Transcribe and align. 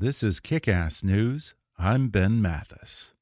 This 0.00 0.22
is 0.22 0.40
Kick 0.40 0.66
Ass 0.66 1.04
News. 1.04 1.52
I'm 1.78 2.08
Ben 2.08 2.40
Mathis. 2.40 3.12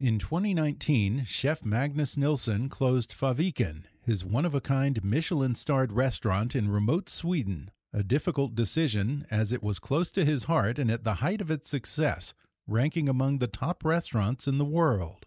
In 0.00 0.18
2019, 0.18 1.24
chef 1.24 1.64
Magnus 1.64 2.16
Nilsson 2.16 2.68
closed 2.68 3.12
Fäviken, 3.12 3.84
his 4.04 4.24
one 4.24 4.44
of 4.44 4.52
a 4.52 4.60
kind 4.60 5.04
Michelin 5.04 5.54
starred 5.54 5.92
restaurant 5.92 6.56
in 6.56 6.72
remote 6.72 7.08
Sweden. 7.08 7.70
A 7.92 8.02
difficult 8.02 8.56
decision, 8.56 9.28
as 9.30 9.52
it 9.52 9.62
was 9.62 9.78
close 9.78 10.10
to 10.10 10.24
his 10.24 10.44
heart 10.44 10.76
and 10.76 10.90
at 10.90 11.04
the 11.04 11.14
height 11.14 11.40
of 11.40 11.52
its 11.52 11.70
success, 11.70 12.34
ranking 12.66 13.08
among 13.08 13.38
the 13.38 13.46
top 13.46 13.84
restaurants 13.84 14.48
in 14.48 14.58
the 14.58 14.64
world. 14.64 15.26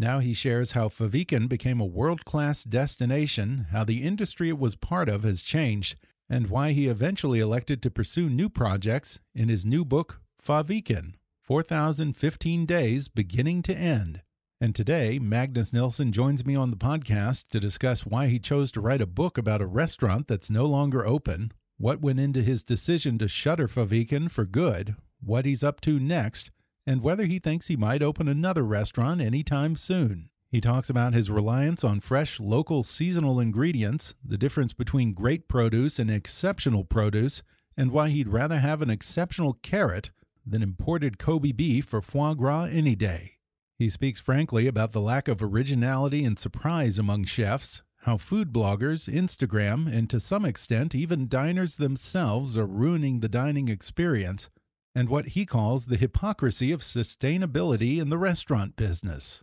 Now 0.00 0.20
he 0.20 0.32
shares 0.32 0.72
how 0.72 0.90
Fäviken 0.90 1.48
became 1.48 1.80
a 1.80 1.84
world 1.84 2.24
class 2.24 2.62
destination, 2.62 3.66
how 3.72 3.82
the 3.82 4.04
industry 4.04 4.48
it 4.48 4.56
was 4.56 4.76
part 4.76 5.08
of 5.08 5.24
has 5.24 5.42
changed, 5.42 5.96
and 6.30 6.46
why 6.46 6.70
he 6.70 6.86
eventually 6.86 7.40
elected 7.40 7.82
to 7.82 7.90
pursue 7.90 8.30
new 8.30 8.48
projects 8.48 9.18
in 9.34 9.48
his 9.48 9.66
new 9.66 9.84
book, 9.84 10.20
Fäviken 10.40 11.14
4,015 11.42 12.64
Days 12.64 13.08
Beginning 13.08 13.60
to 13.62 13.74
End. 13.76 14.22
And 14.60 14.72
today, 14.72 15.18
Magnus 15.18 15.72
Nilsson 15.72 16.12
joins 16.12 16.46
me 16.46 16.54
on 16.54 16.70
the 16.70 16.76
podcast 16.76 17.48
to 17.48 17.58
discuss 17.58 18.06
why 18.06 18.28
he 18.28 18.38
chose 18.38 18.70
to 18.72 18.80
write 18.80 19.00
a 19.00 19.06
book 19.06 19.36
about 19.36 19.60
a 19.60 19.66
restaurant 19.66 20.28
that's 20.28 20.48
no 20.48 20.64
longer 20.64 21.04
open, 21.04 21.50
what 21.76 22.00
went 22.00 22.20
into 22.20 22.42
his 22.42 22.62
decision 22.62 23.18
to 23.18 23.26
shutter 23.26 23.66
Fäviken 23.66 24.30
for 24.30 24.44
good, 24.44 24.94
what 25.20 25.44
he's 25.44 25.64
up 25.64 25.80
to 25.80 25.98
next 25.98 26.52
and 26.88 27.02
whether 27.02 27.26
he 27.26 27.38
thinks 27.38 27.66
he 27.66 27.76
might 27.76 28.02
open 28.02 28.28
another 28.28 28.64
restaurant 28.64 29.20
anytime 29.20 29.76
soon. 29.76 30.30
He 30.50 30.58
talks 30.58 30.88
about 30.88 31.12
his 31.12 31.30
reliance 31.30 31.84
on 31.84 32.00
fresh, 32.00 32.40
local, 32.40 32.82
seasonal 32.82 33.38
ingredients, 33.38 34.14
the 34.24 34.38
difference 34.38 34.72
between 34.72 35.12
great 35.12 35.48
produce 35.48 35.98
and 35.98 36.10
exceptional 36.10 36.84
produce, 36.84 37.42
and 37.76 37.90
why 37.90 38.08
he'd 38.08 38.30
rather 38.30 38.60
have 38.60 38.80
an 38.80 38.88
exceptional 38.88 39.58
carrot 39.62 40.12
than 40.46 40.62
imported 40.62 41.18
Kobe 41.18 41.52
beef 41.52 41.84
for 41.84 42.00
foie 42.00 42.32
gras 42.32 42.70
any 42.72 42.96
day. 42.96 43.32
He 43.76 43.90
speaks 43.90 44.18
frankly 44.18 44.66
about 44.66 44.92
the 44.92 45.02
lack 45.02 45.28
of 45.28 45.42
originality 45.42 46.24
and 46.24 46.38
surprise 46.38 46.98
among 46.98 47.26
chefs, 47.26 47.82
how 48.04 48.16
food 48.16 48.50
bloggers, 48.50 49.12
Instagram, 49.12 49.94
and 49.94 50.08
to 50.08 50.18
some 50.18 50.46
extent 50.46 50.94
even 50.94 51.28
diners 51.28 51.76
themselves 51.76 52.56
are 52.56 52.66
ruining 52.66 53.20
the 53.20 53.28
dining 53.28 53.68
experience, 53.68 54.48
and 54.94 55.08
what 55.08 55.28
he 55.28 55.46
calls 55.46 55.86
the 55.86 55.96
hypocrisy 55.96 56.72
of 56.72 56.80
sustainability 56.80 58.00
in 58.00 58.10
the 58.10 58.18
restaurant 58.18 58.76
business. 58.76 59.42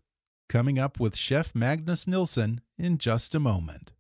Coming 0.50 0.78
up 0.78 1.00
with 1.00 1.16
Chef 1.16 1.56
Magnus 1.56 2.08
Nilsson 2.08 2.62
in 2.78 2.98
just 2.98 3.34
a 3.34 3.40
moment. 3.40 3.94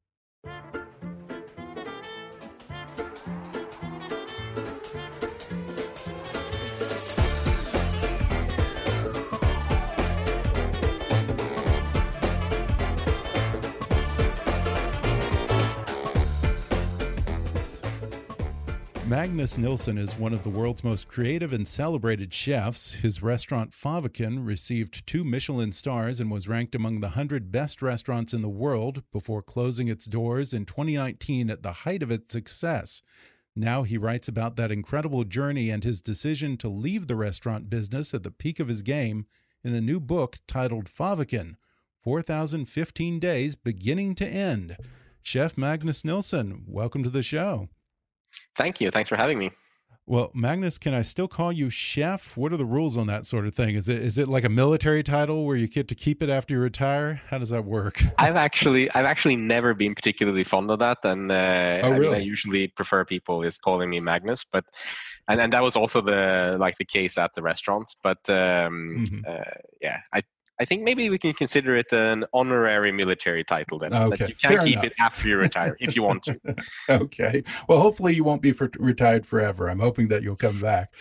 Magnus 19.07 19.59
Nilsson 19.59 19.99
is 19.99 20.17
one 20.17 20.33
of 20.33 20.41
the 20.41 20.49
world's 20.49 20.83
most 20.83 21.07
creative 21.07 21.53
and 21.53 21.67
celebrated 21.67 22.33
chefs. 22.33 22.93
His 22.93 23.21
restaurant 23.21 23.69
Fäviken 23.69 24.43
received 24.43 25.05
two 25.05 25.23
Michelin 25.23 25.71
stars 25.73 26.19
and 26.19 26.31
was 26.31 26.47
ranked 26.47 26.73
among 26.73 27.01
the 27.01 27.09
100 27.09 27.51
best 27.51 27.83
restaurants 27.83 28.33
in 28.33 28.41
the 28.41 28.49
world 28.49 29.03
before 29.11 29.43
closing 29.43 29.87
its 29.87 30.05
doors 30.05 30.55
in 30.55 30.65
2019 30.65 31.51
at 31.51 31.61
the 31.61 31.71
height 31.71 32.01
of 32.01 32.09
its 32.09 32.33
success. 32.33 33.03
Now 33.55 33.83
he 33.83 33.95
writes 33.95 34.27
about 34.27 34.55
that 34.55 34.71
incredible 34.71 35.23
journey 35.23 35.69
and 35.69 35.83
his 35.83 36.01
decision 36.01 36.57
to 36.57 36.67
leave 36.67 37.05
the 37.05 37.15
restaurant 37.15 37.69
business 37.69 38.11
at 38.15 38.23
the 38.23 38.31
peak 38.31 38.59
of 38.59 38.69
his 38.69 38.81
game 38.81 39.27
in 39.63 39.75
a 39.75 39.81
new 39.81 39.99
book 39.99 40.39
titled 40.47 40.89
Fäviken 40.89 41.57
4,015 42.01 43.19
Days 43.19 43.55
Beginning 43.55 44.15
to 44.15 44.25
End. 44.25 44.77
Chef 45.21 45.55
Magnus 45.59 46.03
Nilsson, 46.03 46.63
welcome 46.67 47.03
to 47.03 47.11
the 47.11 47.21
show. 47.21 47.69
Thank 48.55 48.81
you. 48.81 48.91
Thanks 48.91 49.09
for 49.09 49.15
having 49.15 49.37
me. 49.37 49.51
Well, 50.07 50.29
Magnus, 50.35 50.77
can 50.77 50.93
I 50.93 51.01
still 51.01 51.27
call 51.27 51.51
you 51.51 51.71
chef? 51.71 52.37
What 52.37 52.53
are 52.53 52.57
the 52.57 52.65
rules 52.65 52.95
on 52.95 53.07
that 53.07 53.25
sort 53.25 53.47
of 53.47 53.55
thing? 53.55 53.73
Is 53.73 53.89
it 53.89 54.03
is 54.03 54.19
it 54.19 54.27
like 54.27 54.43
a 54.43 54.49
military 54.49 55.01
title 55.01 55.47
where 55.47 55.57
you 55.57 55.67
get 55.67 55.87
to 55.87 55.95
keep 55.95 56.21
it 56.21 56.29
after 56.29 56.53
you 56.53 56.59
retire? 56.59 57.21
How 57.29 57.39
does 57.39 57.49
that 57.49 57.65
work? 57.65 58.03
I've 58.19 58.35
actually 58.35 58.91
I've 58.91 59.05
actually 59.05 59.35
never 59.35 59.73
been 59.73 59.95
particularly 59.95 60.43
fond 60.43 60.69
of 60.69 60.77
that, 60.77 60.99
and 61.03 61.31
uh, 61.31 61.79
oh, 61.81 61.91
really? 61.91 62.07
I, 62.07 62.11
mean, 62.11 62.21
I 62.21 62.23
usually 62.23 62.67
prefer 62.67 63.03
people 63.03 63.41
is 63.41 63.57
calling 63.57 63.89
me 63.89 63.99
Magnus, 63.99 64.43
but 64.43 64.65
and 65.27 65.41
and 65.41 65.51
that 65.53 65.63
was 65.63 65.75
also 65.75 66.01
the 66.01 66.55
like 66.59 66.77
the 66.77 66.85
case 66.85 67.17
at 67.17 67.33
the 67.33 67.41
restaurant. 67.41 67.95
But 68.03 68.29
um, 68.29 68.35
mm 68.35 69.03
-hmm. 69.03 69.25
uh, 69.27 69.59
yeah, 69.81 69.97
I 70.13 70.21
I 70.59 70.65
think 70.65 70.83
maybe 70.83 71.09
we 71.09 71.17
can 71.17 71.33
consider 71.33 71.75
it 71.75 71.91
an 71.91 72.25
honorary 72.33 72.91
military 72.91 73.43
title 73.43 73.77
then. 73.77 73.93
Okay. 73.93 74.15
That 74.15 74.29
you 74.29 74.35
can 74.35 74.51
Fair 74.51 74.63
keep 74.63 74.73
enough. 74.73 74.85
it 74.85 74.93
after 74.99 75.27
you 75.27 75.37
retire 75.37 75.75
if 75.79 75.95
you 75.95 76.03
want 76.03 76.23
to. 76.23 76.39
okay. 76.89 77.43
Well, 77.67 77.79
hopefully 77.79 78.13
you 78.15 78.23
won't 78.23 78.41
be 78.41 78.53
for, 78.53 78.69
retired 78.79 79.25
forever. 79.25 79.69
I'm 79.69 79.79
hoping 79.79 80.07
that 80.09 80.23
you'll 80.23 80.35
come 80.35 80.59
back. 80.61 80.93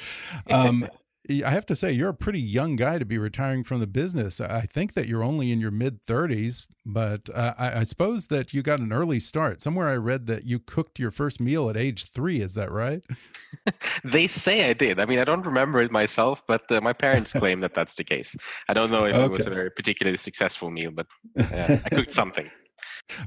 Um, 0.50 0.88
I 1.30 1.50
have 1.50 1.64
to 1.66 1.74
say, 1.74 1.92
you're 1.92 2.10
a 2.10 2.14
pretty 2.14 2.40
young 2.40 2.76
guy 2.76 2.98
to 2.98 3.04
be 3.06 3.16
retiring 3.16 3.64
from 3.64 3.80
the 3.80 3.86
business. 3.86 4.40
I 4.40 4.62
think 4.62 4.92
that 4.92 5.08
you're 5.08 5.22
only 5.22 5.52
in 5.52 5.60
your 5.60 5.70
mid 5.70 6.02
30s, 6.02 6.66
but 6.84 7.30
uh, 7.32 7.54
I, 7.58 7.80
I, 7.80 7.82
suppose 7.84 8.26
that 8.26 8.52
you 8.52 8.60
got 8.60 8.80
an 8.80 8.92
early 8.92 9.18
start. 9.20 9.62
Somewhere 9.62 9.88
I 9.88 9.96
read 9.96 10.26
that 10.26 10.44
you 10.44 10.58
cooked 10.58 10.98
your 10.98 11.10
first 11.10 11.40
meal 11.40 11.70
at 11.70 11.78
age 11.78 12.10
three. 12.10 12.40
Is 12.40 12.54
that 12.54 12.70
right? 12.70 13.02
they 14.04 14.26
say 14.26 14.68
I 14.68 14.74
did. 14.74 15.00
I 15.00 15.06
mean, 15.06 15.18
I 15.18 15.24
don't 15.24 15.46
remember 15.46 15.80
it 15.80 15.90
myself, 15.90 16.42
but 16.46 16.70
uh, 16.70 16.82
my 16.82 16.92
parents 16.92 17.32
claim 17.38 17.60
that 17.60 17.72
that's 17.72 17.94
the 17.94 18.04
case. 18.04 18.36
I 18.68 18.74
don't 18.74 18.90
know 18.90 19.06
if 19.06 19.14
okay. 19.14 19.24
it 19.24 19.30
was 19.30 19.46
a 19.46 19.50
very 19.50 19.70
particularly 19.70 20.18
successful 20.18 20.70
meal, 20.70 20.90
but 20.90 21.06
uh, 21.38 21.78
I 21.84 21.88
cooked 21.88 22.12
something. 22.22 22.50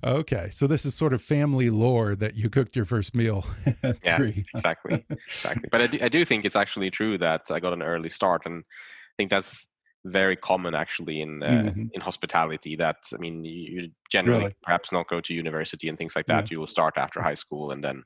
Okay, 0.04 0.50
so 0.52 0.68
this 0.68 0.86
is 0.86 0.96
sort 0.96 1.14
of 1.14 1.22
family 1.22 1.70
lore 1.70 2.16
that 2.16 2.36
you 2.36 2.50
cooked 2.50 2.76
your 2.76 2.86
first 2.86 3.16
meal. 3.16 3.46
yeah, 4.04 4.18
three. 4.18 4.44
exactly, 4.54 5.06
exactly. 5.10 5.70
But 5.72 5.82
I 5.82 5.88
do, 5.88 5.98
I 6.02 6.10
do 6.10 6.26
think 6.26 6.46
it's 6.46 6.56
actually 6.56 6.90
true 6.90 7.18
that 7.20 7.44
I 7.52 7.60
got 7.60 7.74
an 7.74 7.84
early 7.84 8.10
start, 8.10 8.44
and 8.46 8.64
I 8.66 9.14
think 9.18 9.30
that's 9.30 9.68
very 10.06 10.36
common 10.36 10.74
actually 10.74 11.22
in 11.22 11.44
uh, 11.44 11.48
mm 11.48 11.68
-hmm. 11.70 11.90
in 11.94 12.02
hospitality. 12.02 12.76
That 12.76 12.98
I 13.14 13.18
mean, 13.18 13.46
you 13.46 13.92
generally 14.10 14.44
really? 14.44 14.56
perhaps 14.62 14.92
not 14.92 15.08
go 15.08 15.22
to 15.22 15.34
university 15.34 15.90
and 15.90 15.98
things 15.98 16.16
like 16.16 16.28
that. 16.28 16.44
Yeah. 16.44 16.52
You 16.52 16.60
will 16.60 16.74
start 16.78 16.98
after 16.98 17.22
high 17.22 17.38
school 17.38 17.72
and 17.72 17.84
then 17.84 18.04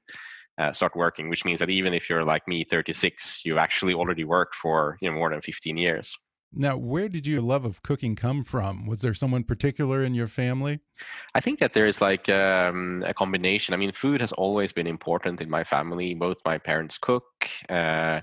uh, 0.62 0.74
start 0.74 0.94
working, 0.96 1.30
which 1.30 1.46
means 1.46 1.60
that 1.60 1.70
even 1.70 1.94
if 1.94 2.10
you're 2.10 2.34
like 2.34 2.46
me, 2.48 2.64
36, 2.64 3.42
you've 3.46 3.64
actually 3.64 3.94
already 3.94 4.24
worked 4.24 4.56
for 4.56 4.98
you 5.02 5.10
know 5.10 5.18
more 5.20 5.30
than 5.30 5.42
15 5.42 5.78
years. 5.78 6.18
Now, 6.54 6.76
where 6.76 7.08
did 7.08 7.26
your 7.26 7.42
love 7.42 7.64
of 7.64 7.82
cooking 7.82 8.16
come 8.16 8.44
from? 8.44 8.86
Was 8.86 9.02
there 9.02 9.14
someone 9.14 9.44
particular 9.44 10.04
in 10.04 10.14
your 10.14 10.28
family? 10.28 10.80
I 11.34 11.40
think 11.40 11.60
that 11.60 11.74
there 11.74 11.86
is 11.86 12.02
like 12.02 12.28
um, 12.28 13.04
a 13.06 13.14
combination. 13.14 13.74
I 13.74 13.78
mean, 13.78 13.94
food 13.94 14.20
has 14.20 14.34
always 14.34 14.74
been 14.74 14.88
important 14.88 15.40
in 15.40 15.50
my 15.50 15.64
family. 15.64 16.14
Both 16.14 16.42
my 16.44 16.58
parents 16.58 16.98
cook. 16.98 17.24
Uh, 17.70 18.20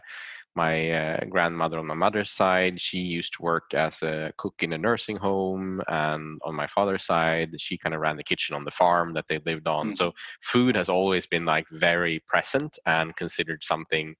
my 0.54 0.90
uh, 0.90 1.24
grandmother 1.30 1.78
on 1.78 1.86
my 1.86 1.94
mother's 1.94 2.30
side, 2.30 2.80
she 2.80 2.98
used 2.98 3.34
to 3.34 3.42
work 3.42 3.72
as 3.74 4.02
a 4.02 4.32
cook 4.36 4.56
in 4.60 4.72
a 4.72 4.78
nursing 4.78 5.16
home, 5.16 5.80
and 5.86 6.40
on 6.42 6.54
my 6.54 6.66
father's 6.66 7.04
side, 7.04 7.58
she 7.60 7.78
kind 7.78 7.94
of 7.94 8.00
ran 8.00 8.16
the 8.16 8.24
kitchen 8.24 8.56
on 8.56 8.64
the 8.64 8.70
farm 8.72 9.12
that 9.12 9.28
they 9.28 9.40
lived 9.46 9.68
on. 9.68 9.90
Mm. 9.90 9.96
So 9.96 10.12
food 10.42 10.74
has 10.74 10.88
always 10.88 11.26
been 11.26 11.44
like 11.44 11.68
very 11.70 12.20
present 12.26 12.76
and 12.84 13.14
considered 13.14 13.62
something 13.62 14.16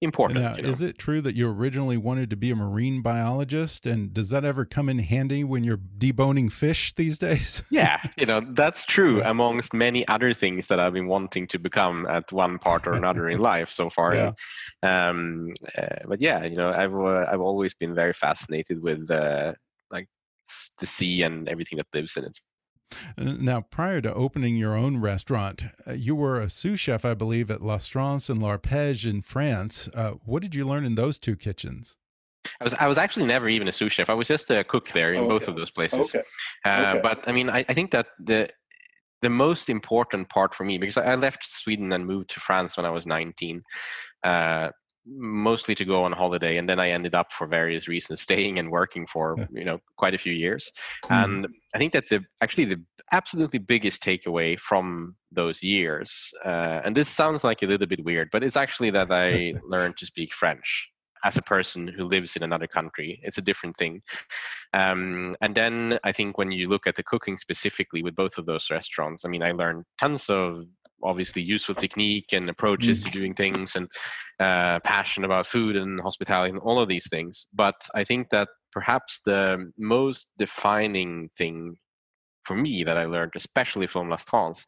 important. 0.00 0.40
Now, 0.40 0.56
you 0.56 0.62
know? 0.62 0.68
is 0.68 0.82
it 0.82 0.98
true 0.98 1.20
that 1.22 1.34
you 1.34 1.48
originally 1.48 1.96
wanted 1.96 2.30
to 2.30 2.36
be 2.36 2.50
a 2.50 2.56
marine 2.56 3.02
biologist? 3.02 3.86
And 3.86 4.12
does 4.12 4.30
that 4.30 4.44
ever 4.44 4.64
come 4.64 4.88
in 4.88 4.98
handy 4.98 5.44
when 5.44 5.64
you're 5.64 5.80
deboning 5.98 6.52
fish 6.52 6.94
these 6.94 7.18
days? 7.18 7.62
yeah, 7.70 8.00
you 8.16 8.26
know, 8.26 8.40
that's 8.40 8.84
true 8.84 9.22
amongst 9.24 9.74
many 9.74 10.06
other 10.08 10.34
things 10.34 10.66
that 10.68 10.78
I've 10.78 10.92
been 10.92 11.08
wanting 11.08 11.46
to 11.48 11.58
become 11.58 12.06
at 12.06 12.30
one 12.32 12.58
part 12.58 12.86
or 12.86 12.92
another 12.92 13.28
in 13.28 13.40
life 13.40 13.70
so 13.70 13.90
far. 13.90 14.14
Yeah. 14.14 14.32
Um, 14.82 15.52
uh, 15.76 15.86
but 16.06 16.20
yeah, 16.20 16.44
you 16.44 16.56
know, 16.56 16.70
I've, 16.70 16.94
uh, 16.94 17.26
I've 17.30 17.40
always 17.40 17.74
been 17.74 17.94
very 17.94 18.12
fascinated 18.12 18.82
with 18.82 19.10
uh, 19.10 19.54
like 19.90 20.08
the 20.78 20.86
sea 20.86 21.22
and 21.22 21.48
everything 21.48 21.78
that 21.78 21.86
lives 21.94 22.16
in 22.16 22.24
it. 22.24 22.38
Now, 23.16 23.62
prior 23.62 24.00
to 24.00 24.12
opening 24.12 24.56
your 24.56 24.74
own 24.74 24.98
restaurant, 24.98 25.64
uh, 25.86 25.92
you 25.92 26.14
were 26.14 26.40
a 26.40 26.50
sous 26.50 26.80
chef, 26.80 27.04
I 27.04 27.14
believe, 27.14 27.50
at 27.50 27.62
L'Astrance 27.62 28.28
and 28.28 28.42
L'Arpège 28.42 29.08
in 29.08 29.22
France. 29.22 29.88
Uh, 29.94 30.12
what 30.24 30.42
did 30.42 30.54
you 30.54 30.64
learn 30.64 30.84
in 30.84 30.94
those 30.94 31.18
two 31.18 31.36
kitchens? 31.36 31.96
I 32.60 32.64
was 32.64 32.74
I 32.74 32.86
was 32.86 32.98
actually 32.98 33.26
never 33.26 33.48
even 33.48 33.68
a 33.68 33.72
sous 33.72 33.92
chef. 33.92 34.10
I 34.10 34.14
was 34.14 34.28
just 34.28 34.50
a 34.50 34.64
cook 34.64 34.90
there 34.90 35.14
in 35.14 35.22
oh, 35.22 35.28
both 35.28 35.48
of 35.48 35.56
those 35.56 35.70
places. 35.70 36.14
Okay. 36.14 36.24
Uh, 36.64 36.90
okay. 36.90 37.00
But 37.02 37.26
I 37.26 37.32
mean, 37.32 37.48
I, 37.48 37.64
I 37.68 37.74
think 37.74 37.90
that 37.92 38.08
the 38.18 38.48
the 39.22 39.30
most 39.30 39.70
important 39.70 40.28
part 40.28 40.54
for 40.54 40.64
me 40.64 40.76
because 40.76 40.98
I 40.98 41.14
left 41.14 41.44
Sweden 41.44 41.92
and 41.92 42.06
moved 42.06 42.30
to 42.30 42.40
France 42.40 42.76
when 42.76 42.84
I 42.84 42.90
was 42.90 43.06
19. 43.06 43.62
Uh, 44.22 44.70
mostly 45.06 45.74
to 45.74 45.84
go 45.84 46.04
on 46.04 46.12
holiday 46.12 46.56
and 46.56 46.68
then 46.68 46.80
i 46.80 46.90
ended 46.90 47.14
up 47.14 47.32
for 47.32 47.46
various 47.46 47.88
reasons 47.88 48.20
staying 48.28 48.58
and 48.58 48.70
working 48.70 49.06
for 49.06 49.36
you 49.52 49.64
know 49.64 49.78
quite 49.96 50.14
a 50.14 50.18
few 50.18 50.32
years. 50.32 50.70
Mm. 51.04 51.24
and 51.24 51.48
i 51.74 51.78
think 51.78 51.92
that 51.92 52.08
the 52.08 52.24
actually 52.42 52.64
the 52.64 52.82
absolutely 53.12 53.58
biggest 53.58 54.02
takeaway 54.02 54.58
from 54.58 55.16
those 55.30 55.62
years 55.62 56.32
uh, 56.44 56.80
and 56.84 56.96
this 56.96 57.08
sounds 57.08 57.44
like 57.44 57.62
a 57.62 57.66
little 57.66 57.86
bit 57.86 58.04
weird 58.04 58.28
but 58.32 58.42
it's 58.42 58.56
actually 58.56 58.90
that 58.90 59.10
i 59.10 59.54
learned 59.64 59.96
to 59.96 60.06
speak 60.06 60.32
french 60.32 60.88
as 61.24 61.38
a 61.38 61.42
person 61.42 61.88
who 61.88 62.04
lives 62.04 62.36
in 62.36 62.42
another 62.42 62.66
country. 62.66 63.18
It's 63.22 63.38
a 63.38 63.42
different 63.42 63.78
thing. 63.78 64.02
Um, 64.74 65.36
and 65.40 65.54
then 65.54 65.98
i 66.04 66.12
think 66.12 66.36
when 66.36 66.50
you 66.50 66.68
look 66.68 66.86
at 66.86 66.96
the 66.96 67.02
cooking 67.02 67.36
specifically 67.36 68.02
with 68.02 68.14
both 68.14 68.38
of 68.38 68.46
those 68.46 68.68
restaurants 68.70 69.24
i 69.24 69.28
mean 69.28 69.42
i 69.42 69.52
learned 69.52 69.84
tons 69.98 70.28
of 70.28 70.64
obviously 71.04 71.42
useful 71.42 71.74
technique 71.74 72.32
and 72.32 72.48
approaches 72.48 73.00
mm. 73.00 73.04
to 73.04 73.10
doing 73.10 73.34
things 73.34 73.76
and 73.76 73.88
uh, 74.40 74.80
passion 74.80 75.24
about 75.24 75.46
food 75.46 75.76
and 75.76 76.00
hospitality 76.00 76.50
and 76.50 76.60
all 76.60 76.80
of 76.80 76.88
these 76.88 77.08
things. 77.08 77.46
But 77.52 77.76
I 77.94 78.04
think 78.04 78.30
that 78.30 78.48
perhaps 78.72 79.20
the 79.24 79.70
most 79.78 80.30
defining 80.38 81.30
thing 81.36 81.76
for 82.44 82.56
me 82.56 82.84
that 82.84 82.98
I 82.98 83.04
learned, 83.06 83.32
especially 83.36 83.86
from 83.86 84.10
L'Astrance, 84.10 84.66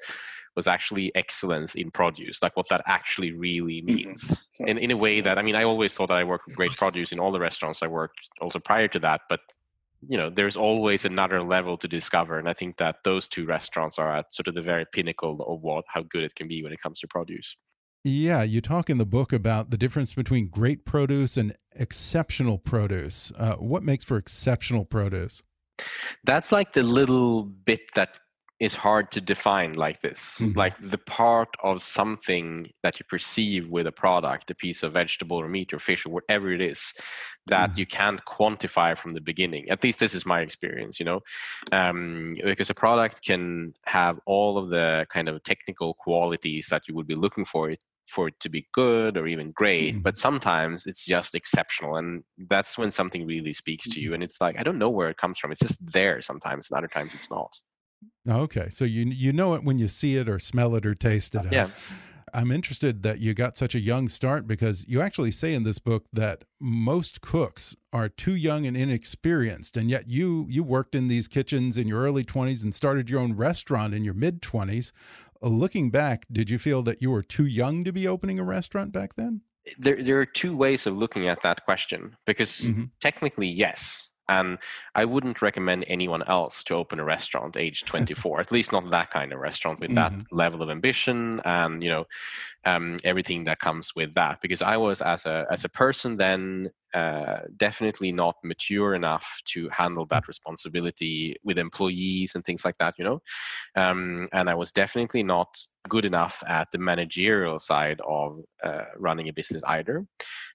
was 0.54 0.66
actually 0.66 1.14
excellence 1.14 1.74
in 1.74 1.90
produce, 1.90 2.42
like 2.42 2.56
what 2.56 2.68
that 2.70 2.82
actually 2.86 3.32
really 3.32 3.82
mm-hmm. 3.82 3.94
means. 3.94 4.46
Mm-hmm. 4.60 4.68
In, 4.68 4.78
in 4.78 4.90
a 4.90 4.96
way 4.96 5.20
that, 5.20 5.38
I 5.38 5.42
mean, 5.42 5.54
I 5.54 5.64
always 5.64 5.94
thought 5.94 6.08
that 6.08 6.18
I 6.18 6.24
worked 6.24 6.46
with 6.46 6.56
great 6.56 6.72
produce 6.72 7.12
in 7.12 7.20
all 7.20 7.30
the 7.30 7.38
restaurants 7.38 7.82
I 7.82 7.88
worked 7.88 8.18
also 8.40 8.58
prior 8.58 8.88
to 8.88 8.98
that, 9.00 9.20
but 9.28 9.40
you 10.08 10.16
know 10.16 10.30
there's 10.30 10.56
always 10.56 11.04
another 11.04 11.42
level 11.42 11.76
to 11.76 11.88
discover 11.88 12.38
and 12.38 12.48
i 12.48 12.52
think 12.52 12.76
that 12.76 12.96
those 13.04 13.28
two 13.28 13.46
restaurants 13.46 13.98
are 13.98 14.10
at 14.10 14.34
sort 14.34 14.48
of 14.48 14.54
the 14.54 14.62
very 14.62 14.84
pinnacle 14.92 15.40
of 15.46 15.62
what 15.62 15.84
how 15.88 16.02
good 16.02 16.22
it 16.24 16.34
can 16.34 16.48
be 16.48 16.62
when 16.62 16.72
it 16.72 16.80
comes 16.80 17.00
to 17.00 17.08
produce. 17.08 17.56
Yeah 18.04 18.42
you 18.42 18.60
talk 18.60 18.88
in 18.88 18.98
the 18.98 19.06
book 19.06 19.32
about 19.32 19.70
the 19.70 19.78
difference 19.78 20.14
between 20.14 20.48
great 20.48 20.84
produce 20.84 21.36
and 21.36 21.54
exceptional 21.74 22.58
produce. 22.58 23.32
Uh, 23.36 23.54
what 23.54 23.82
makes 23.82 24.04
for 24.04 24.16
exceptional 24.16 24.84
produce? 24.84 25.42
That's 26.24 26.52
like 26.52 26.72
the 26.72 26.82
little 26.82 27.44
bit 27.44 27.80
that 27.94 28.18
is 28.58 28.74
hard 28.74 29.10
to 29.12 29.20
define 29.20 29.74
like 29.74 30.00
this. 30.00 30.38
Mm-hmm. 30.40 30.58
Like 30.58 30.74
the 30.80 30.98
part 30.98 31.48
of 31.62 31.82
something 31.82 32.70
that 32.82 32.98
you 32.98 33.04
perceive 33.08 33.68
with 33.68 33.86
a 33.86 33.92
product, 33.92 34.50
a 34.50 34.54
piece 34.54 34.82
of 34.82 34.94
vegetable 34.94 35.36
or 35.36 35.48
meat 35.48 35.74
or 35.74 35.78
fish 35.78 36.06
or 36.06 36.10
whatever 36.10 36.50
it 36.50 36.62
is, 36.62 36.94
that 37.48 37.70
mm-hmm. 37.70 37.80
you 37.80 37.86
can't 37.86 38.24
quantify 38.24 38.96
from 38.96 39.12
the 39.12 39.20
beginning. 39.20 39.68
At 39.68 39.84
least 39.84 39.98
this 39.98 40.14
is 40.14 40.24
my 40.24 40.40
experience, 40.40 40.98
you 40.98 41.04
know, 41.04 41.20
um, 41.72 42.36
because 42.42 42.70
a 42.70 42.74
product 42.74 43.22
can 43.22 43.74
have 43.84 44.18
all 44.24 44.56
of 44.56 44.70
the 44.70 45.06
kind 45.10 45.28
of 45.28 45.42
technical 45.42 45.92
qualities 45.94 46.68
that 46.70 46.88
you 46.88 46.94
would 46.94 47.06
be 47.06 47.14
looking 47.14 47.44
for 47.44 47.70
it 47.70 47.84
for 48.08 48.28
it 48.28 48.38
to 48.40 48.48
be 48.48 48.68
good 48.72 49.16
or 49.16 49.26
even 49.26 49.50
great 49.50 49.94
mm-hmm. 49.94 50.02
but 50.02 50.16
sometimes 50.16 50.86
it's 50.86 51.04
just 51.04 51.34
exceptional 51.34 51.96
and 51.96 52.22
that's 52.48 52.78
when 52.78 52.92
something 52.92 53.26
really 53.26 53.52
speaks 53.52 53.88
to 53.88 54.00
you 54.00 54.08
mm-hmm. 54.08 54.14
and 54.14 54.22
it's 54.22 54.40
like 54.40 54.56
i 54.60 54.62
don't 54.62 54.78
know 54.78 54.88
where 54.88 55.10
it 55.10 55.16
comes 55.16 55.38
from 55.38 55.50
it's 55.50 55.60
just 55.60 55.84
there 55.92 56.22
sometimes 56.22 56.70
and 56.70 56.78
other 56.78 56.86
times 56.86 57.14
it's 57.14 57.30
not 57.30 57.58
Okay, 58.28 58.68
so 58.70 58.84
you 58.84 59.04
you 59.06 59.32
know 59.32 59.54
it 59.54 59.62
when 59.64 59.78
you 59.78 59.88
see 59.88 60.16
it 60.16 60.28
or 60.28 60.38
smell 60.38 60.74
it 60.74 60.84
or 60.84 60.94
taste 60.94 61.34
it. 61.34 61.46
Yeah. 61.50 61.70
I'm 62.34 62.50
interested 62.50 63.02
that 63.02 63.20
you 63.20 63.32
got 63.32 63.56
such 63.56 63.74
a 63.74 63.80
young 63.80 64.08
start 64.08 64.46
because 64.46 64.86
you 64.88 65.00
actually 65.00 65.30
say 65.30 65.54
in 65.54 65.62
this 65.62 65.78
book 65.78 66.04
that 66.12 66.44
most 66.60 67.20
cooks 67.20 67.76
are 67.92 68.10
too 68.10 68.34
young 68.34 68.66
and 68.66 68.76
inexperienced, 68.76 69.76
and 69.76 69.88
yet 69.88 70.08
you 70.08 70.46
you 70.48 70.62
worked 70.62 70.94
in 70.94 71.08
these 71.08 71.28
kitchens 71.28 71.78
in 71.78 71.88
your 71.88 72.02
early 72.02 72.24
20s 72.24 72.62
and 72.62 72.74
started 72.74 73.08
your 73.08 73.20
own 73.20 73.34
restaurant 73.34 73.94
in 73.94 74.04
your 74.04 74.14
mid 74.14 74.42
20s. 74.42 74.92
Uh, 75.42 75.48
looking 75.48 75.90
back, 75.90 76.26
did 76.30 76.50
you 76.50 76.58
feel 76.58 76.82
that 76.82 77.00
you 77.00 77.10
were 77.10 77.22
too 77.22 77.46
young 77.46 77.84
to 77.84 77.92
be 77.92 78.08
opening 78.08 78.38
a 78.38 78.44
restaurant 78.44 78.92
back 78.92 79.14
then? 79.14 79.42
There, 79.78 80.02
there 80.02 80.20
are 80.20 80.26
two 80.26 80.56
ways 80.56 80.86
of 80.86 80.96
looking 80.96 81.28
at 81.28 81.42
that 81.42 81.64
question 81.64 82.16
because 82.24 82.60
mm 82.60 82.74
-hmm. 82.74 82.90
technically, 83.00 83.48
yes, 83.48 84.08
and 84.28 84.58
I 84.94 85.04
wouldn't 85.04 85.42
recommend 85.42 85.84
anyone 85.88 86.22
else 86.24 86.64
to 86.64 86.74
open 86.74 87.00
a 87.00 87.04
restaurant 87.04 87.56
age 87.56 87.84
24, 87.86 88.40
at 88.40 88.52
least 88.52 88.72
not 88.72 88.90
that 88.90 89.10
kind 89.10 89.32
of 89.32 89.40
restaurant 89.40 89.80
with 89.80 89.90
mm-hmm. 89.90 90.18
that 90.18 90.32
level 90.32 90.62
of 90.62 90.70
ambition 90.70 91.40
and 91.44 91.82
you 91.82 91.90
know 91.90 92.04
um, 92.64 92.96
everything 93.04 93.44
that 93.44 93.60
comes 93.60 93.92
with 93.94 94.14
that. 94.14 94.40
Because 94.40 94.62
I 94.62 94.76
was 94.76 95.00
as 95.00 95.26
a 95.26 95.46
as 95.50 95.64
a 95.64 95.68
person 95.68 96.16
then 96.16 96.70
uh, 96.94 97.40
definitely 97.56 98.10
not 98.10 98.36
mature 98.42 98.94
enough 98.94 99.40
to 99.44 99.68
handle 99.68 100.06
that 100.06 100.26
responsibility 100.26 101.36
with 101.44 101.58
employees 101.58 102.34
and 102.34 102.44
things 102.44 102.64
like 102.64 102.78
that, 102.78 102.94
you 102.98 103.04
know. 103.04 103.20
Um, 103.74 104.26
and 104.32 104.48
I 104.48 104.54
was 104.54 104.72
definitely 104.72 105.22
not 105.22 105.58
good 105.88 106.04
enough 106.04 106.42
at 106.46 106.70
the 106.70 106.78
managerial 106.78 107.58
side 107.58 108.00
of 108.06 108.40
uh, 108.64 108.84
running 108.96 109.28
a 109.28 109.32
business 109.32 109.62
either. 109.66 110.06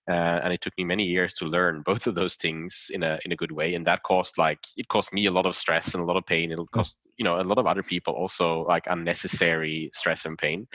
Uh, 0.09 0.41
and 0.43 0.51
it 0.51 0.61
took 0.61 0.73
me 0.77 0.83
many 0.83 1.03
years 1.03 1.33
to 1.35 1.45
learn 1.45 1.81
both 1.85 2.07
of 2.07 2.15
those 2.15 2.35
things 2.35 2.89
in 2.93 3.03
a 3.03 3.19
in 3.25 3.31
a 3.31 3.35
good 3.35 3.51
way. 3.51 3.75
And 3.75 3.85
that 3.85 4.03
cost 4.03 4.37
like 4.37 4.59
it 4.77 4.87
cost 4.87 5.13
me 5.13 5.25
a 5.25 5.31
lot 5.31 5.45
of 5.45 5.55
stress 5.55 5.93
and 5.93 6.01
a 6.01 6.05
lot 6.05 6.17
of 6.17 6.25
pain. 6.25 6.51
It'll 6.51 6.67
cost 6.67 6.97
you 7.17 7.23
know 7.23 7.39
a 7.39 7.43
lot 7.43 7.59
of 7.59 7.67
other 7.67 7.83
people 7.83 8.13
also 8.13 8.65
like 8.67 8.85
unnecessary 8.87 9.89
stress 9.93 10.25
and 10.25 10.37
pain. 10.37 10.67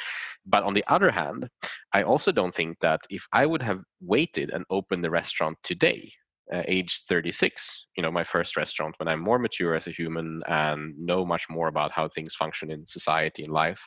But 0.45 0.63
on 0.65 0.75
the 0.75 0.85
other 0.89 1.11
hand 1.11 1.49
i 1.93 2.03
also 2.03 2.33
don't 2.33 2.55
think 2.55 2.79
that 2.81 3.01
if 3.11 3.27
i 3.33 3.47
would 3.47 3.63
have 3.63 3.81
waited 4.01 4.51
and 4.51 4.65
opened 4.71 5.03
the 5.03 5.11
restaurant 5.11 5.57
today 5.63 6.13
uh, 6.53 6.63
age 6.69 7.03
36 7.09 7.87
you 7.97 8.03
know 8.03 8.11
my 8.11 8.25
first 8.25 8.57
restaurant 8.57 8.95
when 8.99 9.09
i'm 9.09 9.21
more 9.21 9.39
mature 9.39 9.75
as 9.75 9.87
a 9.87 9.91
human 9.91 10.43
and 10.47 10.97
know 10.99 11.25
much 11.25 11.45
more 11.51 11.69
about 11.69 11.93
how 11.93 12.09
things 12.09 12.35
function 12.35 12.71
in 12.71 12.87
society 12.87 13.43
and 13.43 13.53
life 13.53 13.87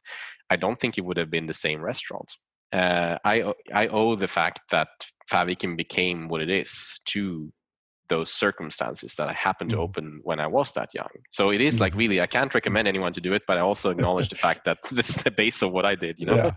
i 0.49 0.55
don't 0.55 0.79
think 0.79 0.97
it 0.97 1.05
would 1.05 1.17
have 1.17 1.31
been 1.31 1.45
the 1.45 1.53
same 1.53 1.81
restaurant 1.81 2.35
uh, 2.71 3.17
I 3.23 3.53
I 3.73 3.87
owe 3.87 4.15
the 4.15 4.27
fact 4.27 4.61
that 4.71 4.87
Fäviken 5.31 5.77
became 5.77 6.27
what 6.27 6.41
it 6.41 6.49
is 6.49 6.99
to 7.05 7.51
those 8.09 8.31
circumstances 8.31 9.15
that 9.15 9.29
I 9.29 9.33
happened 9.33 9.69
to 9.71 9.77
mm. 9.77 9.81
open 9.81 10.19
when 10.23 10.39
I 10.39 10.47
was 10.47 10.71
that 10.73 10.93
young. 10.93 11.07
So 11.31 11.51
it 11.51 11.61
is 11.61 11.79
like 11.79 11.95
really, 11.95 12.19
I 12.19 12.27
can't 12.27 12.53
recommend 12.53 12.87
anyone 12.87 13.13
to 13.13 13.21
do 13.21 13.33
it, 13.33 13.43
but 13.47 13.57
I 13.57 13.61
also 13.61 13.89
acknowledge 13.89 14.29
the 14.29 14.35
fact 14.35 14.65
that 14.65 14.79
this 14.91 15.09
is 15.17 15.23
the 15.23 15.31
base 15.31 15.61
of 15.61 15.71
what 15.71 15.85
I 15.85 15.95
did. 15.95 16.19
You 16.19 16.25
know. 16.27 16.53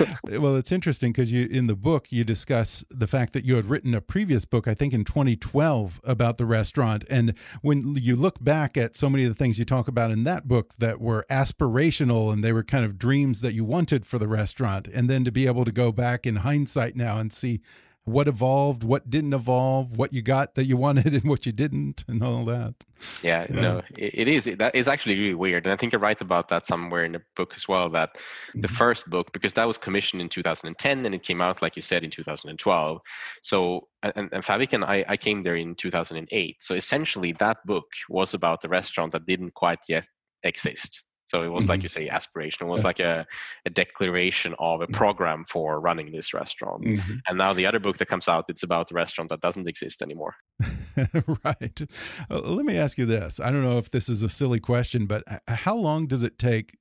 Yeah. 0.00 0.14
well, 0.38 0.56
it's 0.56 0.72
interesting 0.72 1.12
because 1.12 1.32
you 1.32 1.46
in 1.46 1.66
the 1.66 1.76
book 1.76 2.12
you 2.12 2.24
discuss 2.24 2.84
the 2.90 3.06
fact 3.06 3.32
that 3.32 3.44
you 3.44 3.56
had 3.56 3.66
written 3.66 3.94
a 3.94 4.00
previous 4.00 4.44
book, 4.44 4.68
I 4.68 4.74
think 4.74 4.92
in 4.92 5.04
2012, 5.04 6.00
about 6.04 6.38
the 6.38 6.46
restaurant, 6.46 7.04
and 7.08 7.34
when 7.62 7.94
you 7.94 8.16
look 8.16 8.42
back 8.42 8.76
at 8.76 8.96
so 8.96 9.08
many 9.08 9.24
of 9.24 9.30
the 9.30 9.34
things 9.34 9.58
you 9.58 9.64
talk 9.64 9.88
about 9.88 10.10
in 10.10 10.24
that 10.24 10.46
book 10.48 10.74
that 10.78 11.00
were 11.00 11.24
aspirational 11.30 12.32
and 12.32 12.42
they 12.42 12.52
were 12.52 12.62
kind 12.62 12.84
of 12.84 12.98
dreams 12.98 13.40
that 13.40 13.54
you 13.54 13.64
wanted 13.64 14.06
for 14.06 14.18
the 14.18 14.28
restaurant, 14.28 14.88
and 14.88 15.08
then 15.08 15.24
to 15.24 15.32
be 15.32 15.46
able 15.46 15.64
to 15.64 15.72
go 15.72 15.92
back 15.92 16.26
in 16.26 16.36
hindsight 16.36 16.96
now 16.96 17.18
and 17.18 17.32
see 17.32 17.60
what 18.06 18.28
evolved, 18.28 18.84
what 18.84 19.10
didn't 19.10 19.32
evolve, 19.32 19.98
what 19.98 20.12
you 20.12 20.22
got 20.22 20.54
that 20.54 20.64
you 20.64 20.76
wanted 20.76 21.06
and 21.12 21.24
what 21.24 21.44
you 21.44 21.50
didn't, 21.50 22.04
and 22.06 22.22
all 22.22 22.44
that. 22.44 22.74
Yeah, 23.20 23.46
yeah. 23.50 23.60
no, 23.60 23.82
it, 23.98 24.14
it 24.14 24.28
is. 24.28 24.44
That 24.44 24.74
is 24.74 24.86
actually 24.86 25.18
really 25.18 25.34
weird, 25.34 25.66
and 25.66 25.72
I 25.72 25.76
think 25.76 25.92
I 25.92 25.96
write 25.96 26.20
about 26.20 26.48
that 26.48 26.64
somewhere 26.64 27.04
in 27.04 27.12
the 27.12 27.22
book 27.34 27.52
as 27.56 27.66
well. 27.66 27.90
That 27.90 28.16
the 28.54 28.60
mm-hmm. 28.60 28.74
first 28.76 29.10
book, 29.10 29.32
because 29.32 29.54
that 29.54 29.66
was 29.66 29.76
commissioned 29.76 30.22
in 30.22 30.28
2010, 30.28 31.04
and 31.04 31.14
it 31.14 31.24
came 31.24 31.40
out, 31.40 31.60
like 31.62 31.74
you 31.74 31.82
said, 31.82 32.04
in 32.04 32.10
2012. 32.10 33.00
So, 33.42 33.88
and, 34.04 34.30
and 34.32 34.44
Fäviken, 34.44 34.84
I, 34.84 35.04
I 35.08 35.16
came 35.16 35.42
there 35.42 35.56
in 35.56 35.74
2008. 35.74 36.56
So 36.60 36.76
essentially, 36.76 37.32
that 37.32 37.58
book 37.66 37.86
was 38.08 38.34
about 38.34 38.62
the 38.62 38.68
restaurant 38.68 39.12
that 39.12 39.26
didn't 39.26 39.54
quite 39.54 39.80
yet 39.88 40.08
exist 40.44 41.02
So 41.26 41.42
it 41.42 41.48
was 41.48 41.64
mm-hmm. 41.64 41.70
like 41.70 41.82
you 41.82 41.88
say, 41.88 42.08
aspiration. 42.08 42.66
It 42.66 42.70
was 42.70 42.84
like 42.84 43.00
a, 43.00 43.26
a 43.64 43.70
declaration 43.70 44.54
of 44.58 44.80
a 44.80 44.84
mm-hmm. 44.84 44.94
program 44.94 45.44
for 45.48 45.80
running 45.80 46.12
this 46.12 46.32
restaurant. 46.32 46.84
Mm-hmm. 46.84 47.14
And 47.26 47.38
now 47.38 47.52
the 47.52 47.66
other 47.66 47.80
book 47.80 47.98
that 47.98 48.06
comes 48.06 48.28
out, 48.28 48.44
it's 48.48 48.62
about 48.62 48.88
the 48.88 48.94
restaurant 48.94 49.30
that 49.30 49.40
doesn't 49.40 49.68
exist 49.68 50.02
anymore. 50.02 50.34
right. 51.44 51.82
Uh, 52.30 52.40
let 52.40 52.64
me 52.64 52.76
ask 52.76 52.96
you 52.96 53.06
this. 53.06 53.40
I 53.40 53.50
don't 53.50 53.62
know 53.62 53.78
if 53.78 53.90
this 53.90 54.08
is 54.08 54.22
a 54.22 54.28
silly 54.28 54.60
question, 54.60 55.06
but 55.06 55.24
how 55.48 55.76
long 55.76 56.06
does 56.06 56.22
it 56.22 56.38
take 56.38 56.76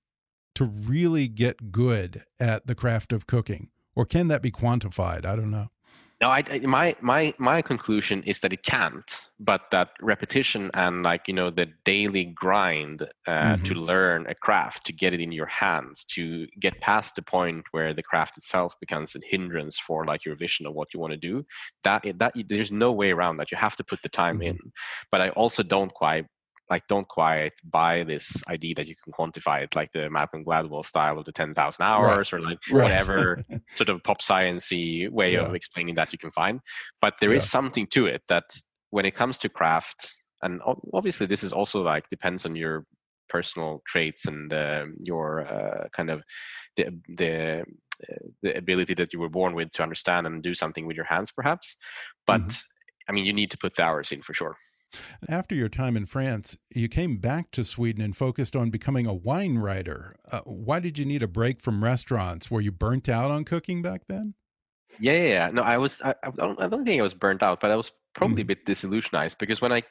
to 0.55 0.65
really 0.65 1.27
get 1.27 1.71
good 1.71 2.23
at 2.39 2.67
the 2.67 2.75
craft 2.75 3.13
of 3.13 3.27
cooking? 3.27 3.69
Or 3.95 4.05
can 4.05 4.27
that 4.27 4.41
be 4.41 4.51
quantified? 4.51 5.25
I 5.25 5.35
don't 5.35 5.51
know. 5.51 5.69
No, 6.21 6.29
I, 6.29 6.43
my 6.63 6.95
my 7.01 7.33
my 7.37 7.61
conclusion 7.61 8.23
is 8.23 8.39
that 8.39 8.53
it 8.53 8.63
can't, 8.63 9.25
but 9.37 9.69
that 9.71 9.89
repetition 10.01 10.71
and 10.73 11.03
like 11.03 11.27
you 11.27 11.33
know 11.33 11.49
the 11.49 11.67
daily 11.83 12.23
grind 12.25 13.01
uh, 13.27 13.31
mm-hmm. 13.31 13.63
to 13.63 13.73
learn 13.73 14.25
a 14.27 14.35
craft, 14.35 14.85
to 14.85 14.93
get 14.93 15.13
it 15.13 15.19
in 15.19 15.33
your 15.33 15.47
hands, 15.47 16.05
to 16.05 16.47
get 16.57 16.79
past 16.79 17.15
the 17.15 17.21
point 17.21 17.65
where 17.71 17.93
the 17.93 18.01
craft 18.01 18.37
itself 18.37 18.75
becomes 18.79 19.13
a 19.15 19.19
hindrance 19.25 19.77
for 19.77 20.05
like 20.05 20.23
your 20.23 20.35
vision 20.35 20.65
of 20.65 20.73
what 20.73 20.93
you 20.93 21.01
want 21.01 21.11
to 21.11 21.17
do. 21.17 21.45
That 21.83 22.05
that 22.19 22.31
there's 22.47 22.71
no 22.71 22.93
way 22.93 23.11
around 23.11 23.35
that. 23.37 23.51
You 23.51 23.57
have 23.57 23.75
to 23.75 23.83
put 23.83 24.01
the 24.01 24.09
time 24.09 24.39
mm-hmm. 24.39 24.57
in. 24.57 24.71
But 25.11 25.19
I 25.19 25.29
also 25.31 25.63
don't 25.63 25.93
quite 25.93 26.27
like 26.69 26.87
don't 26.87 27.07
quite 27.07 27.53
buy 27.63 28.03
this 28.03 28.43
idea 28.47 28.73
that 28.75 28.87
you 28.87 28.95
can 28.95 29.13
quantify 29.13 29.61
it 29.61 29.75
like 29.75 29.91
the 29.91 30.09
Malcolm 30.09 30.43
Gladwell 30.43 30.83
style 30.83 31.19
of 31.19 31.25
the 31.25 31.31
10,000 31.31 31.83
hours 31.83 32.31
right. 32.31 32.39
or 32.39 32.43
like 32.43 32.59
right. 32.71 32.83
whatever 32.83 33.43
sort 33.75 33.89
of 33.89 34.03
pop 34.03 34.21
sciencey 34.21 35.09
way 35.09 35.33
yeah. 35.33 35.41
of 35.41 35.53
explaining 35.53 35.95
that 35.95 36.11
you 36.11 36.17
can 36.17 36.31
find 36.31 36.59
but 37.01 37.15
there 37.19 37.31
yeah. 37.31 37.37
is 37.37 37.49
something 37.49 37.87
to 37.87 38.05
it 38.07 38.23
that 38.27 38.43
when 38.89 39.05
it 39.05 39.15
comes 39.15 39.37
to 39.37 39.49
craft 39.49 40.13
and 40.41 40.61
obviously 40.93 41.25
this 41.25 41.43
is 41.43 41.53
also 41.53 41.81
like 41.81 42.09
depends 42.09 42.45
on 42.45 42.55
your 42.55 42.85
personal 43.29 43.81
traits 43.87 44.27
and 44.27 44.53
uh, 44.53 44.85
your 44.99 45.47
uh, 45.47 45.87
kind 45.89 46.09
of 46.09 46.23
the 46.77 46.87
the 47.07 47.63
uh, 48.09 48.15
the 48.43 48.57
ability 48.57 48.93
that 48.93 49.13
you 49.13 49.19
were 49.19 49.29
born 49.29 49.55
with 49.55 49.71
to 49.71 49.81
understand 49.81 50.27
and 50.27 50.43
do 50.43 50.53
something 50.53 50.85
with 50.85 50.95
your 50.95 51.05
hands 51.05 51.31
perhaps 51.31 51.77
but 52.27 52.41
mm-hmm. 52.41 53.09
i 53.09 53.11
mean 53.11 53.25
you 53.25 53.33
need 53.33 53.49
to 53.49 53.57
put 53.57 53.75
the 53.75 53.83
hours 53.83 54.11
in 54.11 54.21
for 54.21 54.33
sure 54.33 54.57
after 55.27 55.55
your 55.55 55.69
time 55.69 55.97
in 55.97 56.05
France, 56.05 56.57
you 56.73 56.87
came 56.87 57.17
back 57.17 57.51
to 57.51 57.63
Sweden 57.63 58.03
and 58.03 58.15
focused 58.15 58.55
on 58.55 58.69
becoming 58.69 59.05
a 59.05 59.13
wine 59.13 59.57
writer. 59.57 60.15
Uh, 60.31 60.41
why 60.45 60.79
did 60.79 60.97
you 60.97 61.05
need 61.05 61.23
a 61.23 61.27
break 61.27 61.59
from 61.59 61.83
restaurants? 61.83 62.49
Were 62.49 62.61
you 62.61 62.71
burnt 62.71 63.09
out 63.09 63.31
on 63.31 63.43
cooking 63.43 63.81
back 63.81 64.03
then? 64.07 64.35
Yeah, 64.99 65.13
yeah, 65.13 65.27
yeah. 65.27 65.51
No, 65.51 65.61
I 65.61 65.77
was. 65.77 66.01
I, 66.01 66.15
I, 66.23 66.31
don't. 66.31 66.61
I 66.61 66.67
don't 66.67 66.85
think 66.85 66.99
I 66.99 67.03
was 67.03 67.13
burnt 67.13 67.43
out, 67.43 67.59
but 67.59 67.71
I 67.71 67.75
was 67.75 67.91
probably 68.13 68.37
mm. 68.37 68.45
a 68.45 68.55
bit 68.55 68.65
disillusionized 68.65 69.37
because 69.37 69.61
when 69.61 69.71
I 69.71 69.83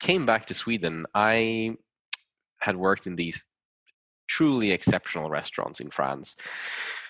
came 0.00 0.26
back 0.26 0.46
to 0.46 0.54
Sweden, 0.54 1.06
I 1.14 1.76
had 2.60 2.76
worked 2.76 3.06
in 3.06 3.16
these 3.16 3.44
truly 4.28 4.72
exceptional 4.72 5.30
restaurants 5.30 5.80
in 5.80 5.90
France. 5.90 6.36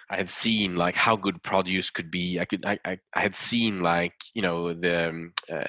I 0.09 0.17
had 0.17 0.31
seen 0.31 0.76
like 0.76 0.95
how 0.95 1.17
good 1.17 1.43
produce 1.43 1.91
could 1.91 2.11
be. 2.11 2.38
I 2.41 2.45
could. 2.45 2.65
I. 2.65 2.79
I, 2.85 2.99
I 3.12 3.21
had 3.21 3.37
seen 3.37 3.81
like 3.81 4.15
you 4.35 4.43
know 4.43 4.73
the. 4.73 5.09
Um, 5.09 5.33
uh, 5.50 5.65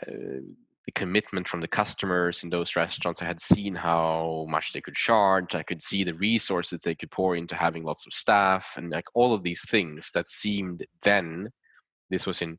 the 0.88 0.92
commitment 0.94 1.50
from 1.50 1.60
the 1.60 1.68
customers 1.68 2.44
in 2.44 2.50
those 2.50 2.78
restaurants. 2.78 3.22
I 3.22 3.26
had 3.26 3.42
seen 3.42 3.76
how 3.76 4.48
much 4.50 4.72
they 4.72 4.80
could 4.80 4.96
charge. 4.96 5.54
I 5.54 5.62
could 5.62 5.82
see 5.82 6.06
the 6.06 6.14
resources 6.14 6.72
that 6.72 6.84
they 6.84 6.96
could 6.96 7.12
pour 7.12 7.36
into 7.36 7.56
having 7.56 7.84
lots 7.84 8.08
of 8.08 8.14
staff 8.14 8.76
and 8.78 8.90
like 8.90 9.06
all 9.14 9.34
of 9.34 9.44
these 9.44 9.70
things 9.70 10.10
that 10.16 10.30
seemed 10.30 10.86
then. 11.04 11.50
This 12.10 12.26
was 12.26 12.42
in 12.42 12.58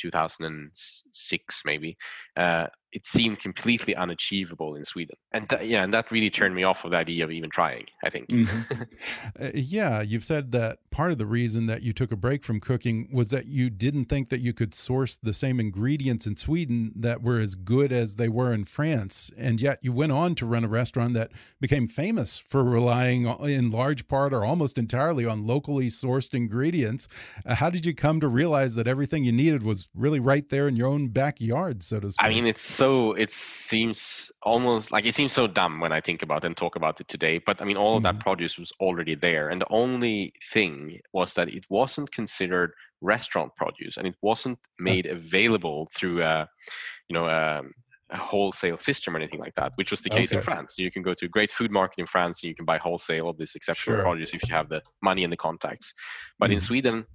2006 0.00 1.62
maybe 1.64 1.96
uh, 2.36 2.66
it 2.92 3.06
seemed 3.06 3.38
completely 3.38 3.94
unachievable 3.94 4.74
in 4.74 4.84
sweden 4.84 5.16
and 5.32 5.48
th- 5.48 5.62
yeah 5.62 5.82
and 5.82 5.92
that 5.92 6.10
really 6.10 6.30
turned 6.30 6.54
me 6.54 6.62
off 6.62 6.84
of 6.84 6.90
the 6.90 6.96
idea 6.96 7.24
of 7.24 7.30
even 7.30 7.50
trying 7.50 7.86
i 8.04 8.10
think 8.10 8.28
mm-hmm. 8.28 8.82
uh, 9.40 9.50
yeah 9.54 10.02
you've 10.02 10.24
said 10.24 10.52
that 10.52 10.78
part 10.90 11.10
of 11.10 11.18
the 11.18 11.26
reason 11.26 11.66
that 11.66 11.82
you 11.82 11.92
took 11.92 12.12
a 12.12 12.16
break 12.16 12.42
from 12.44 12.60
cooking 12.60 13.08
was 13.12 13.30
that 13.30 13.46
you 13.46 13.70
didn't 13.70 14.06
think 14.06 14.28
that 14.28 14.40
you 14.40 14.52
could 14.52 14.74
source 14.74 15.16
the 15.16 15.32
same 15.32 15.60
ingredients 15.60 16.26
in 16.26 16.36
sweden 16.36 16.92
that 16.94 17.22
were 17.22 17.38
as 17.38 17.54
good 17.54 17.92
as 17.92 18.16
they 18.16 18.28
were 18.28 18.52
in 18.52 18.64
france 18.64 19.30
and 19.36 19.60
yet 19.60 19.78
you 19.82 19.92
went 19.92 20.12
on 20.12 20.34
to 20.34 20.46
run 20.46 20.64
a 20.64 20.68
restaurant 20.68 21.14
that 21.14 21.30
became 21.60 21.86
famous 21.86 22.38
for 22.38 22.64
relying 22.64 23.26
in 23.42 23.70
large 23.70 24.08
part 24.08 24.32
or 24.32 24.44
almost 24.44 24.78
entirely 24.78 25.24
on 25.24 25.46
locally 25.46 25.88
sourced 25.88 26.34
ingredients 26.34 27.08
uh, 27.44 27.54
how 27.54 27.70
did 27.70 27.84
you 27.84 27.94
come 27.94 28.20
to 28.20 28.28
realize 28.28 28.74
that 28.74 28.86
everything 28.86 29.24
you 29.24 29.32
needed 29.32 29.62
was 29.62 29.88
really 29.94 30.20
right 30.20 30.48
there 30.48 30.68
in 30.68 30.76
your 30.76 30.88
own 30.88 31.08
backyard, 31.08 31.82
so 31.82 32.00
to 32.00 32.12
speak. 32.12 32.24
I 32.24 32.28
mean, 32.28 32.46
it's 32.46 32.62
so 32.78 33.12
it 33.14 33.28
seems 33.28 34.30
almost 34.42 34.92
like 34.92 35.04
it 35.04 35.12
seems 35.12 35.32
so 35.32 35.48
dumb 35.48 35.80
when 35.80 35.90
I 35.90 36.00
think 36.00 36.22
about 36.22 36.44
it 36.44 36.46
and 36.46 36.56
talk 36.56 36.76
about 36.76 37.00
it 37.00 37.08
today. 37.08 37.40
But 37.44 37.60
I 37.60 37.64
mean, 37.64 37.76
all 37.76 37.96
of 37.96 38.04
mm-hmm. 38.04 38.18
that 38.18 38.24
produce 38.24 38.56
was 38.56 38.70
already 38.78 39.16
there, 39.16 39.48
and 39.48 39.60
the 39.60 39.66
only 39.70 40.32
thing 40.52 41.00
was 41.12 41.34
that 41.34 41.48
it 41.48 41.64
wasn't 41.68 42.12
considered 42.12 42.70
restaurant 43.00 43.50
produce, 43.56 43.96
and 43.96 44.06
it 44.06 44.14
wasn't 44.22 44.60
made 44.78 45.06
available 45.06 45.88
through 45.92 46.22
a, 46.22 46.48
you 47.08 47.14
know, 47.14 47.26
a, 47.26 47.62
a 48.10 48.16
wholesale 48.16 48.76
system 48.76 49.16
or 49.16 49.18
anything 49.18 49.40
like 49.40 49.56
that, 49.56 49.72
which 49.74 49.90
was 49.90 50.02
the 50.02 50.10
case 50.10 50.30
okay. 50.30 50.38
in 50.38 50.44
France. 50.44 50.78
You 50.78 50.92
can 50.92 51.02
go 51.02 51.14
to 51.14 51.26
a 51.26 51.28
great 51.28 51.50
food 51.50 51.72
market 51.72 51.98
in 51.98 52.06
France 52.06 52.44
and 52.44 52.48
you 52.48 52.54
can 52.54 52.64
buy 52.64 52.78
wholesale 52.78 53.28
of 53.28 53.38
this 53.38 53.56
exceptional 53.56 53.96
sure. 53.96 54.04
produce 54.04 54.34
if 54.34 54.48
you 54.48 54.54
have 54.54 54.68
the 54.68 54.82
money 55.02 55.24
and 55.24 55.32
the 55.32 55.36
contacts. 55.36 55.94
But 56.38 56.46
mm-hmm. 56.46 56.54
in 56.54 56.60
Sweden, 56.60 57.06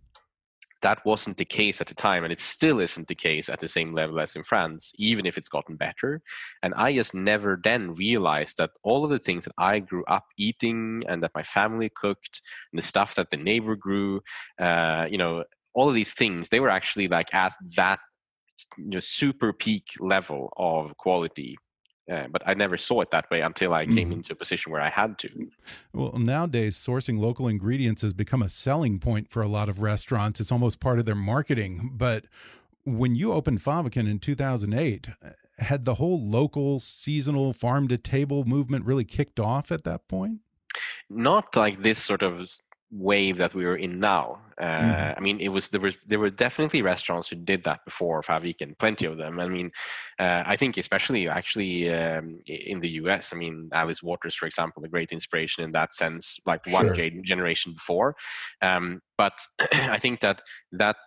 that 0.84 1.04
wasn't 1.06 1.38
the 1.38 1.46
case 1.46 1.82
at 1.82 1.88
the 1.88 1.96
time, 1.96 2.24
and 2.24 2.32
it 2.32 2.40
still 2.40 2.80
isn't 2.80 3.08
the 3.08 3.16
case 3.16 3.50
at 3.50 3.60
the 3.60 3.68
same 3.68 3.94
level 3.94 4.20
as 4.20 4.36
in 4.36 4.44
France, 4.44 4.92
even 4.98 5.26
if 5.26 5.38
it's 5.38 5.50
gotten 5.50 5.76
better. 5.76 6.22
And 6.62 6.74
I 6.76 6.94
just 6.94 7.16
never 7.16 7.60
then 7.64 7.96
realized 7.96 8.58
that 8.58 8.72
all 8.84 9.04
of 9.04 9.10
the 9.10 9.20
things 9.20 9.46
that 9.46 9.54
I 9.58 9.80
grew 9.80 10.06
up 10.06 10.26
eating 10.38 11.04
and 11.08 11.24
that 11.24 11.32
my 11.34 11.44
family 11.44 11.90
cooked, 11.90 12.42
and 12.72 12.78
the 12.78 12.86
stuff 12.86 13.16
that 13.16 13.32
the 13.32 13.38
neighbor 13.38 13.76
grew, 13.76 14.22
uh, 14.60 15.08
you 15.10 15.18
know, 15.18 15.44
all 15.74 15.90
of 15.90 15.96
these 15.96 16.14
things, 16.14 16.50
they 16.50 16.60
were 16.60 16.70
actually 16.70 17.08
like 17.08 17.34
at 17.34 17.54
that 17.76 18.00
you 18.78 18.92
know, 18.92 19.00
super 19.00 19.54
peak 19.54 19.86
level 20.00 20.54
of 20.58 20.96
quality 20.98 21.58
uh, 22.12 22.28
but 22.30 22.42
I 22.46 22.54
never 22.54 22.76
saw 22.76 23.02
it 23.02 23.12
that 23.12 23.30
way 23.32 23.42
until 23.42 23.74
I 23.74 23.86
came 23.86 24.10
mm. 24.10 24.14
into 24.14 24.34
a 24.34 24.36
position 24.36 24.72
where 24.72 24.82
I 24.82 24.90
had 24.90 25.18
to. 25.20 25.50
Well, 25.94 26.18
nowadays, 26.18 26.76
sourcing 26.76 27.20
local 27.20 27.48
ingredients 27.48 28.02
has 28.02 28.14
become 28.14 28.42
a 28.42 28.50
selling 28.50 29.00
point 29.00 29.30
for 29.30 29.42
a 29.42 29.48
lot 29.48 29.70
of 29.70 29.80
restaurants. 29.80 30.42
It's 30.42 30.52
almost 30.52 30.80
part 30.80 31.00
of 31.00 31.06
their 31.06 31.16
marketing. 31.16 31.92
But 31.94 32.26
when 32.84 33.16
you 33.16 33.32
opened 33.32 33.62
Fäviken 33.62 34.10
in 34.10 34.20
2008, 34.20 35.08
uh, 35.08 35.30
had 35.60 35.86
the 35.86 35.96
whole 35.96 36.20
local, 36.22 36.80
seasonal, 36.80 37.54
farm 37.54 37.88
to 37.88 37.98
table 37.98 38.44
movement 38.44 38.86
really 38.86 39.06
kicked 39.06 39.40
off 39.40 39.72
at 39.72 39.86
that 39.86 40.08
point? 40.08 40.40
Not 41.10 41.56
like 41.56 41.84
this 41.84 42.00
sort 42.00 42.24
of 42.24 42.50
wave 42.94 43.38
that 43.38 43.56
we 43.56 43.66
were 43.66 43.76
in 43.76 44.00
now. 44.00 44.40
Uh, 44.58 44.66
mm-hmm. 44.66 45.18
I 45.18 45.20
mean, 45.20 45.40
it 45.40 45.50
was 45.50 45.70
there 45.70 45.82
was 45.82 45.98
there 46.06 46.20
were 46.20 46.30
definitely 46.30 46.82
restaurants 46.82 47.30
who 47.30 47.36
did 47.36 47.64
that 47.64 47.84
before 47.86 48.22
Fäviken, 48.22 48.78
plenty 48.78 49.08
of 49.08 49.18
them. 49.18 49.40
I 49.40 49.48
mean, 49.48 49.72
uh, 50.20 50.44
I 50.46 50.56
think 50.56 50.78
especially 50.78 51.28
actually 51.28 51.92
um, 51.92 52.40
in 52.46 52.80
the 52.80 52.90
U.S. 53.02 53.34
I 53.34 53.38
mean, 53.38 53.70
Alice 53.74 54.04
Waters, 54.04 54.36
for 54.36 54.46
example, 54.46 54.84
a 54.84 54.88
great 54.88 55.12
inspiration 55.12 55.64
in 55.64 55.72
that 55.72 55.94
sense, 55.94 56.40
like 56.46 56.66
one 56.68 56.94
sure. 56.94 57.10
generation 57.24 57.74
before. 57.74 58.16
Um, 58.62 59.02
but 59.18 59.34
I 59.74 59.98
think 59.98 60.20
that 60.22 60.42
that 60.72 60.98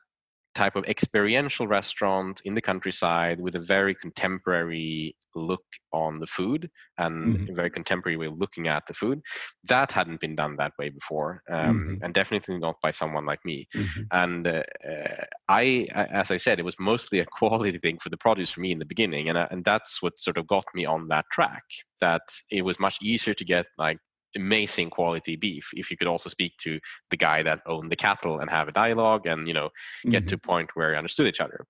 type 0.57 0.75
of 0.75 0.87
experiential 0.87 1.69
restaurant 1.69 2.40
in 2.45 2.55
the 2.55 2.62
countryside 2.62 3.40
with 3.40 3.55
a 3.55 3.61
very 3.61 3.95
contemporary 3.95 5.14
look 5.37 5.64
on 5.93 6.19
the 6.19 6.26
food 6.26 6.71
and 6.99 7.37
mm-hmm. 7.37 7.52
a 7.52 7.55
very 7.55 7.71
contemporary 7.71 8.16
way 8.16 8.26
of 8.26 8.38
looking 8.38 8.69
at 8.69 8.85
the 8.87 8.95
food 8.95 9.21
that 9.64 9.93
hadn't 9.93 10.21
been 10.21 10.35
done 10.35 10.57
that 10.57 10.73
way 10.78 10.88
before 10.88 11.43
um, 11.50 11.78
mm-hmm. 11.78 12.05
and 12.05 12.14
definitely 12.14 12.59
not 12.59 12.76
by 12.83 12.90
someone 12.90 13.26
like 13.26 13.45
me 13.45 13.69
mm-hmm. 13.75 14.02
and 14.12 14.47
uh, 14.47 14.62
uh, 14.88 15.25
I, 15.49 15.87
as 15.95 16.31
i 16.31 16.37
said 16.37 16.59
it 16.59 16.64
was 16.64 16.76
mostly 16.78 17.21
a 17.21 17.26
quality 17.38 17.78
thing 17.78 17.99
for 17.99 18.09
the 18.09 18.16
produce 18.16 18.50
for 18.50 18.61
me 18.61 18.73
in 18.73 18.78
the 18.78 18.85
beginning 18.85 19.28
and, 19.28 19.38
uh, 19.38 19.49
and 19.50 19.64
that's 19.64 20.02
what 20.02 20.19
sort 20.19 20.38
of 20.38 20.47
got 20.47 20.64
me 20.75 20.85
on 20.85 21.09
that 21.09 21.26
track 21.31 21.64
that 22.00 22.23
it 22.50 22.62
was 22.62 22.78
much 22.78 22.99
easier 23.02 23.35
to 23.35 23.45
get 23.45 23.66
like 23.78 23.99
amazing 24.37 24.90
quality 24.90 25.35
beef 25.35 25.71
if 25.75 25.90
you 25.90 25.97
could 25.97 26.07
also 26.07 26.28
speak 26.28 26.57
to 26.59 26.78
the 27.11 27.16
guy 27.16 27.43
that 27.43 27.61
owned 27.66 27.90
the 27.90 27.97
cattle 27.97 28.38
and 28.38 28.50
have 28.50 28.69
a 28.69 28.73
dialogue 28.73 29.26
and 29.26 29.49
you 29.49 29.55
know 29.55 29.71
get 30.09 30.23
mm-hmm. 30.23 30.28
to 30.28 30.35
a 30.37 30.38
point 30.38 30.71
where 30.75 30.93
you 30.93 30.97
understood 30.97 31.26
each 31.26 31.40
other 31.40 31.66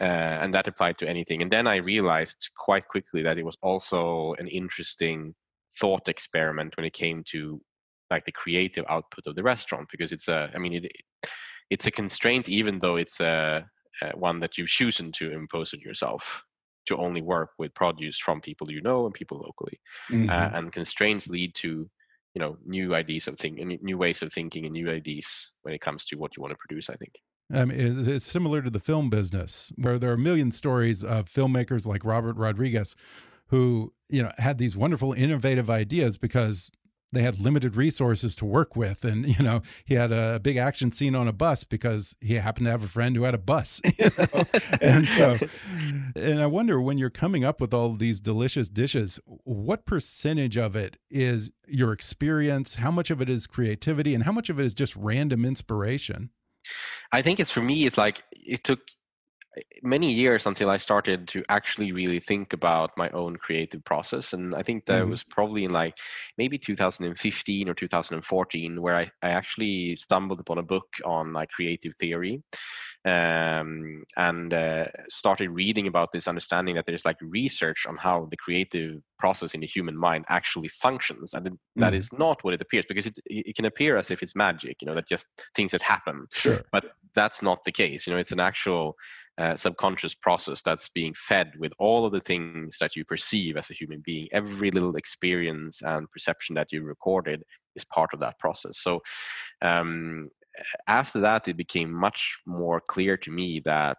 uh, 0.00 0.04
and 0.42 0.52
that 0.52 0.68
applied 0.68 0.98
to 0.98 1.08
anything 1.08 1.40
and 1.40 1.50
then 1.50 1.66
i 1.66 1.76
realized 1.76 2.50
quite 2.56 2.86
quickly 2.88 3.22
that 3.22 3.38
it 3.38 3.44
was 3.44 3.56
also 3.62 4.34
an 4.38 4.48
interesting 4.48 5.34
thought 5.78 6.08
experiment 6.08 6.76
when 6.76 6.84
it 6.84 6.92
came 6.92 7.22
to 7.24 7.60
like 8.10 8.24
the 8.24 8.32
creative 8.32 8.84
output 8.88 9.26
of 9.26 9.36
the 9.36 9.42
restaurant 9.42 9.88
because 9.90 10.12
it's 10.12 10.28
a 10.28 10.50
i 10.54 10.58
mean 10.58 10.74
it, 10.74 10.92
it's 11.70 11.86
a 11.86 11.90
constraint 11.90 12.48
even 12.48 12.78
though 12.80 12.96
it's 12.96 13.20
a, 13.20 13.64
a 14.02 14.16
one 14.16 14.40
that 14.40 14.58
you've 14.58 14.68
chosen 14.68 15.12
to 15.12 15.32
impose 15.32 15.72
on 15.72 15.80
yourself 15.80 16.42
to 16.86 16.96
only 16.96 17.22
work 17.22 17.50
with 17.58 17.74
produce 17.74 18.18
from 18.18 18.40
people 18.40 18.70
you 18.70 18.80
know 18.80 19.04
and 19.06 19.14
people 19.14 19.38
locally 19.38 19.78
uh, 20.10 20.14
mm-hmm. 20.14 20.30
uh, 20.30 20.58
and 20.58 20.72
constraints 20.72 21.28
lead 21.28 21.54
to 21.54 21.88
you 22.34 22.40
know 22.40 22.56
new 22.64 22.94
ideas 22.94 23.28
of 23.28 23.38
thinking 23.38 23.78
new 23.82 23.98
ways 23.98 24.22
of 24.22 24.32
thinking 24.32 24.64
and 24.64 24.72
new 24.72 24.90
ideas 24.90 25.50
when 25.62 25.74
it 25.74 25.80
comes 25.80 26.04
to 26.06 26.16
what 26.16 26.36
you 26.36 26.40
want 26.40 26.52
to 26.52 26.58
produce 26.58 26.88
i 26.90 26.94
think. 26.94 27.12
Um, 27.52 27.72
it's, 27.72 28.06
it's 28.06 28.24
similar 28.24 28.62
to 28.62 28.70
the 28.70 28.78
film 28.78 29.10
business 29.10 29.72
where 29.74 29.98
there 29.98 30.10
are 30.10 30.14
a 30.14 30.18
million 30.18 30.52
stories 30.52 31.02
of 31.02 31.28
filmmakers 31.28 31.86
like 31.86 32.04
robert 32.04 32.36
rodriguez 32.36 32.94
who 33.48 33.92
you 34.08 34.22
know 34.22 34.30
had 34.38 34.58
these 34.58 34.76
wonderful 34.76 35.12
innovative 35.12 35.68
ideas 35.68 36.16
because 36.16 36.70
they 37.12 37.22
had 37.22 37.40
limited 37.40 37.76
resources 37.76 38.36
to 38.36 38.44
work 38.44 38.76
with. 38.76 39.04
And 39.04 39.26
you 39.26 39.42
know 39.42 39.62
he 39.84 39.94
had 39.94 40.12
a 40.12 40.40
big 40.40 40.56
action 40.56 40.92
scene 40.92 41.14
on 41.14 41.28
a 41.28 41.32
bus 41.32 41.64
because 41.64 42.16
he 42.20 42.34
happened 42.34 42.66
to 42.66 42.70
have 42.70 42.84
a 42.84 42.88
friend 42.88 43.16
who 43.16 43.22
had 43.22 43.34
a 43.34 43.38
bus 43.38 43.80
you 43.98 44.10
know? 44.18 44.44
and 44.80 45.08
so 45.08 45.36
and 46.16 46.40
i 46.40 46.46
wonder 46.46 46.80
when 46.80 46.98
you're 46.98 47.10
coming 47.10 47.44
up 47.44 47.60
with 47.60 47.72
all 47.72 47.94
these 47.94 48.20
delicious 48.20 48.68
dishes 48.68 49.18
what 49.44 49.86
percentage 49.86 50.56
of 50.56 50.76
it 50.76 50.96
is 51.10 51.50
your 51.70 51.92
experience? 51.92 52.76
How 52.76 52.90
much 52.90 53.10
of 53.10 53.20
it 53.20 53.28
is 53.28 53.46
creativity? 53.46 54.14
And 54.14 54.24
how 54.24 54.32
much 54.32 54.50
of 54.50 54.58
it 54.58 54.66
is 54.66 54.74
just 54.74 54.94
random 54.96 55.44
inspiration? 55.44 56.30
I 57.12 57.22
think 57.22 57.40
it's 57.40 57.50
for 57.50 57.62
me 57.62 57.86
it's 57.86 57.98
like 57.98 58.22
it 58.32 58.64
took 58.64 58.80
many 59.82 60.12
years 60.12 60.46
until 60.46 60.70
I 60.70 60.76
started 60.76 61.26
to 61.28 61.44
actually 61.48 61.92
really 61.92 62.20
think 62.20 62.52
about 62.52 62.96
my 62.96 63.08
own 63.10 63.36
creative 63.36 63.84
process. 63.84 64.32
And 64.32 64.54
I 64.54 64.62
think 64.62 64.86
that 64.86 65.02
mm-hmm. 65.02 65.10
was 65.10 65.24
probably 65.24 65.64
in 65.64 65.72
like 65.72 65.98
maybe 66.38 66.58
2015 66.58 67.68
or 67.68 67.74
2014 67.74 68.80
where 68.80 68.96
I, 68.96 69.10
I 69.22 69.30
actually 69.30 69.96
stumbled 69.96 70.40
upon 70.40 70.58
a 70.58 70.62
book 70.62 70.86
on 71.04 71.32
like 71.32 71.50
creative 71.50 71.94
theory 71.98 72.42
um, 73.04 74.04
and 74.16 74.52
uh, 74.52 74.86
started 75.08 75.50
reading 75.50 75.86
about 75.86 76.12
this 76.12 76.28
understanding 76.28 76.74
that 76.74 76.84
there's 76.86 77.04
like 77.04 77.16
research 77.20 77.86
on 77.88 77.96
how 77.96 78.28
the 78.30 78.36
creative 78.36 79.00
process 79.18 79.54
in 79.54 79.60
the 79.60 79.66
human 79.66 79.96
mind 79.96 80.24
actually 80.28 80.68
functions 80.68 81.32
and 81.32 81.46
mm-hmm. 81.46 81.80
that 81.80 81.94
is 81.94 82.12
not 82.12 82.42
what 82.44 82.52
it 82.52 82.60
appears 82.60 82.84
because 82.86 83.06
it, 83.06 83.18
it 83.26 83.56
can 83.56 83.64
appear 83.64 83.96
as 83.96 84.10
if 84.10 84.22
it's 84.22 84.36
magic 84.36 84.76
you 84.80 84.86
know 84.86 84.94
that 84.94 85.08
just 85.08 85.26
things 85.54 85.70
just 85.70 85.84
happen 85.84 86.26
sure 86.32 86.62
but 86.72 86.92
that's 87.14 87.42
not 87.42 87.64
the 87.64 87.72
case 87.72 88.06
you 88.06 88.12
know 88.12 88.18
it's 88.18 88.32
an 88.32 88.40
actual 88.40 88.96
uh, 89.38 89.56
subconscious 89.56 90.14
process 90.14 90.62
that's 90.62 90.88
being 90.88 91.14
fed 91.14 91.52
with 91.58 91.72
all 91.78 92.04
of 92.04 92.12
the 92.12 92.20
things 92.20 92.78
that 92.78 92.94
you 92.94 93.04
perceive 93.04 93.56
as 93.56 93.70
a 93.70 93.74
human 93.74 94.02
being. 94.04 94.28
Every 94.32 94.70
little 94.70 94.96
experience 94.96 95.82
and 95.82 96.10
perception 96.10 96.54
that 96.56 96.72
you 96.72 96.82
recorded 96.82 97.42
is 97.74 97.84
part 97.84 98.10
of 98.12 98.20
that 98.20 98.38
process. 98.38 98.78
So 98.78 99.00
um, 99.62 100.28
after 100.86 101.20
that, 101.20 101.48
it 101.48 101.56
became 101.56 101.92
much 101.92 102.38
more 102.46 102.80
clear 102.80 103.16
to 103.18 103.30
me 103.30 103.60
that 103.64 103.98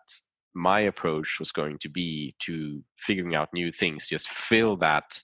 my 0.53 0.81
approach 0.81 1.37
was 1.39 1.51
going 1.51 1.77
to 1.79 1.89
be 1.89 2.35
to 2.39 2.83
figuring 2.97 3.35
out 3.35 3.53
new 3.53 3.71
things, 3.71 4.07
just 4.07 4.29
fill 4.29 4.75
that 4.77 5.21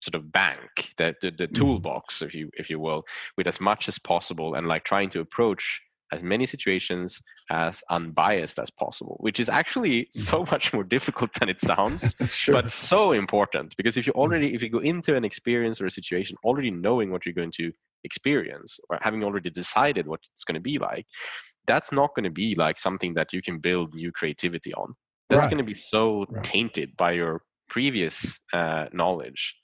sort 0.00 0.14
of 0.14 0.32
bank, 0.32 0.92
the, 0.96 1.14
the, 1.22 1.30
the 1.30 1.48
mm. 1.48 1.54
toolbox, 1.54 2.22
if 2.22 2.34
you 2.34 2.50
if 2.54 2.68
you 2.68 2.78
will, 2.78 3.04
with 3.36 3.46
as 3.46 3.60
much 3.60 3.88
as 3.88 3.98
possible, 3.98 4.54
and 4.54 4.66
like 4.66 4.84
trying 4.84 5.10
to 5.10 5.20
approach 5.20 5.80
as 6.12 6.22
many 6.22 6.46
situations 6.46 7.22
as 7.50 7.82
unbiased 7.90 8.58
as 8.58 8.70
possible, 8.70 9.16
which 9.20 9.40
is 9.40 9.48
actually 9.48 10.08
so 10.10 10.40
mm-hmm. 10.40 10.54
much 10.54 10.72
more 10.72 10.84
difficult 10.84 11.32
than 11.34 11.48
it 11.48 11.60
sounds, 11.60 12.16
sure. 12.28 12.52
but 12.52 12.70
so 12.70 13.12
important. 13.12 13.76
Because 13.76 13.96
if 13.96 14.06
you 14.06 14.12
already, 14.12 14.54
if 14.54 14.62
you 14.62 14.68
go 14.68 14.78
into 14.78 15.16
an 15.16 15.24
experience 15.24 15.80
or 15.80 15.86
a 15.86 15.90
situation 15.90 16.36
already 16.44 16.70
knowing 16.70 17.10
what 17.10 17.26
you're 17.26 17.34
going 17.34 17.52
to 17.52 17.72
experience 18.04 18.78
or 18.88 18.98
having 19.00 19.24
already 19.24 19.50
decided 19.50 20.06
what 20.06 20.20
it's 20.34 20.44
going 20.44 20.54
to 20.54 20.60
be 20.60 20.78
like, 20.78 21.06
that's 21.66 21.92
not 21.92 22.14
going 22.14 22.24
to 22.24 22.30
be 22.30 22.54
like 22.54 22.78
something 22.78 23.14
that 23.14 23.32
you 23.32 23.42
can 23.42 23.58
build 23.58 23.94
new 23.94 24.12
creativity 24.12 24.74
on. 24.74 24.94
That's 25.30 25.42
right. 25.42 25.50
going 25.50 25.64
to 25.64 25.74
be 25.74 25.80
so 25.80 26.26
right. 26.28 26.44
tainted 26.44 26.96
by 26.96 27.12
your 27.12 27.42
previous 27.68 28.38
uh, 28.52 28.86
knowledge. 28.92 29.56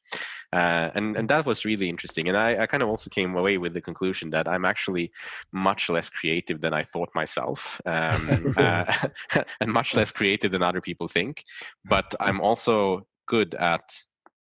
Uh, 0.53 0.91
and 0.95 1.17
and 1.17 1.29
that 1.29 1.47
was 1.47 1.65
really 1.65 1.89
interesting. 1.89 2.29
And 2.29 2.37
I, 2.37 2.63
I, 2.63 2.67
kind 2.67 2.83
of 2.83 2.89
also 2.89 3.09
came 3.09 3.37
away 3.37 3.57
with 3.57 3.73
the 3.73 3.81
conclusion 3.81 4.31
that 4.31 4.49
I'm 4.49 4.65
actually 4.65 5.13
much 5.53 5.89
less 5.89 6.11
creative 6.11 6.61
than 6.61 6.75
I 6.75 6.83
thought 6.83 7.11
myself, 7.15 7.81
um, 7.87 8.55
uh, 8.57 8.93
and 9.61 9.73
much 9.73 9.95
less 9.95 10.11
creative 10.11 10.51
than 10.51 10.63
other 10.63 10.81
people 10.81 11.07
think. 11.07 11.45
But 11.85 12.15
I'm 12.19 12.41
also 12.41 13.07
good 13.27 13.55
at 13.55 13.97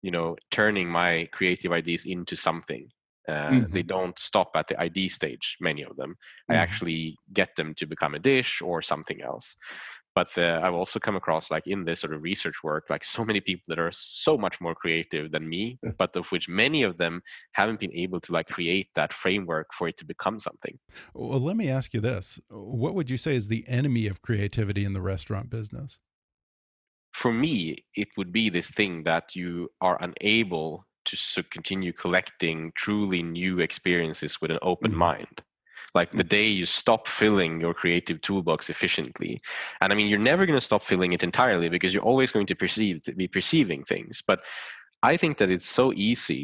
you 0.03 0.11
know 0.11 0.35
turning 0.51 0.87
my 0.87 1.27
creative 1.31 1.71
ideas 1.71 2.05
into 2.05 2.35
something. 2.35 2.91
Uh, 3.27 3.49
mm-hmm. 3.49 3.73
They 3.73 3.83
don't 3.83 4.17
stop 4.17 4.51
at 4.55 4.67
the 4.67 4.79
ID 4.79 5.09
stage. 5.09 5.57
Many 5.59 5.81
of 5.83 5.97
them, 5.97 6.11
mm-hmm. 6.11 6.53
I 6.53 6.55
actually 6.57 7.17
get 7.33 7.55
them 7.55 7.73
to 7.73 7.87
become 7.87 8.13
a 8.13 8.19
dish 8.19 8.61
or 8.61 8.81
something 8.81 9.21
else 9.21 9.57
but 10.17 10.35
uh, 10.35 10.59
I've 10.63 10.73
also 10.73 10.99
come 10.99 11.15
across 11.15 11.51
like 11.51 11.67
in 11.67 11.85
this 11.85 11.99
sort 11.99 12.11
of 12.11 12.23
research 12.23 12.63
work, 12.63 12.85
like 12.89 13.03
so 13.03 13.23
many 13.23 13.39
people 13.39 13.65
that 13.67 13.77
are 13.77 13.91
so 13.91 14.35
much 14.35 14.59
more 14.59 14.73
creative 14.73 15.31
than 15.31 15.47
me, 15.47 15.77
but 15.99 16.15
of 16.15 16.25
which 16.31 16.49
many 16.49 16.81
of 16.81 16.97
them 16.97 17.21
haven't 17.51 17.79
been 17.79 17.93
able 17.93 18.19
to 18.21 18.31
like 18.31 18.47
create 18.47 18.87
that 18.95 19.13
framework 19.13 19.67
for 19.75 19.87
it 19.87 19.95
to 19.97 20.05
become 20.05 20.39
something. 20.39 20.79
Well, 21.13 21.39
let 21.39 21.55
me 21.55 21.69
ask 21.69 21.93
you 21.93 22.01
this: 22.01 22.39
What 22.49 22.95
would 22.95 23.11
you 23.11 23.17
say 23.17 23.35
is 23.35 23.47
the 23.47 23.63
enemy 23.67 24.07
of 24.07 24.23
creativity 24.23 24.83
in 24.85 24.93
the 24.93 25.01
restaurant 25.01 25.51
business? 25.51 25.99
For 27.13 27.31
me, 27.31 27.85
it 27.95 28.07
would 28.17 28.33
be 28.33 28.49
this 28.49 28.71
thing 28.71 29.03
that 29.03 29.35
you 29.35 29.69
are 29.81 29.99
unable 30.01 30.87
to 31.05 31.43
continue 31.43 31.93
collecting 31.93 32.71
truly 32.75 33.21
new 33.21 33.59
experiences 33.59 34.41
with 34.41 34.49
an 34.49 34.59
open 34.63 34.93
mm 34.93 34.97
mind 34.97 35.43
like 35.99 36.11
the 36.11 36.29
day 36.37 36.47
you 36.59 36.65
stop 36.65 37.01
filling 37.07 37.53
your 37.63 37.73
creative 37.81 38.19
toolbox 38.27 38.69
efficiently. 38.75 39.33
And 39.81 39.87
i 39.91 39.95
mean 39.97 40.07
you're 40.09 40.29
never 40.31 40.43
going 40.47 40.61
to 40.61 40.69
stop 40.71 40.83
filling 40.91 41.11
it 41.13 41.23
entirely 41.31 41.69
because 41.75 41.91
you're 41.93 42.09
always 42.11 42.31
going 42.35 42.47
to 42.51 42.55
perceive 42.63 42.95
to 43.05 43.11
be 43.21 43.27
perceiving 43.37 43.81
things. 43.93 44.23
But 44.31 44.39
i 45.11 45.13
think 45.21 45.33
that 45.39 45.51
it's 45.55 45.69
so 45.81 45.85
easy 46.09 46.43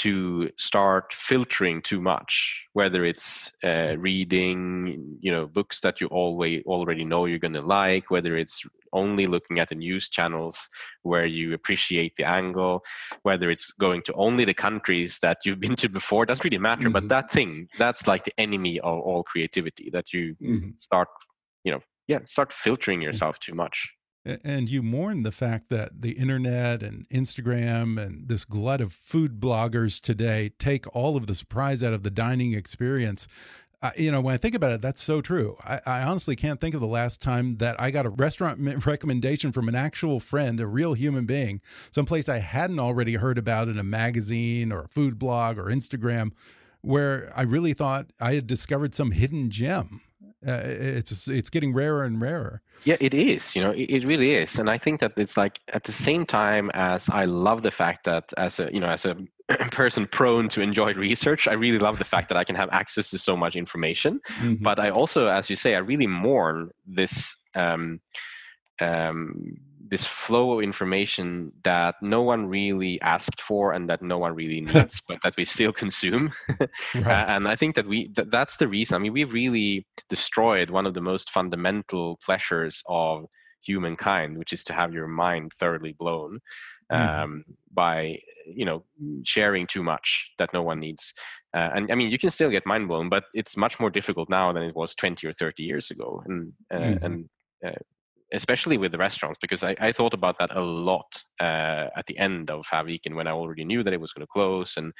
to 0.00 0.48
start 0.56 1.12
filtering 1.12 1.82
too 1.82 2.00
much 2.00 2.64
whether 2.72 3.04
it's 3.04 3.52
uh, 3.62 3.94
reading 3.98 5.18
you 5.20 5.30
know 5.30 5.46
books 5.46 5.80
that 5.80 6.00
you 6.00 6.06
always 6.06 6.62
already 6.64 7.04
know 7.04 7.26
you're 7.26 7.38
going 7.38 7.52
to 7.52 7.60
like 7.60 8.10
whether 8.10 8.34
it's 8.34 8.62
only 8.94 9.26
looking 9.26 9.58
at 9.58 9.68
the 9.68 9.74
news 9.74 10.08
channels 10.08 10.68
where 11.02 11.26
you 11.26 11.52
appreciate 11.52 12.14
the 12.16 12.24
angle 12.24 12.82
whether 13.22 13.50
it's 13.50 13.70
going 13.72 14.00
to 14.00 14.12
only 14.14 14.46
the 14.46 14.54
countries 14.54 15.18
that 15.20 15.38
you've 15.44 15.60
been 15.60 15.76
to 15.76 15.88
before 15.88 16.24
doesn't 16.24 16.44
really 16.44 16.56
matter 16.56 16.88
mm-hmm. 16.88 16.92
but 16.92 17.08
that 17.10 17.30
thing 17.30 17.68
that's 17.78 18.06
like 18.06 18.24
the 18.24 18.40
enemy 18.40 18.80
of 18.80 18.98
all 19.00 19.22
creativity 19.22 19.90
that 19.92 20.14
you 20.14 20.34
mm-hmm. 20.42 20.70
start 20.78 21.08
you 21.64 21.70
know 21.70 21.80
yeah 22.08 22.20
start 22.24 22.52
filtering 22.52 23.02
yourself 23.02 23.38
too 23.38 23.54
much 23.54 23.92
and 24.24 24.68
you 24.68 24.82
mourn 24.82 25.22
the 25.22 25.32
fact 25.32 25.68
that 25.70 26.02
the 26.02 26.12
internet 26.12 26.82
and 26.82 27.08
Instagram 27.08 28.00
and 28.00 28.28
this 28.28 28.44
glut 28.44 28.80
of 28.80 28.92
food 28.92 29.40
bloggers 29.40 30.00
today 30.00 30.52
take 30.58 30.84
all 30.94 31.16
of 31.16 31.26
the 31.26 31.34
surprise 31.34 31.82
out 31.82 31.92
of 31.92 32.02
the 32.02 32.10
dining 32.10 32.52
experience. 32.52 33.26
Uh, 33.82 33.92
you 33.96 34.10
know, 34.10 34.20
when 34.20 34.34
I 34.34 34.36
think 34.36 34.54
about 34.54 34.72
it, 34.72 34.82
that's 34.82 35.02
so 35.02 35.22
true. 35.22 35.56
I, 35.64 35.80
I, 35.86 36.02
honestly 36.02 36.36
can't 36.36 36.60
think 36.60 36.74
of 36.74 36.82
the 36.82 36.86
last 36.86 37.22
time 37.22 37.56
that 37.56 37.80
I 37.80 37.90
got 37.90 38.04
a 38.04 38.10
restaurant 38.10 38.84
recommendation 38.84 39.52
from 39.52 39.68
an 39.68 39.74
actual 39.74 40.20
friend, 40.20 40.60
a 40.60 40.66
real 40.66 40.92
human 40.92 41.24
being, 41.24 41.62
someplace 41.90 42.28
I 42.28 42.38
hadn't 42.38 42.78
already 42.78 43.14
heard 43.14 43.38
about 43.38 43.68
in 43.68 43.78
a 43.78 43.82
magazine 43.82 44.70
or 44.70 44.80
a 44.80 44.88
food 44.88 45.18
blog 45.18 45.56
or 45.56 45.64
Instagram, 45.64 46.32
where 46.82 47.32
I 47.34 47.42
really 47.42 47.72
thought 47.72 48.10
I 48.20 48.34
had 48.34 48.46
discovered 48.46 48.94
some 48.94 49.12
hidden 49.12 49.48
gem. 49.48 50.02
Uh, 50.46 50.60
it's 50.64 51.28
it's 51.28 51.50
getting 51.50 51.72
rarer 51.72 52.04
and 52.04 52.20
rarer. 52.20 52.62
Yeah, 52.84 52.96
it 53.00 53.12
is. 53.12 53.54
You 53.54 53.62
know, 53.62 53.72
it, 53.72 53.90
it, 53.90 54.04
really 54.04 54.34
is. 54.34 54.58
And 54.58 54.70
I 54.70 54.78
think 54.78 55.00
that 55.00 55.12
it's 55.16 55.36
like 55.36 55.60
at 55.68 55.84
the 55.84 55.92
same 55.92 56.24
time 56.24 56.70
as 56.72 57.10
I 57.10 57.26
love 57.26 57.62
the 57.62 57.70
fact 57.70 58.04
that 58.04 58.32
as 58.38 58.58
a 58.58 58.70
you 58.72 58.80
know 58.80 58.88
as 58.88 59.04
a 59.04 59.16
person 59.70 60.06
prone 60.06 60.48
to 60.50 60.62
enjoy 60.62 60.94
research, 60.94 61.46
I 61.46 61.52
really 61.52 61.78
love 61.78 61.98
the 61.98 62.04
fact 62.04 62.28
that 62.30 62.38
I 62.38 62.44
can 62.44 62.56
have 62.56 62.70
access 62.72 63.10
to 63.10 63.18
so 63.18 63.36
much 63.36 63.54
information. 63.54 64.20
Mm 64.40 64.42
-hmm. 64.42 64.62
But 64.62 64.78
I 64.78 64.90
also, 64.90 65.26
as 65.26 65.48
you 65.50 65.56
say, 65.56 65.70
I 65.72 65.80
really 65.80 66.06
mourn 66.06 66.70
this. 66.96 67.36
Um, 67.54 68.00
um, 68.80 69.60
this 69.90 70.06
flow 70.06 70.52
of 70.52 70.62
information 70.62 71.52
that 71.64 71.96
no 72.00 72.22
one 72.22 72.46
really 72.46 73.00
asked 73.02 73.40
for 73.42 73.72
and 73.72 73.90
that 73.90 74.00
no 74.00 74.18
one 74.18 74.34
really 74.34 74.60
needs 74.72 75.02
but 75.06 75.20
that 75.22 75.36
we 75.36 75.44
still 75.44 75.72
consume 75.72 76.30
right. 76.94 77.30
and 77.30 77.48
i 77.48 77.56
think 77.56 77.74
that 77.74 77.86
we 77.86 78.08
th- 78.08 78.28
that's 78.30 78.56
the 78.56 78.68
reason 78.68 78.94
i 78.94 78.98
mean 78.98 79.12
we 79.12 79.24
really 79.24 79.86
destroyed 80.08 80.70
one 80.70 80.86
of 80.86 80.94
the 80.94 81.00
most 81.00 81.30
fundamental 81.30 82.18
pleasures 82.24 82.82
of 82.88 83.26
humankind 83.62 84.38
which 84.38 84.52
is 84.52 84.64
to 84.64 84.72
have 84.72 84.94
your 84.94 85.06
mind 85.06 85.52
thoroughly 85.52 85.92
blown 85.92 86.40
mm. 86.90 87.22
um, 87.22 87.44
by 87.72 88.18
you 88.46 88.64
know 88.64 88.82
sharing 89.24 89.66
too 89.66 89.82
much 89.82 90.30
that 90.38 90.52
no 90.54 90.62
one 90.62 90.80
needs 90.80 91.12
uh, 91.52 91.70
and 91.74 91.92
i 91.92 91.94
mean 91.94 92.10
you 92.10 92.18
can 92.18 92.30
still 92.30 92.48
get 92.48 92.64
mind 92.64 92.88
blown 92.88 93.08
but 93.08 93.24
it's 93.34 93.56
much 93.56 93.78
more 93.78 93.90
difficult 93.90 94.30
now 94.30 94.50
than 94.52 94.62
it 94.62 94.74
was 94.74 94.94
20 94.94 95.26
or 95.26 95.32
30 95.32 95.62
years 95.62 95.90
ago 95.90 96.22
and 96.26 96.52
uh, 96.70 96.78
mm. 96.78 97.02
and 97.02 97.28
uh, 97.64 97.72
especially 98.32 98.78
with 98.78 98.92
the 98.92 98.98
restaurants, 98.98 99.38
because 99.40 99.62
I, 99.62 99.76
I 99.80 99.92
thought 99.92 100.14
about 100.14 100.38
that 100.38 100.54
a 100.54 100.60
lot 100.60 101.24
uh, 101.40 101.88
at 101.96 102.06
the 102.06 102.18
end 102.18 102.50
of 102.50 102.66
Fäviken 102.66 103.14
when 103.14 103.26
I 103.26 103.32
already 103.32 103.64
knew 103.64 103.82
that 103.82 103.92
it 103.92 104.00
was 104.00 104.12
going 104.12 104.26
to 104.26 104.32
close 104.32 104.76
and 104.76 104.92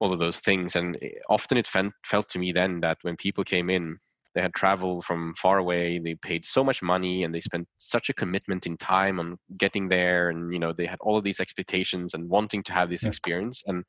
all 0.00 0.12
of 0.12 0.18
those 0.18 0.40
things. 0.40 0.76
And 0.76 0.96
eh, 1.02 1.10
often 1.28 1.58
it 1.58 1.66
felt, 1.66 1.92
felt 2.04 2.28
to 2.30 2.38
me 2.38 2.52
then 2.52 2.80
that 2.80 2.98
when 3.02 3.16
people 3.16 3.44
came 3.44 3.70
in, 3.70 3.96
they 4.34 4.42
had 4.42 4.54
traveled 4.54 5.04
from 5.04 5.34
far 5.34 5.58
away, 5.58 5.98
they 5.98 6.14
paid 6.14 6.44
so 6.44 6.62
much 6.62 6.82
money, 6.82 7.24
and 7.24 7.34
they 7.34 7.40
spent 7.40 7.66
such 7.78 8.08
a 8.08 8.14
commitment 8.14 8.66
in 8.66 8.76
time 8.76 9.18
on 9.18 9.38
getting 9.56 9.88
there. 9.88 10.28
And, 10.28 10.52
you 10.52 10.58
know, 10.58 10.72
they 10.72 10.86
had 10.86 10.98
all 11.00 11.16
of 11.16 11.24
these 11.24 11.40
expectations 11.40 12.14
and 12.14 12.28
wanting 12.28 12.62
to 12.64 12.72
have 12.72 12.90
this 12.90 13.02
yeah. 13.02 13.08
experience. 13.08 13.62
And 13.66 13.84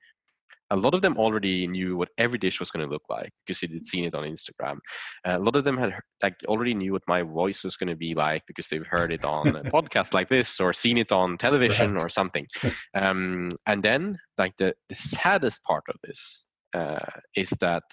a 0.71 0.77
lot 0.77 0.93
of 0.93 1.01
them 1.01 1.17
already 1.17 1.67
knew 1.67 1.97
what 1.97 2.09
every 2.17 2.37
dish 2.37 2.59
was 2.59 2.69
going 2.69 2.85
to 2.85 2.91
look 2.91 3.03
like 3.09 3.31
because 3.45 3.59
they'd 3.59 3.85
seen 3.85 4.05
it 4.05 4.15
on 4.15 4.23
Instagram. 4.23 4.77
Uh, 5.25 5.37
a 5.37 5.39
lot 5.39 5.55
of 5.55 5.63
them 5.63 5.77
had 5.77 5.93
like 6.21 6.35
already 6.45 6.73
knew 6.73 6.93
what 6.93 7.01
my 7.07 7.21
voice 7.21 7.63
was 7.63 7.75
going 7.75 7.89
to 7.89 7.95
be 7.95 8.13
like 8.13 8.43
because 8.47 8.67
they've 8.67 8.85
heard 8.85 9.11
it 9.11 9.25
on 9.25 9.55
a 9.55 9.63
podcast 9.75 10.13
like 10.13 10.29
this 10.29 10.59
or 10.59 10.73
seen 10.73 10.97
it 10.97 11.11
on 11.11 11.37
television 11.37 11.93
right. 11.93 12.03
or 12.03 12.09
something. 12.09 12.47
Um, 12.95 13.49
and 13.65 13.83
then, 13.83 14.17
like 14.37 14.57
the, 14.57 14.73
the 14.89 14.95
saddest 14.95 15.63
part 15.63 15.83
of 15.89 15.95
this 16.03 16.43
uh, 16.73 17.05
is 17.35 17.51
that 17.61 17.83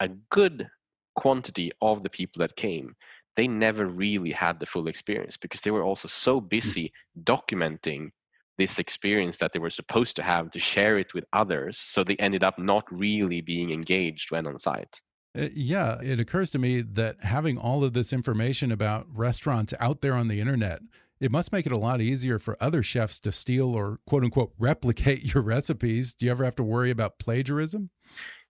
a 0.00 0.08
good 0.30 0.68
quantity 1.14 1.70
of 1.80 2.02
the 2.02 2.10
people 2.10 2.40
that 2.40 2.56
came 2.56 2.94
they 3.36 3.46
never 3.46 3.86
really 3.86 4.32
had 4.32 4.58
the 4.58 4.66
full 4.66 4.88
experience 4.88 5.36
because 5.36 5.60
they 5.60 5.70
were 5.70 5.84
also 5.84 6.08
so 6.08 6.40
hmm. 6.40 6.48
busy 6.48 6.92
documenting 7.22 8.10
this 8.58 8.78
experience 8.78 9.38
that 9.38 9.52
they 9.52 9.58
were 9.58 9.70
supposed 9.70 10.16
to 10.16 10.22
have 10.22 10.50
to 10.50 10.58
share 10.58 10.98
it 10.98 11.12
with 11.14 11.24
others. 11.32 11.78
So 11.78 12.02
they 12.02 12.16
ended 12.16 12.42
up 12.42 12.58
not 12.58 12.84
really 12.90 13.40
being 13.40 13.72
engaged 13.72 14.30
when 14.30 14.46
on 14.46 14.58
site. 14.58 15.00
Uh, 15.36 15.48
yeah, 15.54 16.00
it 16.00 16.18
occurs 16.18 16.50
to 16.50 16.58
me 16.58 16.80
that 16.80 17.22
having 17.22 17.58
all 17.58 17.84
of 17.84 17.92
this 17.92 18.12
information 18.12 18.72
about 18.72 19.06
restaurants 19.12 19.74
out 19.78 20.00
there 20.00 20.14
on 20.14 20.28
the 20.28 20.40
internet, 20.40 20.80
it 21.20 21.30
must 21.30 21.52
make 21.52 21.66
it 21.66 21.72
a 21.72 21.78
lot 21.78 22.00
easier 22.00 22.38
for 22.38 22.56
other 22.60 22.82
chefs 22.82 23.20
to 23.20 23.32
steal 23.32 23.74
or 23.74 24.00
quote 24.06 24.24
unquote 24.24 24.52
replicate 24.58 25.34
your 25.34 25.42
recipes. 25.42 26.14
Do 26.14 26.26
you 26.26 26.32
ever 26.32 26.44
have 26.44 26.56
to 26.56 26.62
worry 26.62 26.90
about 26.90 27.18
plagiarism? 27.18 27.90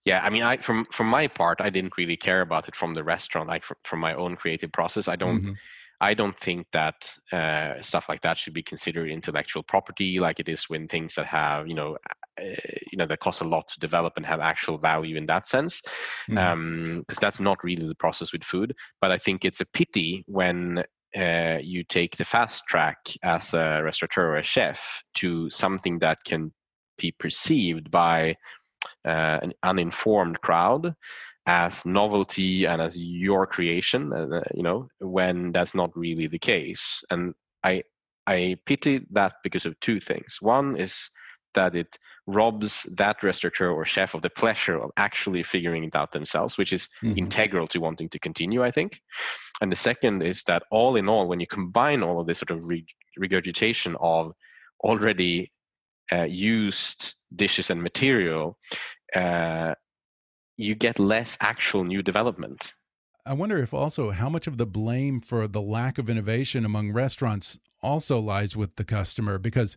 Yeah, 0.04 0.20
I 0.22 0.30
mean, 0.30 0.44
I 0.44 0.58
from 0.58 0.84
from 0.84 1.08
my 1.08 1.26
part, 1.26 1.60
I 1.60 1.68
didn't 1.68 1.96
really 1.98 2.16
care 2.16 2.40
about 2.40 2.68
it 2.68 2.76
from 2.76 2.94
the 2.94 3.02
restaurant, 3.02 3.48
like 3.48 3.64
from, 3.64 3.76
from 3.82 3.98
my 3.98 4.14
own 4.14 4.36
creative 4.36 4.70
process. 4.70 5.08
I 5.08 5.16
don't. 5.16 5.42
Mm 5.42 5.48
-hmm 5.48 5.56
I 6.00 6.14
don't 6.14 6.38
think 6.38 6.66
that 6.72 7.16
uh, 7.32 7.80
stuff 7.80 8.08
like 8.08 8.20
that 8.22 8.38
should 8.38 8.52
be 8.52 8.62
considered 8.62 9.08
intellectual 9.08 9.62
property, 9.62 10.18
like 10.18 10.38
it 10.40 10.48
is 10.48 10.68
when 10.68 10.88
things 10.88 11.14
that 11.14 11.26
have, 11.26 11.68
you 11.68 11.74
know, 11.74 11.96
uh, 12.40 12.44
you 12.92 12.98
know, 12.98 13.06
that 13.06 13.20
cost 13.20 13.40
a 13.40 13.44
lot 13.44 13.68
to 13.68 13.80
develop 13.80 14.14
and 14.16 14.26
have 14.26 14.40
actual 14.40 14.76
value 14.78 15.16
in 15.16 15.26
that 15.26 15.46
sense, 15.46 15.80
because 16.28 16.38
mm. 16.38 16.52
um, 16.52 17.04
that's 17.20 17.40
not 17.40 17.62
really 17.64 17.86
the 17.86 17.94
process 17.94 18.32
with 18.32 18.44
food. 18.44 18.74
But 19.00 19.10
I 19.10 19.18
think 19.18 19.44
it's 19.44 19.60
a 19.60 19.66
pity 19.66 20.22
when 20.26 20.84
uh, 21.16 21.58
you 21.62 21.82
take 21.82 22.16
the 22.16 22.24
fast 22.24 22.64
track 22.68 22.98
as 23.22 23.54
a 23.54 23.80
restaurateur 23.82 24.32
or 24.32 24.36
a 24.36 24.42
chef 24.42 25.02
to 25.14 25.48
something 25.48 25.98
that 26.00 26.18
can 26.24 26.52
be 26.98 27.12
perceived 27.12 27.90
by 27.90 28.36
uh, 29.04 29.38
an 29.42 29.52
uninformed 29.62 30.40
crowd 30.40 30.94
as 31.46 31.86
novelty 31.86 32.66
and 32.66 32.82
as 32.82 32.98
your 32.98 33.46
creation 33.46 34.12
uh, 34.12 34.42
you 34.52 34.62
know 34.62 34.88
when 34.98 35.52
that's 35.52 35.74
not 35.74 35.96
really 35.96 36.26
the 36.26 36.38
case. 36.38 37.04
And 37.10 37.34
i 37.64 37.82
i 38.26 38.56
pity 38.66 39.06
that 39.10 39.34
because 39.42 39.66
of 39.66 39.78
two 39.80 40.00
things. 40.00 40.38
One 40.40 40.76
is 40.76 41.10
that 41.54 41.74
it 41.74 41.98
robs 42.26 42.82
that 42.96 43.22
restaurateur 43.22 43.70
or 43.70 43.84
chef 43.84 44.14
of 44.14 44.20
the 44.20 44.28
pleasure 44.28 44.78
of 44.78 44.90
actually 44.96 45.42
figuring 45.42 45.84
it 45.84 45.96
out 45.96 46.12
themselves 46.12 46.58
which 46.58 46.72
is 46.72 46.88
mm-hmm. 47.02 47.16
integral 47.16 47.66
to 47.68 47.78
wanting 47.78 48.08
to 48.10 48.18
continue 48.18 48.62
i 48.62 48.70
think. 48.70 49.00
And 49.60 49.72
the 49.72 49.76
second 49.76 50.22
is 50.22 50.42
that 50.44 50.64
all 50.70 50.96
in 50.96 51.08
all 51.08 51.28
when 51.28 51.40
you 51.40 51.46
combine 51.46 52.02
all 52.02 52.20
of 52.20 52.26
this 52.26 52.40
sort 52.40 52.50
of 52.50 52.68
regurgitation 53.16 53.96
of 54.00 54.32
already 54.84 55.52
uh, 56.12 56.24
used 56.24 57.14
dishes 57.34 57.70
and 57.70 57.82
material 57.82 58.58
uh, 59.14 59.74
you 60.56 60.74
get 60.74 60.98
less 60.98 61.36
actual 61.40 61.84
new 61.84 62.02
development. 62.02 62.74
I 63.24 63.32
wonder 63.32 63.58
if 63.58 63.74
also 63.74 64.12
how 64.12 64.28
much 64.28 64.46
of 64.46 64.56
the 64.56 64.66
blame 64.66 65.20
for 65.20 65.48
the 65.48 65.60
lack 65.60 65.98
of 65.98 66.08
innovation 66.08 66.64
among 66.64 66.92
restaurants 66.92 67.58
also 67.82 68.20
lies 68.20 68.56
with 68.56 68.76
the 68.76 68.84
customer 68.84 69.38
because 69.38 69.76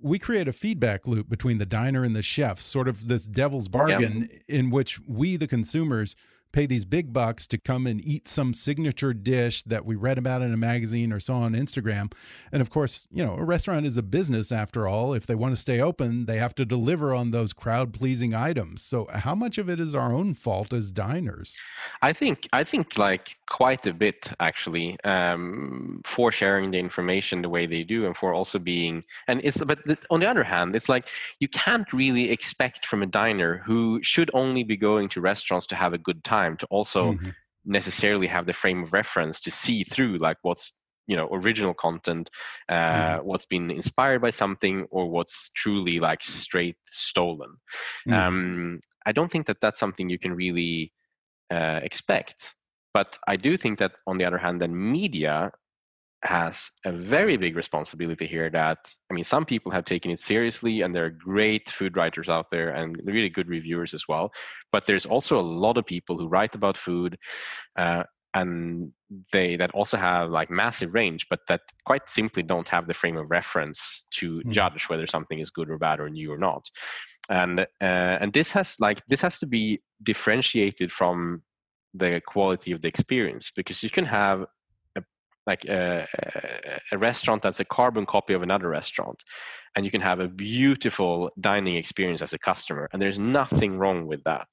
we 0.00 0.18
create 0.18 0.48
a 0.48 0.52
feedback 0.52 1.06
loop 1.06 1.28
between 1.28 1.58
the 1.58 1.66
diner 1.66 2.04
and 2.04 2.16
the 2.16 2.22
chef, 2.22 2.60
sort 2.60 2.88
of 2.88 3.08
this 3.08 3.26
devil's 3.26 3.68
bargain 3.68 4.28
yeah. 4.30 4.56
in 4.56 4.70
which 4.70 4.98
we, 5.06 5.36
the 5.36 5.46
consumers, 5.46 6.16
pay 6.56 6.64
these 6.64 6.86
big 6.86 7.12
bucks 7.12 7.46
to 7.46 7.58
come 7.58 7.86
and 7.86 8.02
eat 8.08 8.26
some 8.26 8.54
signature 8.54 9.12
dish 9.12 9.62
that 9.64 9.84
we 9.84 9.94
read 9.94 10.16
about 10.16 10.40
in 10.40 10.54
a 10.54 10.56
magazine 10.56 11.12
or 11.12 11.20
saw 11.20 11.40
on 11.40 11.52
Instagram. 11.52 12.10
And 12.50 12.62
of 12.62 12.70
course, 12.70 13.06
you 13.10 13.22
know, 13.22 13.34
a 13.34 13.44
restaurant 13.44 13.84
is 13.84 13.98
a 13.98 14.02
business 14.02 14.50
after 14.50 14.88
all. 14.88 15.12
If 15.12 15.26
they 15.26 15.34
want 15.34 15.52
to 15.52 15.60
stay 15.60 15.82
open, 15.82 16.24
they 16.24 16.38
have 16.38 16.54
to 16.54 16.64
deliver 16.64 17.12
on 17.12 17.30
those 17.30 17.52
crowd 17.52 17.92
pleasing 17.92 18.32
items. 18.34 18.80
So 18.80 19.06
how 19.12 19.34
much 19.34 19.58
of 19.58 19.68
it 19.68 19.78
is 19.78 19.94
our 19.94 20.14
own 20.14 20.32
fault 20.32 20.72
as 20.72 20.90
diners? 20.90 21.54
I 22.00 22.14
think 22.14 22.48
I 22.54 22.64
think 22.64 22.96
like 22.96 23.36
quite 23.46 23.86
a 23.86 23.92
bit 23.92 24.32
actually 24.40 24.96
um, 25.04 26.00
for 26.04 26.32
sharing 26.32 26.70
the 26.70 26.78
information 26.78 27.42
the 27.42 27.48
way 27.48 27.66
they 27.66 27.82
do 27.82 28.06
and 28.06 28.16
for 28.16 28.34
also 28.34 28.58
being 28.58 29.04
and 29.28 29.40
it's 29.44 29.62
but 29.64 29.78
on 30.10 30.20
the 30.20 30.28
other 30.28 30.42
hand 30.42 30.74
it's 30.74 30.88
like 30.88 31.08
you 31.38 31.48
can't 31.48 31.92
really 31.92 32.30
expect 32.30 32.86
from 32.86 33.02
a 33.02 33.06
diner 33.06 33.58
who 33.58 34.00
should 34.02 34.30
only 34.34 34.64
be 34.64 34.76
going 34.76 35.08
to 35.08 35.20
restaurants 35.20 35.66
to 35.66 35.76
have 35.76 35.92
a 35.92 35.98
good 35.98 36.22
time 36.24 36.45
time 36.46 36.56
to 36.58 36.66
also 36.66 37.12
mm-hmm. 37.12 37.30
necessarily 37.64 38.26
have 38.26 38.46
the 38.46 38.52
frame 38.52 38.82
of 38.82 38.92
reference 38.92 39.40
to 39.40 39.50
see 39.50 39.84
through 39.84 40.18
like 40.18 40.38
what's 40.42 40.72
you 41.06 41.16
know 41.16 41.28
original 41.32 41.74
content 41.74 42.30
uh, 42.68 42.74
mm-hmm. 42.74 43.26
what's 43.26 43.46
been 43.46 43.70
inspired 43.70 44.20
by 44.20 44.30
something 44.30 44.86
or 44.90 45.08
what's 45.08 45.50
truly 45.50 46.00
like 46.00 46.22
straight 46.22 46.76
stolen 46.84 47.50
mm-hmm. 48.08 48.12
um, 48.12 48.80
i 49.04 49.12
don't 49.12 49.30
think 49.30 49.46
that 49.46 49.60
that's 49.60 49.78
something 49.78 50.10
you 50.10 50.18
can 50.18 50.34
really 50.34 50.92
uh, 51.50 51.80
expect 51.82 52.54
but 52.92 53.18
i 53.28 53.36
do 53.36 53.56
think 53.56 53.78
that 53.78 53.92
on 54.06 54.18
the 54.18 54.24
other 54.24 54.38
hand 54.38 54.60
then 54.60 54.74
media 54.74 55.52
has 56.22 56.70
a 56.84 56.92
very 56.92 57.36
big 57.36 57.56
responsibility 57.56 58.26
here 58.26 58.50
that 58.50 58.78
i 59.10 59.14
mean 59.14 59.24
some 59.24 59.44
people 59.44 59.70
have 59.70 59.84
taken 59.84 60.10
it 60.10 60.18
seriously 60.18 60.80
and 60.80 60.94
there 60.94 61.04
are 61.04 61.10
great 61.10 61.68
food 61.70 61.96
writers 61.96 62.28
out 62.28 62.46
there 62.50 62.70
and 62.70 63.00
really 63.04 63.28
good 63.28 63.48
reviewers 63.48 63.92
as 63.94 64.04
well 64.08 64.32
but 64.72 64.86
there's 64.86 65.06
also 65.06 65.38
a 65.38 65.42
lot 65.42 65.76
of 65.76 65.84
people 65.84 66.16
who 66.16 66.28
write 66.28 66.54
about 66.54 66.76
food 66.76 67.18
uh, 67.78 68.02
and 68.34 68.92
they 69.32 69.56
that 69.56 69.70
also 69.72 69.96
have 69.96 70.30
like 70.30 70.50
massive 70.50 70.94
range 70.94 71.26
but 71.28 71.40
that 71.48 71.60
quite 71.84 72.08
simply 72.08 72.42
don't 72.42 72.68
have 72.68 72.86
the 72.86 72.94
frame 72.94 73.16
of 73.16 73.30
reference 73.30 74.04
to 74.10 74.40
mm. 74.40 74.50
judge 74.50 74.84
whether 74.88 75.06
something 75.06 75.38
is 75.38 75.50
good 75.50 75.70
or 75.70 75.78
bad 75.78 76.00
or 76.00 76.08
new 76.08 76.32
or 76.32 76.38
not 76.38 76.66
and 77.28 77.60
uh, 77.60 77.64
and 78.20 78.32
this 78.32 78.52
has 78.52 78.76
like 78.80 79.02
this 79.08 79.20
has 79.20 79.38
to 79.38 79.46
be 79.46 79.80
differentiated 80.02 80.92
from 80.92 81.42
the 81.94 82.20
quality 82.26 82.72
of 82.72 82.82
the 82.82 82.88
experience 82.88 83.50
because 83.54 83.82
you 83.82 83.90
can 83.90 84.04
have 84.04 84.44
like 85.46 85.64
a, 85.66 86.06
a, 86.90 86.98
restaurant 86.98 87.42
that's 87.42 87.60
a 87.60 87.64
carbon 87.64 88.04
copy 88.04 88.34
of 88.34 88.42
another 88.42 88.68
restaurant. 88.68 89.22
And 89.74 89.84
you 89.84 89.90
can 89.90 90.00
have 90.00 90.20
a 90.20 90.28
beautiful 90.28 91.30
dining 91.40 91.76
experience 91.76 92.22
as 92.22 92.32
a 92.32 92.38
customer. 92.38 92.88
And 92.92 93.00
there's 93.00 93.18
nothing 93.18 93.78
wrong 93.78 94.06
with 94.06 94.24
that. 94.24 94.48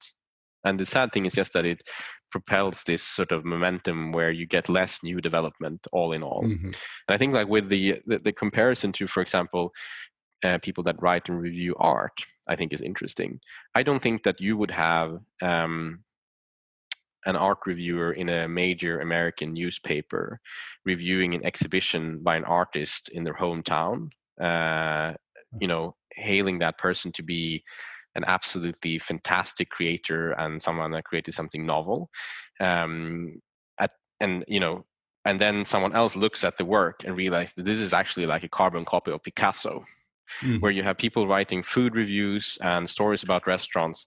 And 0.64 0.78
the 0.78 0.86
sad 0.86 1.12
thing 1.12 1.26
is 1.26 1.34
just 1.34 1.52
that 1.52 1.66
it 1.66 1.82
propels 2.30 2.82
this 2.84 3.02
sort 3.02 3.32
of 3.32 3.44
momentum 3.44 4.12
where 4.12 4.30
you 4.30 4.46
get 4.46 4.68
less 4.68 5.02
new 5.02 5.20
development 5.20 5.86
all 5.92 6.12
in 6.12 6.22
all. 6.22 6.42
Mm-hmm. 6.42 6.66
and 6.66 6.74
i 7.08 7.16
think 7.16 7.32
like 7.32 7.46
with 7.46 7.68
the, 7.68 8.00
the, 8.06 8.18
the 8.18 8.32
comparison 8.32 8.90
to 8.90 9.06
for 9.06 9.20
example 9.20 9.72
uh, 10.42 10.58
people 10.58 10.82
that 10.82 11.00
write 11.00 11.28
and 11.28 11.40
review 11.40 11.76
art 11.78 12.24
i 12.48 12.56
think 12.56 12.72
is 12.72 12.80
interesting. 12.80 13.38
I 13.74 13.82
don't 13.84 14.02
think 14.02 14.24
that 14.24 14.40
you 14.40 14.56
would 14.56 14.72
have 14.72 15.18
um, 15.42 16.00
an 17.26 17.36
art 17.36 17.58
reviewer 17.66 18.12
in 18.12 18.28
a 18.28 18.48
major 18.48 19.00
American 19.00 19.52
newspaper 19.52 20.40
reviewing 20.84 21.34
an 21.34 21.44
exhibition 21.44 22.20
by 22.22 22.36
an 22.36 22.44
artist 22.44 23.08
in 23.10 23.24
their 23.24 23.34
hometown. 23.34 24.10
Uh, 24.40 25.14
you 25.60 25.68
know, 25.68 25.94
hailing 26.12 26.58
that 26.58 26.78
person 26.78 27.12
to 27.12 27.22
be 27.22 27.62
an 28.16 28.24
absolutely 28.26 28.98
fantastic 28.98 29.70
creator 29.70 30.32
and 30.32 30.62
someone 30.62 30.90
that 30.92 31.04
created 31.04 31.34
something 31.34 31.66
novel. 31.66 32.10
Um, 32.60 33.40
at, 33.78 33.90
and 34.20 34.44
you 34.48 34.60
know, 34.60 34.84
and 35.24 35.40
then 35.40 35.64
someone 35.64 35.94
else 35.94 36.16
looks 36.16 36.44
at 36.44 36.58
the 36.58 36.64
work 36.64 37.02
and 37.04 37.16
realizes 37.16 37.54
that 37.54 37.64
this 37.64 37.80
is 37.80 37.94
actually 37.94 38.26
like 38.26 38.44
a 38.44 38.48
carbon 38.48 38.84
copy 38.84 39.10
of 39.10 39.22
Picasso. 39.22 39.84
Mm-hmm. 40.40 40.60
Where 40.60 40.72
you 40.72 40.82
have 40.82 40.96
people 40.96 41.28
writing 41.28 41.62
food 41.62 41.94
reviews 41.94 42.56
and 42.62 42.88
stories 42.88 43.22
about 43.22 43.46
restaurants 43.46 44.06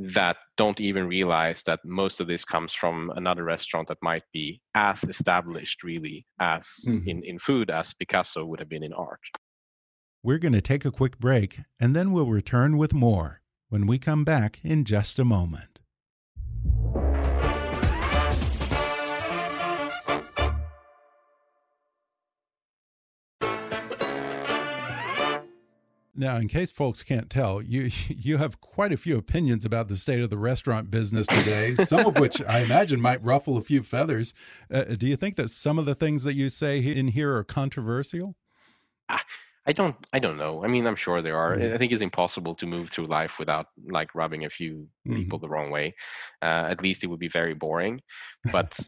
that 0.00 0.38
don't 0.56 0.80
even 0.80 1.06
realize 1.06 1.62
that 1.64 1.80
most 1.84 2.20
of 2.20 2.26
this 2.26 2.44
comes 2.44 2.72
from 2.72 3.10
another 3.16 3.44
restaurant 3.44 3.88
that 3.88 3.98
might 4.02 4.22
be 4.32 4.62
as 4.74 5.04
established 5.04 5.82
really 5.82 6.26
as 6.40 6.66
mm-hmm. 6.86 7.06
in, 7.06 7.22
in 7.22 7.38
food 7.38 7.70
as 7.70 7.92
Picasso 7.92 8.44
would 8.46 8.60
have 8.60 8.68
been 8.68 8.82
in 8.82 8.94
art. 8.94 9.20
We're 10.22 10.38
going 10.38 10.54
to 10.54 10.62
take 10.62 10.84
a 10.84 10.90
quick 10.90 11.18
break 11.18 11.60
and 11.78 11.94
then 11.94 12.12
we'll 12.12 12.26
return 12.26 12.78
with 12.78 12.94
more 12.94 13.42
when 13.68 13.86
we 13.86 13.98
come 13.98 14.24
back 14.24 14.60
in 14.64 14.84
just 14.84 15.18
a 15.18 15.24
moment. 15.24 15.79
Now, 26.20 26.36
in 26.36 26.48
case 26.48 26.70
folks 26.70 27.02
can't 27.02 27.30
tell, 27.30 27.62
you 27.62 27.90
you 28.08 28.36
have 28.36 28.60
quite 28.60 28.92
a 28.92 28.98
few 28.98 29.16
opinions 29.16 29.64
about 29.64 29.88
the 29.88 29.96
state 29.96 30.20
of 30.20 30.28
the 30.28 30.36
restaurant 30.36 30.90
business 30.90 31.26
today. 31.26 31.74
some 31.76 32.04
of 32.06 32.18
which 32.18 32.42
I 32.42 32.60
imagine 32.60 33.00
might 33.00 33.24
ruffle 33.24 33.56
a 33.56 33.62
few 33.62 33.82
feathers. 33.82 34.34
Uh, 34.70 34.84
do 34.84 35.08
you 35.08 35.16
think 35.16 35.36
that 35.36 35.48
some 35.48 35.78
of 35.78 35.86
the 35.86 35.94
things 35.94 36.22
that 36.24 36.34
you 36.34 36.50
say 36.50 36.78
in 36.78 37.08
here 37.08 37.34
are 37.34 37.42
controversial? 37.42 38.36
I 39.08 39.20
I 39.66 39.72
don't 39.72 39.96
I 40.12 40.18
don't 40.18 40.36
know. 40.36 40.62
I 40.62 40.66
mean, 40.66 40.86
I'm 40.86 40.94
sure 40.96 41.22
there 41.22 41.38
are. 41.38 41.56
Mm-hmm. 41.56 41.74
I 41.74 41.78
think 41.78 41.90
it's 41.90 42.02
impossible 42.02 42.54
to 42.56 42.66
move 42.66 42.90
through 42.90 43.06
life 43.06 43.38
without 43.38 43.66
like 43.88 44.14
rubbing 44.14 44.44
a 44.44 44.50
few 44.50 44.88
Mm-hmm. 45.08 45.16
people 45.16 45.38
the 45.38 45.48
wrong 45.48 45.70
way. 45.70 45.94
Uh, 46.42 46.66
at 46.68 46.82
least 46.82 47.02
it 47.02 47.06
would 47.06 47.18
be 47.18 47.28
very 47.28 47.54
boring. 47.54 48.02
But 48.52 48.78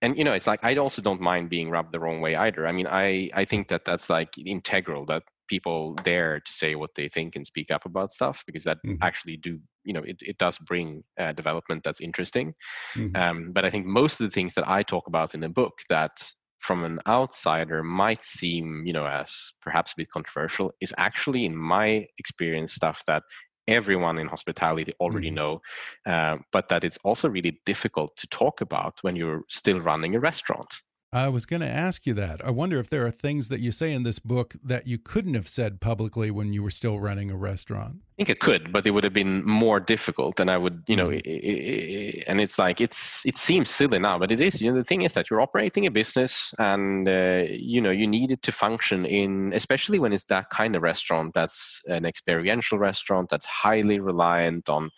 and 0.00 0.16
you 0.16 0.22
know, 0.22 0.34
it's 0.34 0.46
like 0.46 0.60
I 0.62 0.76
also 0.76 1.02
don't 1.02 1.20
mind 1.20 1.50
being 1.50 1.68
rubbed 1.70 1.90
the 1.92 1.98
wrong 1.98 2.20
way 2.20 2.36
either. 2.36 2.64
I 2.68 2.72
mean, 2.72 2.86
I 2.86 3.30
I 3.34 3.44
think 3.44 3.66
that 3.68 3.84
that's 3.84 4.08
like 4.08 4.38
integral 4.38 5.04
that 5.06 5.24
people 5.48 5.94
dare 5.96 6.40
to 6.40 6.52
say 6.52 6.74
what 6.74 6.90
they 6.96 7.08
think 7.08 7.36
and 7.36 7.46
speak 7.46 7.70
up 7.70 7.84
about 7.86 8.12
stuff 8.12 8.42
because 8.46 8.64
that 8.64 8.78
Mhm. 8.84 8.98
actually 9.02 9.36
do 9.36 9.60
you 9.84 9.92
know 9.92 10.02
it, 10.02 10.16
it 10.20 10.38
does 10.38 10.58
bring 10.58 11.04
uh, 11.18 11.32
development 11.32 11.82
that's 11.84 12.00
interesting 12.00 12.54
Mhm. 12.96 13.14
um, 13.14 13.52
but 13.52 13.64
i 13.64 13.70
think 13.70 13.86
most 13.86 14.20
of 14.20 14.24
the 14.26 14.30
things 14.30 14.54
that 14.54 14.68
i 14.68 14.82
talk 14.82 15.06
about 15.06 15.34
in 15.34 15.40
the 15.40 15.48
book 15.48 15.80
that 15.88 16.32
from 16.60 16.82
an 16.84 16.98
outsider 17.06 17.82
might 17.82 18.24
seem 18.24 18.84
you 18.86 18.92
know 18.92 19.06
as 19.06 19.52
perhaps 19.60 19.92
a 19.92 19.94
bit 19.96 20.10
controversial 20.10 20.72
is 20.80 20.92
actually 20.98 21.44
in 21.44 21.56
my 21.56 22.06
experience 22.18 22.72
stuff 22.74 23.02
that 23.06 23.22
everyone 23.66 24.18
in 24.18 24.26
hospitality 24.28 24.92
already 25.00 25.30
Mhm. 25.30 25.34
know 25.34 25.60
uh, 26.06 26.36
but 26.52 26.68
that 26.68 26.84
it's 26.84 26.98
also 27.04 27.28
really 27.28 27.60
difficult 27.64 28.14
to 28.16 28.26
talk 28.28 28.60
about 28.60 28.98
when 29.02 29.16
you're 29.16 29.42
still 29.48 29.80
running 29.80 30.14
a 30.14 30.20
restaurant 30.20 30.82
I 31.14 31.28
was 31.28 31.46
going 31.46 31.60
to 31.62 31.68
ask 31.68 32.08
you 32.08 32.14
that. 32.14 32.44
I 32.44 32.50
wonder 32.50 32.80
if 32.80 32.90
there 32.90 33.06
are 33.06 33.10
things 33.12 33.48
that 33.48 33.60
you 33.60 33.70
say 33.70 33.92
in 33.92 34.02
this 34.02 34.18
book 34.18 34.56
that 34.64 34.88
you 34.88 34.98
couldn't 34.98 35.34
have 35.34 35.46
said 35.46 35.80
publicly 35.80 36.28
when 36.32 36.52
you 36.52 36.60
were 36.60 36.72
still 36.72 36.98
running 36.98 37.30
a 37.30 37.36
restaurant. 37.36 37.98
I 38.14 38.22
think 38.22 38.30
it 38.30 38.38
could, 38.38 38.72
but 38.72 38.86
it 38.86 38.92
would 38.92 39.02
have 39.02 39.12
been 39.12 39.44
more 39.44 39.80
difficult, 39.80 40.38
and 40.38 40.48
I 40.48 40.56
would, 40.56 40.84
you 40.86 40.94
know, 40.94 41.08
Mm. 41.08 42.22
and 42.28 42.40
it's 42.40 42.60
like 42.60 42.80
it's 42.80 43.26
it 43.26 43.36
seems 43.36 43.70
silly 43.70 43.98
now, 43.98 44.18
but 44.20 44.30
it 44.30 44.40
is. 44.40 44.62
You 44.62 44.70
know, 44.70 44.78
the 44.78 44.84
thing 44.84 45.02
is 45.02 45.14
that 45.14 45.28
you're 45.28 45.40
operating 45.40 45.84
a 45.84 45.90
business, 45.90 46.54
and 46.60 47.08
uh, 47.08 47.42
you 47.50 47.80
know 47.80 47.90
you 47.90 48.06
need 48.06 48.30
it 48.30 48.42
to 48.42 48.52
function 48.52 49.04
in, 49.04 49.52
especially 49.52 49.98
when 49.98 50.12
it's 50.12 50.24
that 50.26 50.50
kind 50.50 50.76
of 50.76 50.82
restaurant 50.82 51.34
that's 51.34 51.82
an 51.88 52.04
experiential 52.06 52.78
restaurant 52.78 53.30
that's 53.30 53.46
highly 53.46 53.98
reliant 53.98 54.68
on 54.68 54.90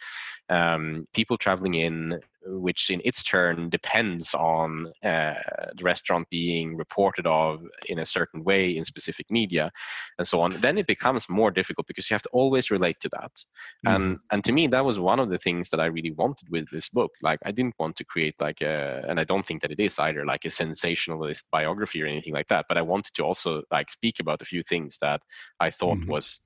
um, 0.51 1.07
people 1.15 1.39
traveling 1.39 1.75
in, 1.75 2.21
which 2.47 2.91
in 2.91 3.01
its 3.05 3.25
turn 3.25 3.69
depends 3.69 4.35
on 4.35 4.93
uh, 5.03 5.35
the 5.77 5.83
restaurant 5.83 6.29
being 6.31 6.77
reported 6.77 7.27
of 7.27 7.63
in 7.89 7.99
a 7.99 8.07
certain 8.07 8.45
way 8.45 8.77
in 8.77 8.85
specific 8.85 9.31
media 9.31 9.73
and 10.19 10.29
so 10.29 10.41
on 10.41 10.53
then 10.61 10.79
it 10.79 10.87
becomes 10.87 11.29
more 11.29 11.51
difficult 11.51 11.87
because 11.87 12.09
you 12.09 12.15
have 12.15 12.23
to 12.23 12.29
always 12.29 12.71
relate 12.71 13.01
to 13.07 13.11
that 13.19 13.35
and 13.85 14.19
and 14.33 14.41
to 14.45 14.53
me 14.53 14.67
that 14.67 14.85
was 14.85 14.99
one 14.99 15.21
of 15.21 15.31
the 15.31 15.39
things 15.47 15.71
that 15.71 15.81
i 15.81 15.87
really 15.97 16.13
wanted 16.23 16.49
with 16.51 16.67
this 16.71 16.89
book 16.89 17.13
like 17.23 17.41
i 17.45 17.53
didn't 17.53 17.79
want 17.79 17.95
to 17.97 18.05
create 18.05 18.35
like 18.41 18.61
a 18.61 19.05
and 19.09 19.19
i 19.21 19.25
don't 19.25 19.47
think 19.47 19.61
that 19.63 19.71
it 19.77 19.81
is 19.81 19.99
either 19.99 20.25
like 20.33 20.45
a 20.45 20.51
sensationalist 20.51 21.51
biography 21.51 22.03
or 22.03 22.07
anything 22.07 22.35
like 22.39 22.49
that 22.49 22.67
but 22.69 22.79
i 22.79 22.83
wanted 22.83 23.13
to 23.15 23.23
also 23.23 23.63
like 23.71 23.91
speak 23.91 24.21
about 24.21 24.43
a 24.43 24.51
few 24.53 24.63
things 24.63 24.99
that 24.99 25.21
i 25.61 25.71
thought 25.71 25.99
Mhm. 25.99 26.09
was 26.15 26.41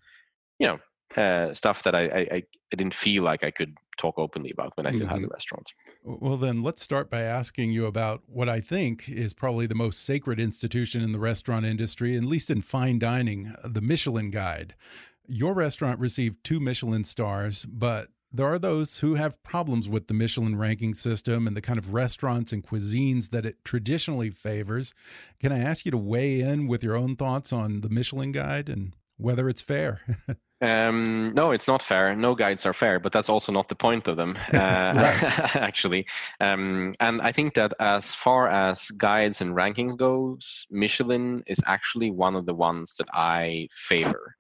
you 0.59 0.67
know 0.67 0.79
uh, 1.17 1.53
stuff 1.55 1.83
that 1.83 1.95
I, 1.95 2.03
I 2.07 2.21
I 2.37 2.43
I 2.73 2.77
didn't 2.77 2.95
feel 2.95 3.25
like 3.25 3.43
I 3.43 3.51
could 3.51 3.75
talk 3.99 4.17
openly 4.17 4.53
about 4.53 4.77
when 4.77 4.87
I 4.87 4.93
still 4.93 5.09
had 5.09 5.23
the 5.23 5.29
restaurant. 5.29 5.67
Well, 6.05 6.37
then 6.37 6.63
let's 6.63 6.83
start 6.83 7.11
by 7.11 7.23
asking 7.23 7.73
you 7.73 7.87
about 7.87 8.23
what 8.27 8.49
I 8.49 8.61
think 8.61 9.09
is 9.09 9.35
probably 9.35 9.67
the 9.67 9.75
most 9.75 10.05
sacred 10.05 10.39
institution 10.39 11.03
in 11.03 11.11
the 11.11 11.19
restaurant 11.19 11.67
industry, 11.67 12.17
at 12.17 12.25
least 12.25 12.49
in 12.49 12.63
fine 12.63 13.01
dining, 13.01 13.53
the 13.65 13.81
Michelin 13.81 14.31
Guide. 14.31 14.77
Your 15.27 15.55
restaurant 15.55 16.01
received 16.01 16.43
two 16.45 16.61
Michelin 16.61 17.05
stars, 17.05 17.65
but 17.67 18.09
there 18.33 18.47
are 18.47 18.59
those 18.59 19.01
who 19.01 19.15
have 19.15 19.43
problems 19.43 19.89
with 19.89 20.07
the 20.07 20.15
Michelin 20.15 20.57
ranking 20.57 20.95
system 20.95 21.47
and 21.47 21.57
the 21.57 21.61
kind 21.61 21.79
of 21.79 21.93
restaurants 21.93 22.53
and 22.53 22.63
cuisines 22.65 23.31
that 23.31 23.45
it 23.45 23.65
traditionally 23.65 24.31
favors. 24.31 24.95
Can 25.41 25.53
I 25.53 25.59
ask 25.59 25.85
you 25.85 25.91
to 25.91 25.99
weigh 25.99 26.41
in 26.41 26.69
with 26.69 26.85
your 26.85 26.97
own 26.97 27.17
thoughts 27.17 27.53
on 27.53 27.81
the 27.81 27.89
Michelin 27.89 28.33
Guide 28.33 28.69
and 28.69 28.95
whether 29.17 29.49
it's 29.49 29.63
fair? 29.63 30.01
Um, 30.63 31.33
no, 31.35 31.53
it's 31.53 31.67
not 31.67 31.83
fair. 31.83 32.15
No 32.15 32.35
guides 32.35 32.67
are 32.67 32.75
fair, 32.75 33.01
but 33.01 33.13
that's 33.13 33.31
also 33.31 33.51
not 33.51 33.69
the 33.69 33.75
point 33.75 34.09
of 34.09 34.17
them, 34.17 34.37
uh, 34.53 34.57
actually. 35.55 36.07
Um, 36.39 36.95
and 37.01 37.23
I 37.23 37.33
think 37.33 37.55
that 37.55 37.73
as 37.81 38.15
far 38.15 38.49
as 38.49 38.91
guides 38.91 39.41
and 39.41 39.55
rankings 39.55 39.97
goes, 39.97 40.67
Michelin 40.71 41.43
is 41.47 41.63
actually 41.67 42.11
one 42.11 42.37
of 42.37 42.45
the 42.45 42.55
ones 42.55 42.97
that 42.99 43.09
I 43.15 43.69
favor. 43.71 44.37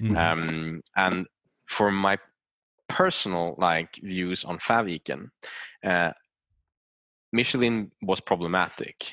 Mhm. 0.00 0.16
Um, 0.16 0.82
and 0.96 1.26
for 1.66 1.90
my 1.90 2.18
personal 2.88 3.54
like 3.58 3.96
views 4.02 4.44
on 4.44 4.58
Fäviken, 4.58 5.30
uh, 5.84 6.12
Michelin 7.32 7.90
was 8.02 8.20
problematic 8.20 9.12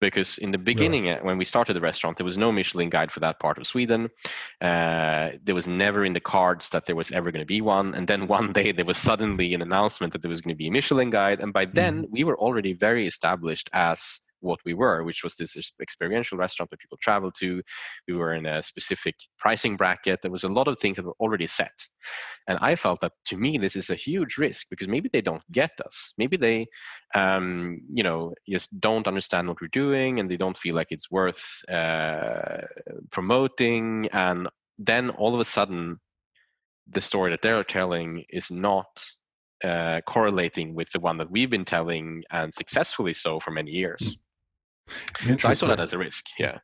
because 0.00 0.38
in 0.38 0.50
the 0.50 0.58
beginning 0.58 1.08
uh, 1.08 1.18
when 1.20 1.38
we 1.38 1.44
started 1.44 1.74
the 1.74 1.80
restaurant 1.80 2.16
there 2.16 2.24
was 2.24 2.36
no 2.36 2.52
michelin 2.52 2.90
guide 2.90 3.10
for 3.10 3.20
that 3.20 3.38
part 3.40 3.56
of 3.58 3.66
sweden. 3.66 4.08
Uh, 4.60 5.30
there 5.42 5.54
was 5.54 5.66
never 5.66 6.04
in 6.04 6.12
the 6.12 6.20
cards 6.20 6.68
that 6.70 6.84
there 6.86 6.96
was 6.96 7.10
ever 7.12 7.30
going 7.30 7.40
to 7.40 7.46
be 7.46 7.60
one. 7.60 7.94
And 7.94 8.06
then 8.06 8.26
one 8.38 8.52
day 8.52 8.72
there 8.72 8.84
was 8.84 8.98
suddenly 8.98 9.54
an 9.54 9.62
announcement 9.62 10.12
that 10.12 10.22
there 10.22 10.28
was 10.28 10.40
going 10.40 10.54
to 10.54 10.62
be 10.64 10.68
a 10.68 10.72
michelin 10.72 11.10
guide. 11.10 11.40
And 11.40 11.52
by 11.52 11.64
then 11.64 12.06
we 12.10 12.24
were 12.24 12.38
already 12.38 12.72
very 12.72 13.06
established 13.06 13.70
as 13.72 14.20
what 14.44 14.60
we 14.64 14.74
were, 14.74 15.02
which 15.02 15.24
was 15.24 15.34
this 15.36 15.56
experiential 15.80 16.38
restaurant 16.38 16.70
that 16.70 16.80
people 16.80 16.98
travel 17.00 17.30
to. 17.32 17.62
We 18.06 18.14
were 18.14 18.34
in 18.34 18.46
a 18.46 18.62
specific 18.62 19.16
pricing 19.38 19.76
bracket. 19.76 20.22
There 20.22 20.30
was 20.30 20.44
a 20.44 20.48
lot 20.48 20.68
of 20.68 20.78
things 20.78 20.96
that 20.96 21.06
were 21.06 21.16
already 21.20 21.46
set. 21.46 21.88
And 22.46 22.58
I 22.60 22.76
felt 22.76 23.00
that 23.00 23.12
to 23.26 23.36
me, 23.36 23.58
this 23.58 23.76
is 23.76 23.90
a 23.90 23.94
huge 23.94 24.36
risk 24.36 24.68
because 24.70 24.88
maybe 24.88 25.08
they 25.12 25.22
don't 25.22 25.42
get 25.50 25.72
us. 25.84 26.12
Maybe 26.18 26.36
they, 26.36 26.66
um, 27.14 27.80
you 27.92 28.02
know, 28.02 28.34
just 28.48 28.78
don't 28.80 29.08
understand 29.08 29.48
what 29.48 29.60
we're 29.60 29.68
doing 29.68 30.20
and 30.20 30.30
they 30.30 30.36
don't 30.36 30.58
feel 30.58 30.74
like 30.74 30.88
it's 30.90 31.10
worth 31.10 31.44
uh, 31.70 32.62
promoting. 33.10 34.08
And 34.12 34.48
then 34.78 35.10
all 35.10 35.34
of 35.34 35.40
a 35.40 35.44
sudden, 35.44 36.00
the 36.86 37.00
story 37.00 37.30
that 37.30 37.42
they're 37.42 37.64
telling 37.64 38.24
is 38.28 38.50
not 38.50 39.04
uh, 39.62 40.02
correlating 40.02 40.74
with 40.74 40.90
the 40.92 41.00
one 41.00 41.16
that 41.18 41.30
we've 41.30 41.50
been 41.50 41.64
telling 41.64 42.22
and 42.30 42.54
successfully 42.54 43.12
so 43.12 43.40
for 43.40 43.50
many 43.50 43.70
years. 43.70 44.18
So 45.38 45.48
I 45.48 45.52
saw 45.54 45.66
that 45.68 45.80
as 45.80 45.92
a 45.92 45.98
risk, 45.98 46.26
yeah, 46.38 46.58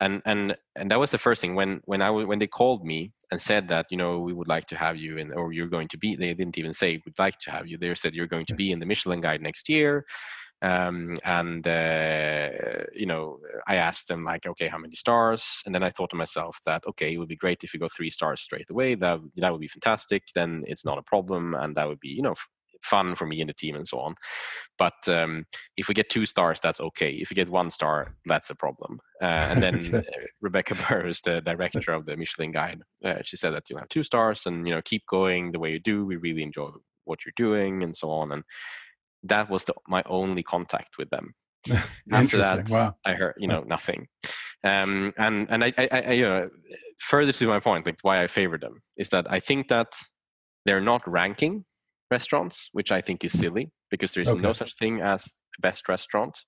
and 0.00 0.22
and 0.24 0.56
and 0.76 0.90
that 0.90 1.00
was 1.00 1.10
the 1.10 1.18
first 1.18 1.40
thing. 1.40 1.54
When 1.54 1.80
when 1.84 2.02
I 2.02 2.10
when 2.10 2.38
they 2.38 2.46
called 2.46 2.84
me 2.84 3.12
and 3.30 3.40
said 3.40 3.68
that 3.68 3.86
you 3.90 3.96
know 3.96 4.20
we 4.20 4.32
would 4.32 4.48
like 4.48 4.66
to 4.66 4.76
have 4.76 4.96
you 4.96 5.16
in 5.18 5.32
or 5.32 5.52
you're 5.52 5.68
going 5.68 5.88
to 5.88 5.98
be 5.98 6.14
they 6.16 6.32
didn't 6.34 6.58
even 6.58 6.72
say 6.72 7.02
we'd 7.04 7.18
like 7.18 7.38
to 7.40 7.50
have 7.50 7.66
you. 7.66 7.78
They 7.78 7.94
said 7.94 8.14
you're 8.14 8.26
going 8.26 8.46
to 8.46 8.54
be 8.54 8.70
in 8.72 8.78
the 8.80 8.86
Michelin 8.86 9.20
Guide 9.20 9.42
next 9.42 9.68
year, 9.68 10.04
um, 10.62 11.14
and 11.24 11.66
uh, 11.66 12.50
you 12.94 13.06
know 13.06 13.38
I 13.66 13.76
asked 13.76 14.08
them 14.08 14.24
like 14.24 14.46
okay 14.46 14.68
how 14.68 14.78
many 14.78 14.94
stars? 14.94 15.62
And 15.66 15.74
then 15.74 15.82
I 15.82 15.90
thought 15.90 16.10
to 16.10 16.16
myself 16.16 16.60
that 16.66 16.84
okay 16.86 17.12
it 17.14 17.18
would 17.18 17.28
be 17.28 17.36
great 17.36 17.64
if 17.64 17.74
you 17.74 17.80
go 17.80 17.88
three 17.88 18.10
stars 18.10 18.40
straight 18.40 18.70
away. 18.70 18.94
That 18.94 19.20
that 19.36 19.52
would 19.52 19.60
be 19.60 19.68
fantastic. 19.68 20.22
Then 20.34 20.64
it's 20.66 20.84
not 20.84 20.98
a 20.98 21.02
problem 21.02 21.54
and 21.54 21.76
that 21.76 21.88
would 21.88 22.00
be 22.00 22.08
you 22.10 22.22
know 22.22 22.34
fun 22.86 23.14
for 23.14 23.26
me 23.26 23.40
and 23.40 23.48
the 23.48 23.54
team 23.54 23.74
and 23.76 23.86
so 23.86 23.98
on. 23.98 24.14
But 24.78 24.94
um, 25.08 25.44
if 25.76 25.88
we 25.88 25.94
get 25.94 26.10
two 26.10 26.26
stars, 26.26 26.60
that's 26.60 26.80
okay. 26.80 27.10
If 27.10 27.30
you 27.30 27.34
get 27.34 27.48
one 27.48 27.70
star, 27.70 28.14
that's 28.26 28.50
a 28.50 28.54
problem. 28.54 29.00
Uh, 29.22 29.48
and 29.50 29.62
then 29.62 29.76
Okay. 29.94 29.98
uh, 29.98 30.26
Rebecca 30.40 30.74
Burrows, 30.88 31.20
the 31.22 31.40
director 31.40 31.92
of 31.92 32.06
the 32.06 32.16
Michelin 32.16 32.52
Guide, 32.52 32.80
uh, 33.04 33.16
she 33.24 33.36
said 33.36 33.52
that 33.54 33.68
you'll 33.68 33.78
have 33.80 33.88
two 33.88 34.02
stars 34.02 34.46
and 34.46 34.66
you 34.66 34.74
know 34.74 34.82
keep 34.82 35.04
going 35.06 35.52
the 35.52 35.58
way 35.58 35.72
you 35.72 35.80
do. 35.80 36.04
We 36.06 36.16
really 36.16 36.42
enjoy 36.42 36.70
what 37.04 37.20
you're 37.24 37.32
doing 37.36 37.82
and 37.82 37.94
so 37.96 38.10
on. 38.10 38.32
And 38.32 38.42
that 39.22 39.48
was 39.50 39.64
the, 39.64 39.74
my 39.88 40.02
only 40.06 40.42
contact 40.42 40.98
with 40.98 41.10
them. 41.10 41.34
After 42.12 42.38
that, 42.38 42.68
Wow. 42.68 42.96
I 43.04 43.12
heard 43.14 43.34
you 43.38 43.48
know 43.48 43.62
nothing. 43.66 44.06
Um, 44.64 45.12
and 45.18 45.46
and 45.50 45.62
I, 45.64 45.72
I, 45.78 45.88
I 45.92 46.12
you 46.12 46.22
know, 46.22 46.50
further 46.98 47.32
to 47.32 47.46
my 47.46 47.60
point, 47.60 47.86
like 47.86 47.98
why 48.02 48.22
I 48.22 48.26
favor 48.26 48.58
them 48.58 48.80
is 48.96 49.10
that 49.10 49.30
I 49.30 49.40
think 49.40 49.68
that 49.68 49.88
they're 50.64 50.80
not 50.80 51.06
ranking 51.08 51.64
restaurants, 52.10 52.68
which 52.72 52.92
I 52.92 53.00
think 53.00 53.24
is 53.24 53.32
silly 53.38 53.70
because 53.90 54.12
there 54.14 54.22
is 54.22 54.34
no 54.34 54.52
such 54.52 54.74
thing 54.74 55.00
as 55.00 55.28
best 55.60 55.88
restaurant. 55.88 56.38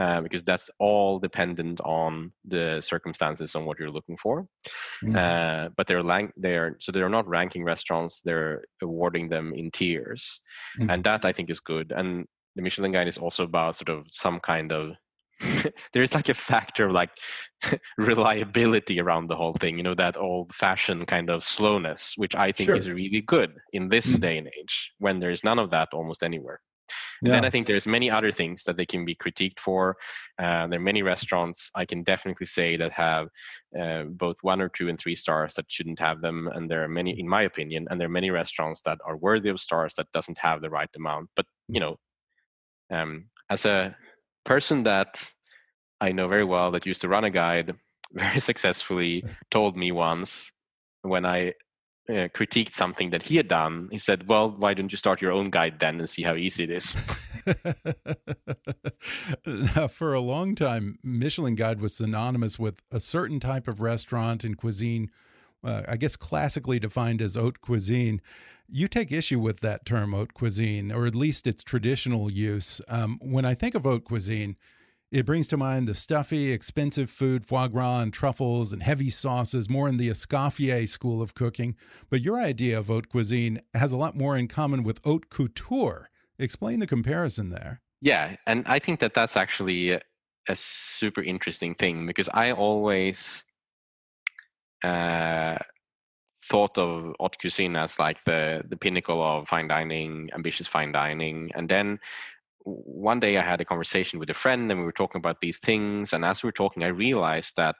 Uh, 0.00 0.20
because 0.20 0.42
that's 0.42 0.68
all 0.80 1.20
dependent 1.20 1.80
on 1.82 2.32
the 2.44 2.80
circumstances 2.80 3.54
on 3.54 3.64
what 3.66 3.78
you're 3.78 3.90
looking 3.90 4.16
for. 4.16 4.48
Mhm. 5.04 5.16
Uh, 5.16 5.68
but 5.76 5.86
they're 5.86 6.02
lang- 6.02 6.32
they're 6.36 6.74
so 6.80 6.90
they're 6.90 7.08
not 7.08 7.28
ranking 7.28 7.62
restaurants; 7.62 8.20
they're 8.22 8.64
awarding 8.82 9.28
them 9.28 9.54
in 9.54 9.70
tiers, 9.70 10.40
Mhm. 10.76 10.92
and 10.92 11.04
that 11.04 11.24
I 11.24 11.32
think 11.32 11.50
is 11.50 11.60
good. 11.60 11.92
And 11.92 12.26
the 12.56 12.62
Michelin 12.62 12.90
Guide 12.90 13.06
is 13.06 13.16
also 13.18 13.44
about 13.44 13.76
sort 13.76 13.90
of 13.90 14.06
some 14.10 14.40
kind 14.40 14.72
of 14.72 14.96
there 15.92 16.02
is 16.02 16.14
like 16.14 16.28
a 16.28 16.34
factor 16.34 16.86
of 16.86 16.92
like 16.92 17.10
reliability 17.98 19.00
around 19.00 19.28
the 19.28 19.36
whole 19.36 19.54
thing. 19.54 19.76
You 19.76 19.82
know 19.82 19.94
that 19.94 20.16
old-fashioned 20.16 21.06
kind 21.06 21.30
of 21.30 21.42
slowness, 21.42 22.14
which 22.16 22.34
I 22.34 22.52
think 22.52 22.66
Sure. 22.68 22.76
is 22.76 22.88
really 22.90 23.22
good 23.22 23.52
in 23.72 23.88
this 23.88 24.16
Mhm. 24.16 24.20
day 24.20 24.38
and 24.38 24.48
age 24.58 24.92
when 24.98 25.18
there 25.18 25.30
is 25.30 25.44
none 25.44 25.58
of 25.58 25.70
that 25.70 25.88
almost 25.92 26.22
anywhere. 26.22 26.60
And 27.22 27.32
Then 27.32 27.44
I 27.44 27.50
think 27.50 27.66
there's 27.66 27.86
many 27.86 28.10
other 28.10 28.32
things 28.32 28.64
that 28.64 28.76
they 28.76 28.86
can 28.86 29.04
be 29.04 29.14
critiqued 29.14 29.60
for. 29.60 29.96
Uh, 30.38 30.66
there 30.66 30.78
are 30.78 30.82
many 30.82 31.02
restaurants 31.02 31.70
I 31.74 31.84
can 31.84 32.02
definitely 32.02 32.46
say 32.46 32.76
that 32.76 32.92
have 32.92 33.28
uh, 33.78 34.04
both 34.04 34.38
one 34.42 34.60
or 34.62 34.68
two 34.70 34.88
and 34.88 34.98
three 34.98 35.14
stars 35.14 35.54
that 35.54 35.70
shouldn't 35.70 35.98
have 36.00 36.22
them, 36.22 36.48
and 36.48 36.70
there 36.70 36.82
are 36.82 36.88
many, 36.88 37.18
in 37.20 37.28
my 37.28 37.42
opinion, 37.42 37.86
and 37.90 38.00
there 38.00 38.06
are 38.08 38.18
many 38.20 38.30
restaurants 38.30 38.80
that 38.82 38.98
are 39.04 39.16
worthy 39.18 39.50
of 39.50 39.60
stars 39.60 39.94
that 39.94 40.10
doesn't 40.12 40.38
have 40.38 40.62
the 40.62 40.70
right 40.70 40.88
amount. 40.96 41.28
But 41.36 41.46
you 41.68 41.80
know, 41.80 41.96
um, 42.90 43.26
as 43.50 43.66
a 43.66 43.94
person 44.44 44.84
that 44.84 45.30
I 46.00 46.12
know 46.12 46.28
very 46.28 46.44
well 46.44 46.70
that 46.72 46.86
used 46.86 47.02
to 47.02 47.08
run 47.08 47.24
a 47.24 47.30
guide, 47.30 47.74
very 48.12 48.40
successfully 48.40 49.24
told 49.50 49.76
me 49.76 49.92
once 49.92 50.52
when 51.02 51.24
I 51.24 51.54
uh, 52.08 52.28
critiqued 52.34 52.74
something 52.74 53.10
that 53.10 53.22
he 53.22 53.36
had 53.36 53.46
done. 53.48 53.88
He 53.92 53.98
said, 53.98 54.28
"Well, 54.28 54.50
why 54.50 54.74
don't 54.74 54.90
you 54.90 54.98
start 54.98 55.22
your 55.22 55.32
own 55.32 55.50
guide 55.50 55.78
then 55.78 55.98
and 55.98 56.08
see 56.08 56.22
how 56.22 56.34
easy 56.34 56.64
it 56.64 56.70
is?" 56.70 56.96
now, 59.76 59.86
for 59.86 60.12
a 60.12 60.20
long 60.20 60.54
time, 60.54 60.96
Michelin 61.02 61.54
Guide 61.54 61.80
was 61.80 61.94
synonymous 61.94 62.58
with 62.58 62.82
a 62.90 63.00
certain 63.00 63.38
type 63.38 63.68
of 63.68 63.80
restaurant 63.80 64.44
and 64.44 64.56
cuisine. 64.56 65.10
Uh, 65.62 65.82
I 65.86 65.96
guess 65.96 66.16
classically 66.16 66.80
defined 66.80 67.20
as 67.20 67.36
haute 67.36 67.60
cuisine. 67.60 68.20
You 68.72 68.88
take 68.88 69.10
issue 69.10 69.40
with 69.40 69.60
that 69.60 69.84
term 69.84 70.12
haute 70.12 70.34
cuisine, 70.34 70.92
or 70.92 71.06
at 71.06 71.14
least 71.14 71.46
its 71.46 71.64
traditional 71.64 72.30
use. 72.30 72.80
Um, 72.88 73.18
when 73.20 73.44
I 73.44 73.54
think 73.54 73.74
of 73.74 73.82
haute 73.82 74.04
cuisine, 74.04 74.56
it 75.10 75.26
brings 75.26 75.48
to 75.48 75.56
mind 75.56 75.88
the 75.88 75.94
stuffy, 75.96 76.52
expensive 76.52 77.10
food, 77.10 77.44
foie 77.44 77.66
gras 77.66 78.00
and 78.00 78.12
truffles 78.12 78.72
and 78.72 78.82
heavy 78.82 79.10
sauces, 79.10 79.68
more 79.68 79.88
in 79.88 79.96
the 79.96 80.08
Escoffier 80.08 80.88
school 80.88 81.20
of 81.20 81.34
cooking. 81.34 81.74
But 82.08 82.20
your 82.20 82.38
idea 82.38 82.78
of 82.78 82.86
haute 82.86 83.08
cuisine 83.08 83.60
has 83.74 83.92
a 83.92 83.96
lot 83.96 84.14
more 84.14 84.36
in 84.36 84.46
common 84.46 84.84
with 84.84 85.00
haute 85.04 85.28
couture. 85.28 86.10
Explain 86.38 86.78
the 86.78 86.86
comparison 86.86 87.50
there. 87.50 87.80
Yeah, 88.00 88.36
and 88.46 88.64
I 88.66 88.78
think 88.78 89.00
that 89.00 89.14
that's 89.14 89.36
actually 89.36 89.90
a, 89.90 90.00
super 90.52 91.22
interesting 91.22 91.76
thing 91.76 92.06
because 92.06 92.28
I 92.34 92.50
always 92.50 93.44
uh, 94.82 95.58
thought 96.42 96.78
of 96.78 97.14
haute 97.18 97.38
cuisine 97.38 97.76
as 97.76 97.98
like 97.98 98.22
the 98.24 98.62
the 98.68 98.76
pinnacle 98.76 99.22
of 99.22 99.48
fine 99.48 99.68
dining, 99.68 100.30
ambitious 100.34 100.66
fine 100.66 100.92
dining, 100.92 101.50
and 101.54 101.68
then 101.68 101.98
one 102.64 103.20
day 103.20 103.36
I 103.38 103.42
had 103.42 103.60
a 103.60 103.64
conversation 103.64 104.18
with 104.18 104.30
a 104.30 104.34
friend 104.34 104.70
and 104.70 104.80
we 104.80 104.86
were 104.86 104.92
talking 104.92 105.18
about 105.18 105.40
these 105.40 105.58
things. 105.58 106.12
And 106.12 106.24
as 106.24 106.42
we 106.42 106.48
were 106.48 106.52
talking, 106.52 106.84
I 106.84 106.88
realized 106.88 107.56
that 107.56 107.76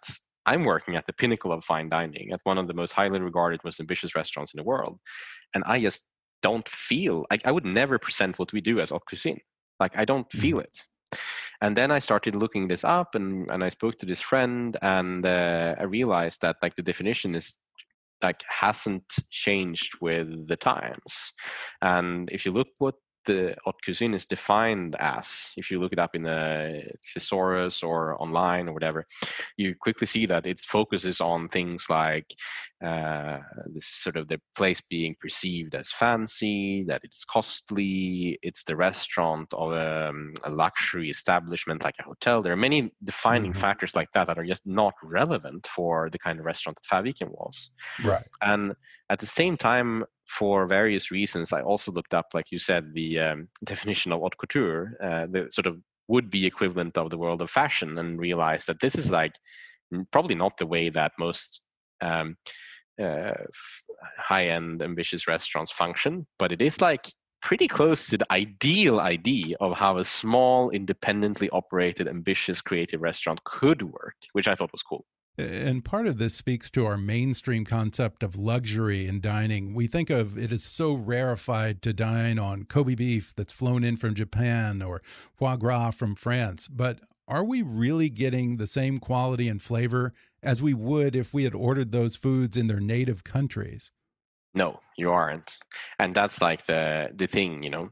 I'm 0.47 0.65
working 0.65 0.97
at 0.97 1.07
the 1.07 1.13
pinnacle 1.13 1.53
of 1.53 1.65
fine 1.65 1.89
dining 1.89 2.33
at 2.33 2.41
one 2.45 2.59
of 2.59 2.67
the 2.67 2.75
most 2.75 2.93
highly 2.93 3.21
regarded, 3.21 3.61
most 3.63 3.81
ambitious 3.81 4.15
restaurants 4.15 4.53
in 4.53 4.59
the 4.59 4.65
world. 4.65 4.99
And 5.55 5.63
I 5.67 5.81
just 5.81 6.07
don't 6.43 6.69
feel 6.69 7.27
like 7.31 7.47
I 7.47 7.53
would 7.53 7.67
never 7.67 7.99
present 7.99 8.39
what 8.39 8.53
we 8.53 8.61
do 8.61 8.81
as 8.81 8.91
haute 8.91 9.05
cuisine. 9.07 9.41
Like 9.79 9.99
I 9.99 10.05
don't 10.05 10.31
feel 10.33 10.59
mm-hmm. 10.59 10.65
it. 10.65 10.87
And 11.61 11.77
then 11.77 11.91
I 11.91 11.99
started 11.99 12.35
looking 12.35 12.69
this 12.69 12.85
up 12.85 13.15
and, 13.15 13.51
and 13.51 13.63
I 13.63 13.69
spoke 13.69 13.99
to 13.99 14.07
this 14.07 14.23
friend 14.23 14.79
and 14.81 15.27
uh, 15.27 15.75
I 15.79 15.83
realized 15.83 16.41
that 16.41 16.57
like 16.63 16.75
the 16.75 16.83
definition 16.83 17.35
is 17.35 17.59
like 18.23 18.43
hasn't 18.49 19.13
changed 19.31 19.95
with 20.01 20.49
the 20.49 20.57
times. 20.57 21.33
And 21.81 22.31
if 22.31 22.45
you 22.45 22.53
look 22.53 22.69
what 22.79 22.95
the 23.27 23.55
haute 23.65 23.83
cuisine 23.85 24.15
is 24.15 24.27
defined 24.27 24.97
as, 24.99 25.53
if 25.57 25.71
you 25.71 25.79
look 25.79 25.93
it 25.93 25.99
up 25.99 26.15
in 26.15 26.23
the 26.23 26.83
thesaurus 27.13 27.83
or 27.83 28.21
online 28.21 28.69
or 28.69 28.73
whatever, 28.73 29.07
you 29.57 29.75
quickly 29.75 30.07
see 30.07 30.27
that 30.27 30.47
it 30.47 30.61
focuses 30.61 31.21
on 31.21 31.49
things 31.49 31.87
like 31.91 32.35
uh, 32.85 33.39
this 33.75 33.87
sort 33.87 34.17
of 34.17 34.29
the 34.29 34.41
place 34.57 34.81
being 34.81 35.15
perceived 35.21 35.75
as 35.75 35.93
fancy, 35.93 36.85
that 36.85 37.03
it's 37.05 37.25
costly, 37.25 38.39
it's 38.43 38.65
the 38.65 38.77
restaurant 38.77 39.53
of 39.53 39.73
a, 39.73 40.09
um, 40.09 40.33
a 40.45 40.51
luxury 40.51 41.11
establishment 41.11 41.85
like 41.85 41.97
a 41.99 42.05
hotel. 42.05 42.41
There 42.43 42.53
are 42.53 42.57
many 42.57 42.91
defining 43.05 43.51
mm-hmm. 43.53 43.61
factors 43.61 43.95
like 43.95 44.11
that 44.13 44.27
that 44.29 44.39
are 44.39 44.47
just 44.47 44.67
not 44.67 44.95
relevant 45.03 45.67
for 45.67 46.09
the 46.11 46.19
kind 46.19 46.39
of 46.39 46.47
restaurant 46.47 46.79
that 46.79 47.05
Fäviken 47.05 47.31
was. 47.31 47.71
Right. 48.03 48.25
And 48.41 48.75
at 49.11 49.19
the 49.19 49.27
same 49.27 49.57
time, 49.57 50.05
for 50.31 50.67
various 50.67 51.11
reasons, 51.11 51.53
I 51.53 51.61
also 51.61 51.91
looked 51.91 52.15
up, 52.15 52.29
like 52.35 52.51
you 52.51 52.59
said, 52.59 52.93
the 52.95 53.19
um, 53.19 53.49
definition 53.65 54.13
of 54.13 54.21
haute 54.21 54.39
couture, 54.39 54.97
uh, 55.03 55.27
the 55.27 55.49
sort 55.51 55.67
of 55.67 55.79
would 56.09 56.31
be 56.31 56.47
equivalent 56.47 56.99
of 56.99 57.11
the 57.11 57.19
world 57.19 57.43
of 57.43 57.51
fashion, 57.51 57.99
and 57.99 58.19
realized 58.19 58.67
that 58.67 58.81
this 58.81 58.95
is 58.95 59.11
like 59.11 59.35
probably 60.13 60.35
not 60.35 60.57
the 60.57 60.67
way 60.67 60.89
that 60.89 61.13
most 61.19 61.61
um, 62.01 62.37
uh, 63.01 63.33
high-end 64.19 64.83
ambitious 64.83 65.27
restaurants 65.27 65.73
function, 65.73 66.27
but 66.39 66.53
it 66.53 66.63
is 66.63 66.81
like 66.81 67.09
pretty 67.43 67.67
close 67.67 68.07
to 68.09 68.19
the 68.19 68.33
ideal 68.33 69.01
idea 69.01 69.57
of 69.61 69.77
how 69.77 69.99
a 69.99 70.05
small, 70.05 70.71
independently 70.71 71.49
operated, 71.51 72.07
ambitious, 72.09 72.61
creative 72.61 73.01
restaurant 73.01 73.43
could 73.45 73.83
work, 73.83 74.17
which 74.33 74.49
I 74.49 74.55
thought 74.55 74.73
was 74.73 74.83
cool. 74.83 75.05
And 75.41 75.85
part 75.85 76.07
of 76.07 76.19
this 76.19 76.35
speaks 76.35 76.71
to 76.71 76.87
our 76.87 76.97
mainstream 76.97 77.65
concept 77.65 78.23
of 78.23 78.37
luxury 78.37 79.07
in 79.07 79.21
dining. 79.21 79.75
We 79.75 79.87
think 79.87 80.11
of 80.11 80.37
it 80.37 80.53
as 80.53 80.63
so 80.63 80.95
rarefied 80.95 81.83
to 81.83 81.93
dine 81.93 82.39
on 82.39 82.65
Kobe 82.65 82.95
beef 82.95 83.33
that's 83.37 83.53
flown 83.53 83.85
in 83.85 83.97
from 83.97 84.15
Japan 84.15 84.83
or 84.83 85.03
foie 85.35 85.57
gras 85.57 85.93
from 85.93 86.15
France. 86.15 86.69
But 86.69 87.01
are 87.27 87.45
we 87.45 87.63
really 87.63 88.11
getting 88.11 88.57
the 88.57 88.67
same 88.67 88.99
quality 88.99 89.49
and 89.49 89.63
flavor 89.63 90.13
as 90.43 90.61
we 90.61 90.75
would 90.75 91.15
if 91.15 91.33
we 91.33 91.45
had 91.45 91.55
ordered 91.55 91.93
those 91.93 92.17
foods 92.17 92.57
in 92.57 92.67
their 92.67 92.81
native 92.81 93.25
countries? 93.25 93.93
No 94.55 94.81
you 94.97 95.11
aren't 95.11 95.59
and 95.99 96.15
that's 96.15 96.41
like 96.43 96.65
the 96.67 97.09
the 97.15 97.27
thing 97.27 97.63
you 97.63 97.71
know 97.71 97.91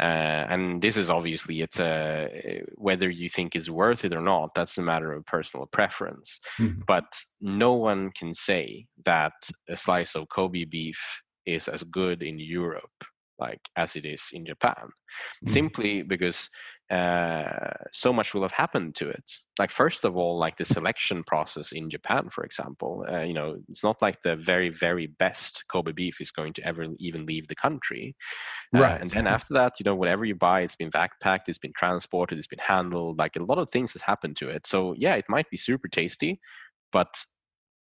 uh, 0.00 0.46
and 0.48 0.80
this 0.80 0.96
is 0.96 1.10
obviously 1.10 1.60
it's 1.60 1.80
a 1.80 2.62
whether 2.76 3.10
you 3.10 3.28
think 3.28 3.54
is 3.54 3.70
worth 3.70 4.04
it 4.04 4.14
or 4.14 4.22
not 4.22 4.54
that's 4.54 4.78
a 4.78 4.82
matter 4.82 5.12
of 5.12 5.26
personal 5.26 5.66
preference 5.66 6.40
mm-hmm. 6.58 6.80
but 6.86 7.20
no 7.40 7.74
one 7.74 8.10
can 8.10 8.32
say 8.32 8.86
that 9.04 9.34
a 9.68 9.76
slice 9.76 10.14
of 10.14 10.28
kobe 10.28 10.64
beef 10.64 11.20
is 11.46 11.68
as 11.68 11.82
good 11.84 12.22
in 12.22 12.38
europe 12.38 13.04
like 13.38 13.60
as 13.76 13.94
it 13.94 14.04
is 14.04 14.28
in 14.32 14.46
japan 14.46 14.74
mm-hmm. 14.76 15.48
simply 15.48 16.02
because 16.02 16.48
uh, 16.90 17.70
so 17.92 18.12
much 18.12 18.32
will 18.32 18.42
have 18.42 18.52
happened 18.52 18.94
to 18.94 19.08
it. 19.08 19.32
Like 19.58 19.70
first 19.70 20.04
of 20.04 20.16
all, 20.16 20.38
like 20.38 20.56
the 20.56 20.64
selection 20.64 21.22
process 21.22 21.72
in 21.72 21.90
Japan, 21.90 22.30
for 22.30 22.44
example, 22.44 23.04
uh, 23.10 23.20
you 23.20 23.34
know, 23.34 23.58
it's 23.68 23.84
not 23.84 24.00
like 24.00 24.22
the 24.22 24.36
very 24.36 24.70
very 24.70 25.06
best 25.06 25.64
Kobe 25.70 25.92
beef 25.92 26.20
is 26.20 26.30
going 26.30 26.54
to 26.54 26.66
ever 26.66 26.86
even 26.98 27.26
leave 27.26 27.48
the 27.48 27.54
country. 27.54 28.16
Uh, 28.74 28.80
right. 28.80 29.00
And 29.00 29.10
then 29.10 29.26
after 29.26 29.52
that, 29.54 29.74
you 29.78 29.84
know, 29.84 29.94
whatever 29.94 30.24
you 30.24 30.34
buy, 30.34 30.62
it's 30.62 30.76
been 30.76 30.90
backpacked, 30.90 31.48
it's 31.48 31.58
been 31.58 31.74
transported, 31.76 32.38
it's 32.38 32.46
been 32.46 32.58
handled. 32.58 33.18
Like 33.18 33.36
a 33.36 33.44
lot 33.44 33.58
of 33.58 33.68
things 33.68 33.92
has 33.92 34.02
happened 34.02 34.36
to 34.36 34.48
it. 34.48 34.66
So 34.66 34.94
yeah, 34.96 35.14
it 35.14 35.26
might 35.28 35.50
be 35.50 35.58
super 35.58 35.88
tasty, 35.88 36.40
but 36.90 37.24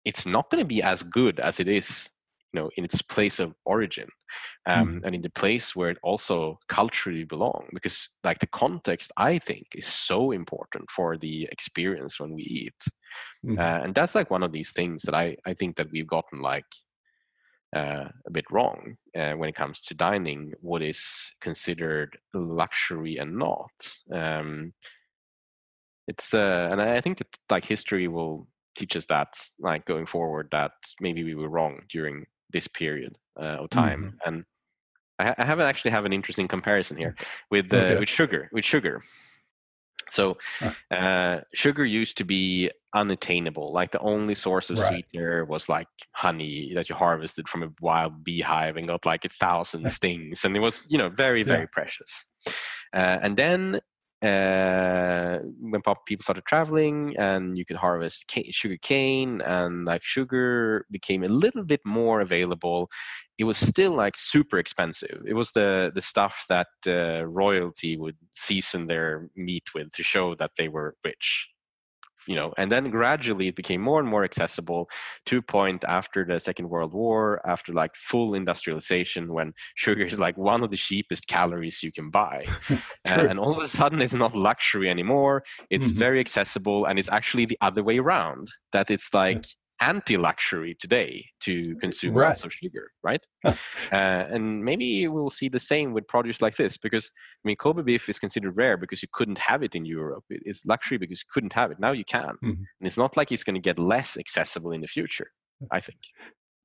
it's 0.05 0.25
not 0.25 0.51
going 0.51 0.63
to 0.63 0.67
be 0.67 0.83
as 0.83 1.03
good 1.03 1.41
as 1.41 1.61
it 1.61 1.69
is 1.69 2.09
you 2.53 2.61
know 2.61 2.71
in 2.77 2.85
its 2.85 3.03
place 3.03 3.39
of 3.39 3.55
origin 3.65 4.09
um, 4.67 5.01
mm. 5.01 5.07
and 5.07 5.15
in 5.15 5.23
the 5.23 5.31
place 5.31 5.77
where 5.77 5.91
it 5.91 5.99
also 6.03 6.59
culturally 6.69 7.25
belong 7.25 7.69
because 7.73 8.09
like 8.25 8.39
the 8.39 8.47
context 8.47 9.13
i 9.17 9.39
think 9.39 9.67
is 9.75 9.87
so 9.87 10.33
important 10.33 10.91
for 10.91 11.17
the 11.17 11.49
experience 11.53 12.19
when 12.19 12.33
we 12.33 12.43
eat 12.43 12.85
mm. 13.45 13.59
uh, 13.59 13.83
and 13.85 13.95
that's 13.95 14.15
like 14.15 14.31
one 14.31 14.43
of 14.43 14.53
these 14.53 14.73
things 14.73 15.03
that 15.03 15.15
i 15.15 15.37
i 15.47 15.53
think 15.53 15.77
that 15.77 15.91
we've 15.93 16.07
gotten 16.09 16.41
like 16.41 16.67
uh, 17.77 18.09
a 18.27 18.31
bit 18.33 18.47
wrong 18.51 18.97
uh, 19.15 19.33
when 19.33 19.49
it 19.49 19.55
comes 19.55 19.83
to 19.83 19.93
dining 19.93 20.55
what 20.63 20.83
is 20.83 21.31
considered 21.43 22.17
luxury 22.33 23.19
and 23.19 23.37
not 23.37 23.71
um, 24.11 24.73
it's 26.07 26.33
uh, 26.33 26.69
and 26.73 26.81
i 26.81 27.01
think 27.01 27.19
that 27.19 27.27
like 27.51 27.67
history 27.67 28.09
will 28.09 28.49
teach 28.75 28.97
us 28.97 29.07
that 29.07 29.37
like 29.59 29.85
going 29.85 30.07
forward 30.07 30.49
that 30.53 30.73
maybe 31.01 31.25
we 31.25 31.35
were 31.35 31.49
wrong 31.49 31.81
during 31.91 32.25
this 32.51 32.69
period 32.69 33.17
uh, 33.39 33.59
of 33.61 33.71
time 33.71 34.03
mm-hmm. 34.03 34.29
and 34.29 34.45
I, 35.19 35.35
I 35.39 35.45
haven't 35.45 35.67
actually 35.67 35.91
have 35.93 36.05
an 36.05 36.13
interesting 36.13 36.49
comparison 36.49 36.97
here 36.97 37.15
with 37.51 37.73
uh, 37.73 37.77
okay. 37.77 37.99
with 37.99 38.09
sugar 38.09 38.49
with 38.53 38.65
sugar 38.65 39.03
so 40.11 40.39
uh, 40.91 41.41
sugar 41.53 41.85
used 41.85 42.17
to 42.19 42.25
be 42.25 42.71
unattainable 42.95 43.73
like 43.73 43.91
the 43.91 44.01
only 44.01 44.35
source 44.35 44.71
of 44.71 44.79
right. 44.79 44.89
sweetener 44.89 45.45
was 45.45 45.69
like 45.69 45.89
honey 46.13 46.73
that 46.75 46.89
you 46.89 46.95
harvested 46.95 47.49
from 47.49 47.63
a 47.63 47.69
wild 47.81 48.25
beehive 48.25 48.77
and 48.77 48.89
got 48.89 49.05
like 49.05 49.25
a 49.25 49.29
thousand 49.29 49.91
stings 49.99 50.45
and 50.45 50.57
it 50.57 50.61
was 50.61 50.83
you 50.89 50.97
know 50.97 51.09
very 51.11 51.43
very 51.43 51.61
yeah. 51.61 51.67
precious 51.73 52.25
uh, 52.95 53.19
and 53.23 53.37
then 53.37 53.81
uh, 54.23 55.39
when 55.61 55.81
people 56.07 56.23
started 56.23 56.45
traveling 56.45 57.17
and 57.19 57.57
you 57.57 57.65
could 57.65 57.77
harvest 57.77 58.31
sugar 58.51 58.77
cane 58.83 59.41
and 59.43 59.85
like 59.85 60.03
sugar 60.03 60.85
became 60.91 61.23
a 61.23 61.29
little 61.29 61.65
bit 61.65 61.81
more 61.85 62.21
available 62.21 62.91
it 63.39 63.45
was 63.45 63.57
still 63.57 63.93
like 63.93 64.17
super 64.17 64.59
expensive. 64.59 65.23
It 65.25 65.35
was 65.35 65.53
the 65.53 65.93
the 65.95 66.03
stuff 66.03 66.45
that 66.49 66.67
uh, 66.87 67.25
royalty 67.25 67.97
would 67.97 68.17
season 68.35 68.89
their 68.89 69.31
meat 69.37 69.73
with 69.75 69.93
to 69.93 70.03
show 70.03 70.35
that 70.35 70.51
they 70.59 70.69
were 70.69 70.97
rich 71.05 71.49
you 72.29 72.37
know 72.37 72.53
and 72.59 72.71
then 72.71 72.91
gradually 72.91 73.49
it 73.49 73.57
became 73.57 73.81
more 73.81 73.99
and 73.99 74.09
more 74.09 74.23
accessible 74.23 74.89
to 75.27 75.39
a 75.39 75.43
point 75.43 75.83
after 75.89 76.25
the 76.25 76.39
second 76.39 76.69
world 76.69 76.93
war 76.93 77.41
after 77.47 77.73
like 77.73 77.97
full 77.97 78.35
industrialization 78.35 79.33
when 79.33 79.53
sugar 79.75 80.05
is 80.05 80.19
like 80.19 80.37
one 80.37 80.63
of 80.63 80.71
the 80.71 80.77
cheapest 80.77 81.27
calories 81.27 81.83
you 81.83 81.91
can 81.91 82.11
buy. 82.11 82.47
And, 83.05 83.23
and, 83.31 83.41
all 83.41 83.53
of 83.53 83.63
a 83.63 83.69
sudden 83.69 84.03
it's 84.03 84.13
not 84.13 84.37
luxury 84.37 84.91
anymore 84.91 85.43
it's 85.71 85.87
mm-hmm. 85.87 85.99
very 85.99 86.21
accessible 86.21 86.85
and 86.85 86.99
it's 86.99 87.09
actually 87.09 87.47
the 87.47 87.57
other 87.63 87.83
way 87.83 87.99
around 87.99 88.49
that 88.73 88.91
it's 88.91 89.15
like 89.15 89.45
anti-luxury 89.81 90.77
today 90.79 91.25
to 91.41 91.75
consume 91.77 92.15
right. 92.15 92.29
lots 92.29 92.45
of 92.45 92.53
sugar, 92.53 92.91
right? 93.03 93.25
uh, 93.45 93.55
and 93.93 94.65
maybe 94.65 95.07
we'll 95.09 95.31
see 95.31 95.49
the 95.49 95.61
same 95.61 95.93
with 95.93 96.07
produce 96.09 96.43
like 96.43 96.57
this, 96.57 96.77
because 96.77 97.11
I 97.45 97.49
mean, 97.49 97.57
Kobe 97.57 97.83
beef 97.83 98.09
is 98.09 98.19
considered 98.19 98.57
rare 98.57 98.77
because 98.77 99.03
you 99.03 99.09
couldn't 99.13 99.39
have 99.39 99.63
it 99.63 99.75
in 99.75 99.85
Europe. 99.85 100.25
It's 100.31 100.65
luxury 100.67 100.99
because 100.99 101.21
you 101.21 101.29
couldn't 101.33 101.53
have 101.53 101.71
it. 101.71 101.79
Now 101.79 101.93
you 101.93 102.05
can, 102.05 102.37
mm-hmm. 102.43 102.49
and 102.51 102.83
it's 102.83 102.99
not 102.99 103.17
like 103.17 103.33
it's 103.33 103.45
going 103.45 103.55
to 103.55 103.61
get 103.61 103.79
less 103.79 104.17
accessible 104.17 104.73
in 104.73 104.81
the 104.81 104.87
future. 104.87 105.31
I 105.73 105.81
think. 105.81 105.99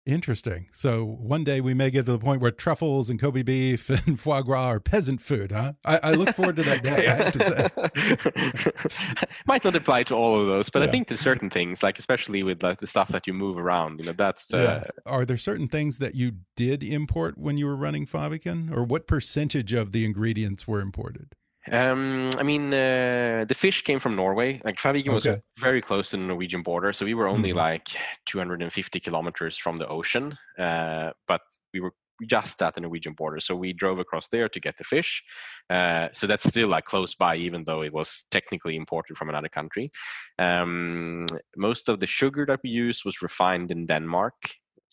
Interesting. 0.05 0.67
So 0.71 1.05
one 1.05 1.45
day 1.45 1.61
we 1.61 1.73
may 1.73 1.89
get 1.89 2.05
to 2.07 2.11
the 2.11 2.19
point 2.19 2.41
where 2.41 2.51
truffles 2.51 3.09
and 3.09 3.17
Kobe 3.19 3.41
beef 3.41 3.89
and 4.07 4.19
foie 4.19 4.41
gras 4.41 4.67
are 4.67 4.79
peasant 4.81 5.21
food, 5.21 5.53
huh? 5.53 5.73
I, 5.85 5.99
I 6.03 6.11
look 6.11 6.35
forward 6.35 6.57
to 6.57 6.63
that 6.63 6.83
day. 6.83 7.07
I 7.07 7.15
have 7.15 7.33
to 7.33 8.91
say, 9.15 9.29
might 9.47 9.63
not 9.63 9.75
apply 9.75 10.03
to 10.03 10.15
all 10.15 10.39
of 10.39 10.47
those, 10.47 10.69
but 10.69 10.81
yeah. 10.81 10.89
I 10.89 10.91
think 10.91 11.07
to 11.07 11.15
certain 11.15 11.49
things, 11.49 11.83
like 11.83 11.99
especially 11.99 12.43
with 12.43 12.63
like 12.63 12.79
the 12.79 12.87
stuff 12.87 13.09
that 13.09 13.27
you 13.27 13.33
move 13.33 13.57
around, 13.57 13.99
you 13.99 14.05
know, 14.05 14.11
that's. 14.11 14.53
Uh, 14.53 14.83
yeah. 14.83 15.11
Are 15.11 15.23
there 15.23 15.37
certain 15.37 15.69
things 15.69 15.99
that 15.99 16.15
you 16.15 16.33
did 16.57 16.83
import 16.83 17.37
when 17.37 17.57
you 17.57 17.65
were 17.65 17.75
running 17.75 18.05
Fäviken, 18.05 18.75
or 18.75 18.83
what 18.83 19.07
percentage 19.07 19.71
of 19.71 19.91
the 19.93 20.03
ingredients 20.03 20.67
were 20.67 20.81
imported? 20.81 21.35
Um, 21.71 22.31
I 22.37 22.43
mean, 22.43 22.73
uh, 22.73 23.45
the 23.47 23.55
fish 23.55 23.83
came 23.83 23.99
from 23.99 24.15
Norway. 24.15 24.61
Like 24.63 24.77
Fäviken 24.77 25.13
okay. 25.13 25.29
was 25.31 25.39
very 25.57 25.81
close 25.81 26.09
to 26.09 26.17
the 26.17 26.23
Norwegian 26.23 26.61
border, 26.61 26.91
so 26.93 27.05
we 27.05 27.13
were 27.13 27.27
only 27.27 27.49
mm-hmm. 27.49 27.59
like 27.59 27.87
250 28.25 28.99
kilometers 28.99 29.57
from 29.57 29.77
the 29.77 29.87
ocean, 29.87 30.37
uh, 30.59 31.11
but 31.27 31.41
we 31.73 31.79
were 31.79 31.93
just 32.27 32.61
at 32.61 32.73
the 32.73 32.81
Norwegian 32.81 33.13
border. 33.13 33.39
So 33.39 33.55
we 33.55 33.73
drove 33.73 33.99
across 33.99 34.27
there 34.29 34.49
to 34.49 34.59
get 34.59 34.77
the 34.77 34.83
fish. 34.83 35.23
Uh, 35.69 36.09
so 36.11 36.27
that's 36.27 36.47
still 36.47 36.67
like 36.67 36.85
close 36.85 37.15
by, 37.15 37.35
even 37.35 37.63
though 37.63 37.81
it 37.81 37.93
was 37.93 38.25
technically 38.31 38.75
imported 38.75 39.17
from 39.17 39.29
another 39.29 39.49
country. 39.49 39.91
Um, 40.39 41.25
most 41.57 41.89
of 41.89 41.99
the 41.99 42.07
sugar 42.07 42.45
that 42.45 42.59
we 42.63 42.69
used 42.69 43.03
was 43.05 43.21
refined 43.21 43.71
in 43.71 43.85
Denmark 43.85 44.35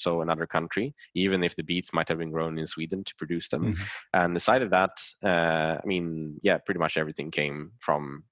so 0.01 0.23
another 0.23 0.47
country, 0.47 0.95
even 1.15 1.45
if 1.45 1.55
the 1.57 1.63
beets 1.63 1.93
might 1.93 2.09
have 2.09 2.19
been 2.19 2.31
grown 2.31 2.59
in 2.59 2.67
Sweden 2.67 3.05
to 3.05 3.15
produce 3.17 3.49
them. 3.49 3.73
Mm-hmm. 3.73 3.83
And 4.15 4.37
aside 4.37 4.63
of 4.63 4.71
that, 4.71 5.03
uh, 5.23 5.79
I 5.83 5.87
mean, 5.87 6.39
yeah, 6.43 6.59
pretty 6.59 6.81
much 6.81 6.97
everything 6.97 7.31
came 7.31 7.73
from 7.81 8.25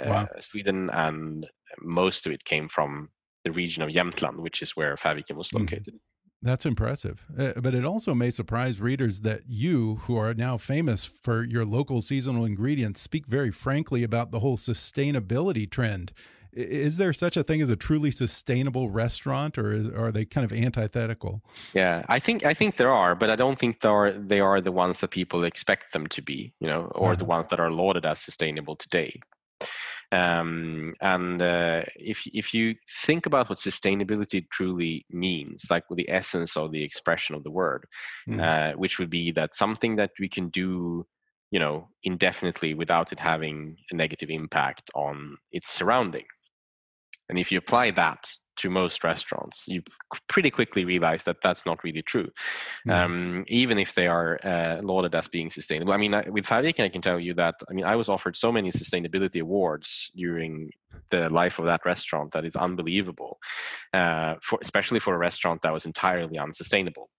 uh, 0.00 0.08
wow. 0.08 0.28
Sweden, 0.40 0.90
and 0.92 1.46
most 1.80 2.26
of 2.26 2.32
it 2.32 2.44
came 2.44 2.68
from 2.68 3.08
the 3.44 3.52
region 3.52 3.82
of 3.82 3.90
Jämtland, 3.90 4.38
which 4.40 4.62
is 4.62 4.76
where 4.76 4.96
Fäviken 4.96 5.36
was 5.36 5.48
mm-hmm. 5.48 5.58
located. 5.58 5.94
Mm-hmm. 5.94 6.10
That's 6.42 6.66
impressive. 6.66 7.24
Uh, 7.38 7.54
but 7.62 7.74
it 7.74 7.86
also 7.86 8.12
may 8.12 8.28
surprise 8.28 8.78
readers 8.78 9.20
that 9.20 9.40
you, 9.48 9.96
who 10.02 10.18
are 10.18 10.34
now 10.34 10.58
famous 10.58 11.06
for 11.06 11.42
your 11.42 11.64
local 11.64 12.02
seasonal 12.02 12.44
ingredients, 12.44 13.00
speak 13.00 13.26
very 13.26 13.50
frankly 13.50 14.02
about 14.02 14.30
the 14.30 14.40
whole 14.40 14.58
sustainability 14.58 15.70
trend 15.70 16.12
is 16.56 16.98
there 16.98 17.12
such 17.12 17.36
a 17.36 17.42
thing 17.42 17.60
as 17.60 17.70
a 17.70 17.76
truly 17.76 18.10
sustainable 18.10 18.90
restaurant 18.90 19.58
or 19.58 19.72
is, 19.72 19.90
are 19.90 20.12
they 20.12 20.24
kind 20.24 20.44
of 20.44 20.52
antithetical 20.52 21.42
yeah 21.72 22.04
i 22.08 22.18
think 22.18 22.44
i 22.44 22.54
think 22.54 22.76
there 22.76 22.92
are 22.92 23.14
but 23.14 23.30
i 23.30 23.36
don't 23.36 23.58
think 23.58 23.80
they 23.80 23.88
are 23.88 24.12
they 24.12 24.40
are 24.40 24.60
the 24.60 24.72
ones 24.72 25.00
that 25.00 25.10
people 25.10 25.44
expect 25.44 25.92
them 25.92 26.06
to 26.06 26.22
be 26.22 26.52
you 26.60 26.66
know 26.66 26.90
or 26.94 27.08
uh-huh. 27.08 27.16
the 27.16 27.24
ones 27.24 27.46
that 27.48 27.60
are 27.60 27.70
lauded 27.70 28.04
as 28.04 28.20
sustainable 28.20 28.76
today 28.76 29.20
um, 30.12 30.94
and 31.00 31.42
uh, 31.42 31.82
if 31.96 32.26
if 32.32 32.54
you 32.54 32.76
think 33.04 33.26
about 33.26 33.48
what 33.48 33.58
sustainability 33.58 34.48
truly 34.50 35.04
means, 35.10 35.66
like 35.70 35.84
the 35.90 36.08
essence 36.08 36.56
of 36.56 36.70
the 36.70 36.84
expression 36.84 37.34
of 37.34 37.42
the 37.42 37.50
word, 37.50 37.86
mm. 38.28 38.40
uh, 38.40 38.76
which 38.76 38.98
would 38.98 39.10
be 39.10 39.32
that 39.32 39.56
something 39.56 39.96
that 39.96 40.10
we 40.20 40.28
can 40.28 40.50
do 40.50 41.04
you 41.50 41.60
know 41.60 41.88
indefinitely 42.02 42.74
without 42.74 43.12
it 43.12 43.20
having 43.20 43.76
a 43.92 43.94
negative 43.94 44.30
impact 44.30 44.90
on 44.94 45.36
its 45.52 45.70
surrounding 45.70 46.24
and 47.28 47.38
if 47.38 47.50
you 47.50 47.58
apply 47.58 47.90
that 47.92 48.28
to 48.56 48.70
most 48.70 49.02
restaurants, 49.02 49.64
you 49.66 49.82
pretty 50.28 50.50
quickly 50.50 50.84
realize 50.84 51.24
that 51.24 51.38
that's 51.42 51.66
not 51.66 51.82
really 51.82 52.02
true, 52.02 52.28
mm. 52.86 52.92
um, 52.92 53.44
even 53.48 53.78
if 53.78 53.94
they 53.94 54.06
are 54.06 54.38
uh, 54.44 54.80
lauded 54.82 55.14
as 55.14 55.26
being 55.28 55.50
sustainable. 55.50 55.92
I 55.92 55.96
mean, 55.96 56.12
with 56.28 56.46
Fäviken, 56.46 56.84
I 56.84 56.88
can 56.88 57.02
tell 57.02 57.18
you 57.18 57.34
that 57.34 57.56
I 57.68 57.72
mean 57.72 57.84
I 57.84 57.96
was 57.96 58.08
offered 58.08 58.36
so 58.36 58.52
many 58.52 58.70
sustainability 58.70 59.40
awards 59.40 60.12
during 60.14 60.70
the 61.10 61.28
life 61.30 61.58
of 61.58 61.64
that 61.66 61.84
restaurant 61.84 62.32
that 62.32 62.44
is 62.44 62.56
unbelievable, 62.56 63.38
uh, 63.92 64.36
for 64.42 64.58
especially 64.62 65.00
for 65.00 65.14
a 65.14 65.18
restaurant 65.18 65.62
that 65.62 65.72
was 65.72 65.86
entirely 65.86 66.38
unsustainable 66.38 67.10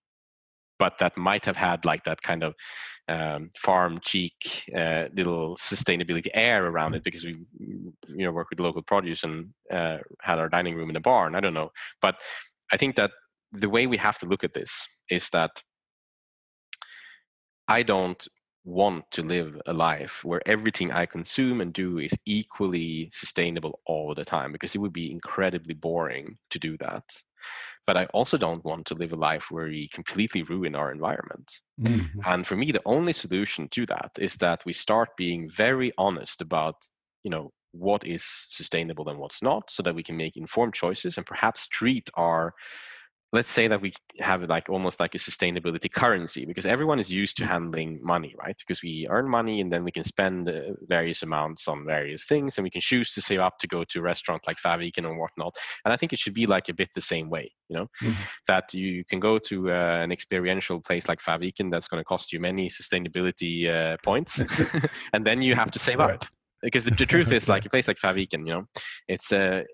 but 0.78 0.98
that 0.98 1.16
might 1.16 1.44
have 1.44 1.56
had 1.56 1.84
like 1.84 2.04
that 2.04 2.22
kind 2.22 2.42
of 2.42 2.54
um, 3.08 3.50
farm 3.56 4.00
cheek 4.02 4.64
uh, 4.74 5.08
little 5.14 5.56
sustainability 5.56 6.28
air 6.34 6.66
around 6.66 6.94
it 6.94 7.04
because 7.04 7.24
we 7.24 7.36
you 7.60 8.24
know 8.24 8.32
work 8.32 8.50
with 8.50 8.60
local 8.60 8.82
produce 8.82 9.22
and 9.22 9.50
uh, 9.72 9.98
had 10.22 10.38
our 10.38 10.48
dining 10.48 10.74
room 10.74 10.90
in 10.90 10.96
a 10.96 11.00
barn 11.00 11.34
i 11.34 11.40
don't 11.40 11.54
know. 11.54 11.70
But 12.02 12.16
i 12.72 12.76
think 12.76 12.96
that 12.96 13.12
the 13.52 13.68
way 13.68 13.86
we 13.86 13.96
have 13.96 14.18
to 14.18 14.26
look 14.26 14.44
at 14.44 14.54
this 14.54 14.86
is 15.08 15.28
that 15.30 15.62
i 17.68 17.82
don't 17.82 18.26
want 18.66 19.10
to 19.12 19.22
live 19.22 19.58
a 19.66 19.72
life 19.72 20.24
where 20.24 20.42
everything 20.46 20.90
i 20.92 21.06
consume 21.06 21.60
and 21.60 21.72
do 21.72 21.98
is 21.98 22.12
equally 22.26 23.08
sustainable 23.12 23.80
all 23.86 24.14
the 24.14 24.24
time 24.24 24.52
because 24.52 24.74
it 24.74 24.78
would 24.78 24.92
be 24.92 25.10
incredibly 25.10 25.72
boring 25.72 26.36
to 26.50 26.58
do 26.58 26.76
that 26.76 27.04
but 27.86 27.96
I 27.96 28.06
also 28.06 28.36
don't 28.36 28.64
want 28.64 28.86
to 28.86 28.94
live 28.94 29.12
a 29.12 29.16
life 29.16 29.50
where 29.50 29.66
we 29.66 29.88
completely 29.88 30.42
ruin 30.42 30.74
our 30.74 30.90
environment. 30.90 31.60
Mm-hmm. 31.80 32.20
And 32.26 32.46
for 32.46 32.56
me, 32.56 32.72
the 32.72 32.82
only 32.84 33.12
solution 33.12 33.68
to 33.68 33.86
that 33.86 34.10
is 34.18 34.34
that 34.36 34.64
we 34.64 34.72
start 34.72 35.16
being 35.16 35.48
very 35.48 35.92
honest 35.96 36.42
about, 36.42 36.74
you 37.22 37.30
know, 37.30 37.52
what 37.72 38.04
is 38.04 38.24
sustainable 38.48 39.08
and 39.08 39.18
what's 39.18 39.42
not, 39.42 39.70
so 39.70 39.82
that 39.82 39.94
we 39.94 40.02
can 40.02 40.16
make 40.16 40.36
informed 40.36 40.74
choices 40.74 41.16
and 41.16 41.26
perhaps 41.26 41.68
treat 41.68 42.10
our 42.14 42.54
let's 43.32 43.50
say 43.50 43.66
that 43.68 43.80
we 43.80 43.92
have 44.20 44.42
like 44.44 44.68
almost 44.68 45.00
like 45.00 45.14
a 45.14 45.18
sustainability 45.18 45.92
currency 45.92 46.44
because 46.44 46.64
everyone 46.64 46.98
is 46.98 47.10
used 47.10 47.36
to 47.36 47.42
mm. 47.42 47.48
handling 47.48 47.98
money 48.02 48.34
right? 48.38 48.56
Because 48.58 48.82
we 48.82 49.06
earn 49.10 49.28
money 49.28 49.60
and 49.60 49.72
then 49.72 49.84
we 49.84 49.90
can 49.90 50.04
spend 50.04 50.48
uh, 50.48 50.60
various 50.88 51.22
amounts 51.22 51.68
on 51.68 51.84
various 51.84 52.24
things 52.24 52.56
and 52.56 52.64
we 52.64 52.70
can 52.70 52.80
choose 52.80 53.12
to 53.14 53.20
save 53.20 53.40
up 53.40 53.58
to 53.58 53.66
go 53.66 53.84
to 53.84 53.98
a 53.98 54.02
restaurant 54.02 54.46
like 54.46 54.58
Fäviken 54.58 55.06
and 55.06 55.18
whatnot. 55.18 55.54
And 55.84 55.92
i 55.92 55.96
think 55.96 56.12
it 56.12 56.18
should 56.18 56.34
be 56.34 56.46
like 56.46 56.68
a 56.68 56.74
bit 56.74 56.90
the 56.94 57.00
same 57.00 57.28
way 57.28 57.52
you 57.68 57.76
know? 57.76 57.86
Mm-hmm. 58.02 58.22
that 58.46 58.72
you 58.74 59.04
can 59.04 59.20
go 59.20 59.38
to 59.38 59.70
uh, 59.70 60.00
an 60.02 60.12
experiential 60.12 60.80
place 60.80 61.08
like 61.08 61.20
Fäviken 61.20 61.70
that's 61.70 61.88
going 61.88 62.00
to 62.00 62.04
cost 62.04 62.32
you 62.32 62.40
many 62.40 62.68
sustainability 62.68 63.68
uh, 63.68 63.96
points 64.02 64.40
and 65.12 65.26
then 65.26 65.42
you 65.42 65.54
have 65.54 65.70
to 65.72 65.78
save 65.78 66.00
up. 66.00 66.24
Because 66.62 66.84
the, 66.84 66.90
the, 66.90 67.06
truth 67.06 67.30
is 67.32 67.48
like 67.54 67.66
a 67.66 67.68
place 67.68 67.86
like 67.86 67.98
Fäviken, 67.98 68.46
you 68.46 68.54
know, 68.54 68.64
it's 69.08 69.30
a 69.30 69.64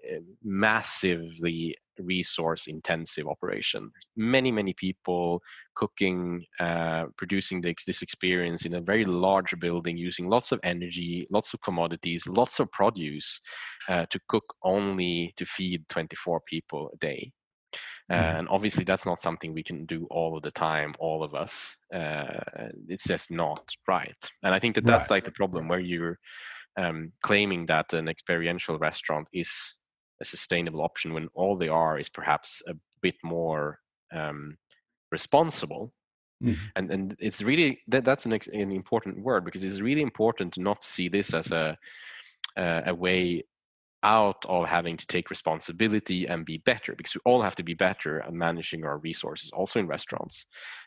massively 0.42 1.74
resource 2.04 2.66
intensive 2.66 3.26
operation. 3.26 3.90
Many, 4.16 4.50
many 4.50 4.72
people 4.74 5.42
cooking, 5.74 6.44
uh, 6.60 7.06
producing 7.16 7.60
this, 7.60 7.84
this 7.86 8.02
experience 8.02 8.66
in 8.66 8.74
a 8.74 8.80
very 8.80 9.04
large 9.04 9.58
building 9.58 9.96
using 9.96 10.28
lots 10.28 10.52
of 10.52 10.60
energy, 10.62 11.26
lots 11.30 11.54
of 11.54 11.60
commodities, 11.62 12.26
lots 12.26 12.60
of 12.60 12.70
produce 12.72 13.40
uh, 13.88 14.06
to 14.10 14.20
cook 14.28 14.44
only 14.62 15.32
to 15.36 15.44
feed 15.44 15.88
24 15.88 16.40
people 16.46 16.90
a 16.92 16.96
day. 16.98 17.32
Mm-hmm. 18.10 18.38
And 18.38 18.48
obviously, 18.50 18.84
that's 18.84 19.06
not 19.06 19.20
something 19.20 19.54
we 19.54 19.62
can 19.62 19.86
do 19.86 20.06
all 20.10 20.36
of 20.36 20.42
the 20.42 20.50
time, 20.50 20.94
all 20.98 21.22
of 21.22 21.34
us. 21.34 21.76
Uh, 21.94 22.40
it's 22.88 23.06
just 23.06 23.30
not 23.30 23.70
right. 23.88 24.14
And 24.42 24.54
I 24.54 24.58
think 24.58 24.74
that 24.74 24.84
that's 24.84 25.08
right. 25.08 25.16
like 25.16 25.24
the 25.24 25.32
problem 25.32 25.68
where 25.68 25.80
you're 25.80 26.18
um, 26.76 27.12
claiming 27.22 27.66
that 27.66 27.92
an 27.92 28.08
experiential 28.08 28.78
restaurant 28.78 29.28
is 29.32 29.74
a 30.22 30.24
sustainable 30.24 30.80
option 30.80 31.12
when 31.12 31.28
all 31.34 31.56
they 31.56 31.68
are 31.68 31.98
is 31.98 32.08
perhaps 32.08 32.62
a 32.66 32.74
bit 33.02 33.16
more 33.22 33.80
um, 34.14 34.56
responsible. 35.10 35.92
Mm. 36.42 36.56
And 36.76 36.90
and 36.90 37.16
it's 37.18 37.42
really 37.42 37.80
that 37.88 38.04
that's 38.04 38.26
an, 38.26 38.32
an 38.32 38.72
important 38.72 39.22
word 39.22 39.44
because 39.44 39.62
it's 39.62 39.80
really 39.80 40.02
important 40.02 40.54
to 40.54 40.62
not 40.62 40.84
see 40.84 41.08
this 41.08 41.34
as 41.34 41.52
a 41.52 41.76
uh, 42.56 42.82
a 42.86 42.94
way 42.94 43.44
out 44.04 44.44
of 44.46 44.66
having 44.66 44.96
to 44.96 45.06
take 45.06 45.30
responsibility 45.30 46.26
and 46.26 46.44
be 46.44 46.58
better 46.58 46.94
because 46.96 47.14
we 47.14 47.20
all 47.24 47.40
have 47.40 47.54
to 47.54 47.62
be 47.62 47.74
better 47.74 48.20
at 48.20 48.32
managing 48.32 48.84
our 48.84 48.98
resources 48.98 49.50
also 49.52 49.78
in 49.78 49.86
restaurants 49.86 50.44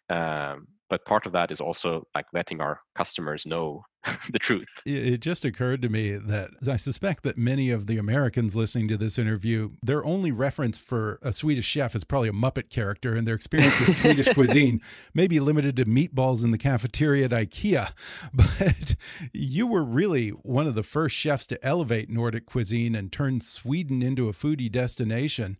um, 0.09 0.67
but 0.89 1.05
part 1.05 1.25
of 1.25 1.31
that 1.31 1.49
is 1.49 1.61
also 1.61 2.05
like 2.13 2.25
letting 2.33 2.59
our 2.59 2.81
customers 2.93 3.45
know 3.45 3.83
the 4.31 4.39
truth. 4.39 4.81
It 4.85 5.19
just 5.19 5.45
occurred 5.45 5.81
to 5.81 5.89
me 5.89 6.15
that 6.15 6.51
I 6.69 6.77
suspect 6.77 7.23
that 7.23 7.37
many 7.37 7.69
of 7.71 7.87
the 7.87 7.97
Americans 7.97 8.55
listening 8.55 8.87
to 8.89 8.97
this 8.97 9.17
interview, 9.17 9.71
their 9.81 10.05
only 10.05 10.31
reference 10.31 10.77
for 10.77 11.19
a 11.21 11.33
Swedish 11.33 11.65
chef 11.65 11.95
is 11.95 12.03
probably 12.03 12.29
a 12.29 12.33
Muppet 12.33 12.69
character, 12.69 13.15
and 13.15 13.27
their 13.27 13.35
experience 13.35 13.79
with 13.79 13.95
Swedish 13.95 14.29
cuisine 14.33 14.81
may 15.13 15.27
be 15.27 15.39
limited 15.39 15.75
to 15.77 15.85
meatballs 15.85 16.43
in 16.43 16.51
the 16.51 16.57
cafeteria 16.57 17.25
at 17.25 17.31
IKEA. 17.31 17.91
But 18.33 18.95
you 19.33 19.67
were 19.67 19.83
really 19.83 20.29
one 20.29 20.67
of 20.67 20.75
the 20.75 20.83
first 20.83 21.15
chefs 21.15 21.47
to 21.47 21.65
elevate 21.65 22.09
Nordic 22.09 22.45
cuisine 22.45 22.95
and 22.95 23.11
turn 23.11 23.41
Sweden 23.41 24.01
into 24.01 24.27
a 24.29 24.33
foodie 24.33 24.71
destination. 24.71 25.57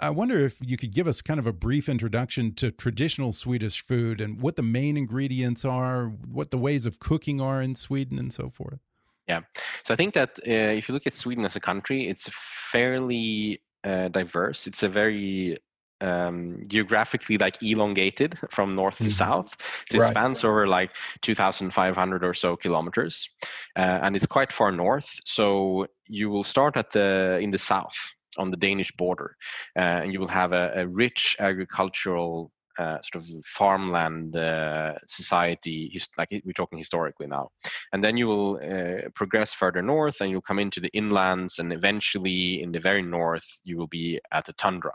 I 0.00 0.10
wonder 0.10 0.38
if 0.40 0.56
you 0.60 0.76
could 0.76 0.92
give 0.92 1.06
us 1.06 1.22
kind 1.22 1.38
of 1.40 1.46
a 1.46 1.52
brief 1.52 1.88
introduction 1.88 2.54
to 2.54 2.70
traditional 2.70 3.32
Swedish 3.32 3.80
food 3.80 4.20
and 4.20 4.40
what 4.40 4.56
the 4.56 4.62
main 4.62 4.96
ingredients 4.96 5.64
are, 5.64 6.06
what 6.06 6.50
the 6.50 6.58
ways 6.58 6.86
of 6.86 6.98
cooking 6.98 7.40
are 7.40 7.62
in 7.62 7.74
Sweden, 7.74 8.18
and 8.18 8.32
so 8.32 8.50
forth. 8.50 8.80
Yeah, 9.28 9.40
so 9.84 9.94
I 9.94 9.96
think 9.96 10.14
that 10.14 10.38
uh, 10.46 10.50
if 10.50 10.88
you 10.88 10.92
look 10.92 11.06
at 11.06 11.14
Sweden 11.14 11.44
as 11.44 11.56
a 11.56 11.60
country, 11.60 12.06
it's 12.08 12.28
fairly 12.32 13.62
uh, 13.82 14.08
diverse. 14.08 14.66
It's 14.66 14.82
a 14.82 14.88
very 14.88 15.58
um, 16.00 16.62
geographically 16.68 17.38
like 17.38 17.62
elongated 17.62 18.38
from 18.50 18.70
north 18.70 18.96
mm-hmm. 18.96 19.04
to 19.06 19.12
south. 19.12 19.84
So 19.90 20.02
it 20.02 20.08
spans 20.08 20.44
over 20.44 20.66
like 20.66 20.94
2,500 21.22 22.24
or 22.24 22.34
so 22.34 22.56
kilometers, 22.56 23.28
uh, 23.76 24.00
and 24.02 24.14
it's 24.14 24.26
quite 24.26 24.52
far 24.52 24.70
north. 24.70 25.18
So 25.24 25.86
you 26.06 26.28
will 26.28 26.44
start 26.44 26.76
at 26.76 26.90
the 26.90 27.38
in 27.40 27.50
the 27.50 27.58
south 27.58 28.13
on 28.36 28.50
the 28.50 28.56
Danish 28.56 28.92
border, 28.92 29.36
uh, 29.76 30.02
and 30.02 30.12
you 30.12 30.20
will 30.20 30.28
have 30.28 30.52
a, 30.52 30.72
a 30.74 30.86
rich 30.86 31.36
agricultural 31.38 32.50
uh, 32.78 32.98
sort 33.02 33.16
of 33.16 33.44
farmland 33.44 34.36
uh, 34.36 34.94
society, 35.06 35.96
like 36.18 36.28
we're 36.44 36.52
talking 36.52 36.78
historically 36.78 37.26
now. 37.26 37.50
And 37.92 38.02
then 38.02 38.16
you 38.16 38.26
will 38.26 38.56
uh, 38.56 39.08
progress 39.14 39.52
further 39.54 39.82
north 39.82 40.20
and 40.20 40.30
you'll 40.30 40.40
come 40.40 40.58
into 40.58 40.80
the 40.80 40.90
inlands, 40.90 41.58
and 41.58 41.72
eventually 41.72 42.60
in 42.62 42.72
the 42.72 42.80
very 42.80 43.02
north, 43.02 43.60
you 43.62 43.76
will 43.76 43.86
be 43.86 44.20
at 44.32 44.46
the 44.46 44.52
tundra. 44.54 44.92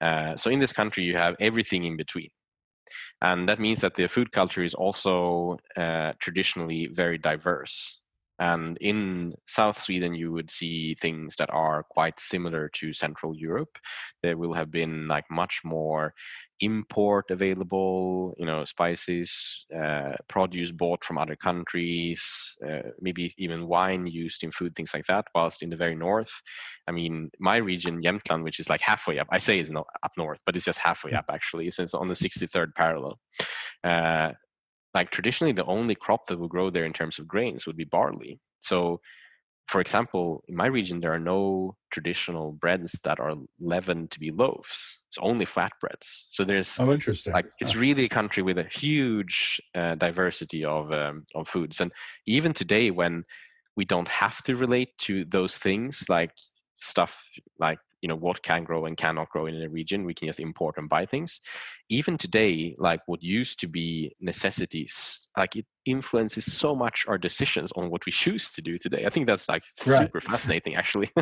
Uh, 0.00 0.36
so 0.36 0.50
in 0.50 0.60
this 0.60 0.72
country, 0.72 1.02
you 1.02 1.16
have 1.16 1.34
everything 1.40 1.84
in 1.84 1.96
between. 1.96 2.28
And 3.20 3.48
that 3.48 3.60
means 3.60 3.80
that 3.80 3.94
the 3.94 4.06
food 4.06 4.32
culture 4.32 4.62
is 4.62 4.74
also 4.74 5.58
uh, 5.76 6.12
traditionally 6.18 6.88
very 6.92 7.18
diverse. 7.18 8.00
And 8.38 8.78
in 8.80 9.34
South 9.46 9.80
Sweden, 9.80 10.14
you 10.14 10.30
would 10.32 10.50
see 10.50 10.94
things 10.94 11.36
that 11.36 11.50
are 11.52 11.84
quite 11.90 12.20
similar 12.20 12.68
to 12.74 12.92
Central 12.92 13.34
Europe. 13.36 13.78
There 14.22 14.36
will 14.36 14.54
have 14.54 14.70
been 14.70 15.08
like 15.08 15.24
much 15.30 15.60
more 15.64 16.14
import 16.60 17.30
available, 17.30 18.34
you 18.38 18.46
know, 18.46 18.64
spices, 18.64 19.66
uh, 19.76 20.12
produce 20.28 20.70
bought 20.72 21.04
from 21.04 21.18
other 21.18 21.36
countries, 21.36 22.56
uh, 22.66 22.90
maybe 23.00 23.32
even 23.38 23.66
wine 23.66 24.06
used 24.06 24.42
in 24.42 24.50
food, 24.50 24.74
things 24.74 24.92
like 24.94 25.06
that. 25.06 25.26
Whilst 25.34 25.62
in 25.62 25.70
the 25.70 25.76
very 25.76 25.94
north, 25.94 26.42
I 26.86 26.92
mean, 26.92 27.30
my 27.38 27.56
region, 27.56 28.02
Jämtland, 28.02 28.44
which 28.44 28.60
is 28.60 28.70
like 28.70 28.80
halfway 28.80 29.18
up, 29.18 29.28
I 29.30 29.38
say 29.38 29.58
it's 29.58 29.70
not 29.70 29.86
up 30.02 30.12
north, 30.16 30.40
but 30.46 30.56
it's 30.56 30.64
just 30.64 30.78
halfway 30.78 31.12
mm. 31.12 31.18
up 31.18 31.26
actually, 31.28 31.70
since 31.70 31.94
on 31.94 32.08
the 32.08 32.14
63rd 32.14 32.74
parallel. 32.74 33.18
Uh, 33.84 34.32
like 34.98 35.10
traditionally, 35.10 35.52
the 35.52 35.64
only 35.76 35.94
crop 35.94 36.26
that 36.26 36.38
will 36.38 36.54
grow 36.56 36.70
there 36.70 36.84
in 36.84 36.92
terms 36.92 37.18
of 37.18 37.28
grains 37.34 37.66
would 37.66 37.76
be 37.76 37.84
barley. 37.84 38.40
So 38.62 39.00
for 39.68 39.80
example, 39.82 40.42
in 40.48 40.56
my 40.56 40.66
region, 40.66 41.00
there 41.00 41.12
are 41.12 41.20
no 41.36 41.76
traditional 41.92 42.52
breads 42.52 42.92
that 43.04 43.20
are 43.20 43.34
leavened 43.60 44.10
to 44.12 44.18
be 44.18 44.30
loaves. 44.30 45.02
It's 45.08 45.18
only 45.20 45.44
flatbreads. 45.44 46.08
So 46.30 46.42
there's 46.42 46.80
oh, 46.80 46.90
interesting. 46.90 47.34
Like 47.34 47.46
it's 47.60 47.76
really 47.76 48.04
a 48.04 48.08
country 48.08 48.42
with 48.42 48.58
a 48.58 48.64
huge 48.64 49.60
uh, 49.74 49.94
diversity 49.94 50.64
of 50.64 50.90
um, 50.90 51.26
of 51.34 51.48
foods, 51.48 51.80
and 51.82 51.92
even 52.26 52.52
today, 52.54 52.90
when 52.90 53.24
we 53.76 53.84
don't 53.84 54.08
have 54.08 54.42
to 54.44 54.56
relate 54.56 54.92
to 55.06 55.24
those 55.26 55.54
things 55.58 55.92
like 56.08 56.32
stuff 56.80 57.12
like 57.60 57.78
you 58.00 58.08
know 58.08 58.16
what 58.16 58.42
can 58.42 58.64
grow 58.64 58.86
and 58.86 58.96
cannot 58.96 59.28
grow 59.30 59.46
in 59.46 59.62
a 59.62 59.68
region 59.68 60.04
we 60.04 60.14
can 60.14 60.28
just 60.28 60.40
import 60.40 60.76
and 60.78 60.88
buy 60.88 61.06
things. 61.06 61.40
Even 61.88 62.18
today 62.18 62.74
like 62.78 63.00
what 63.06 63.22
used 63.22 63.58
to 63.60 63.66
be 63.66 64.14
necessities 64.20 65.26
like 65.36 65.56
it 65.56 65.66
influences 65.84 66.52
so 66.52 66.74
much 66.74 67.06
our 67.08 67.16
decisions 67.16 67.72
on 67.76 67.90
what 67.90 68.04
we 68.04 68.12
choose 68.12 68.50
to 68.52 68.60
do 68.60 68.76
today. 68.76 69.04
I 69.06 69.10
think 69.10 69.26
that's 69.26 69.48
like 69.48 69.64
right. 69.86 70.02
super 70.02 70.20
fascinating 70.20 70.76
actually. 70.76 71.10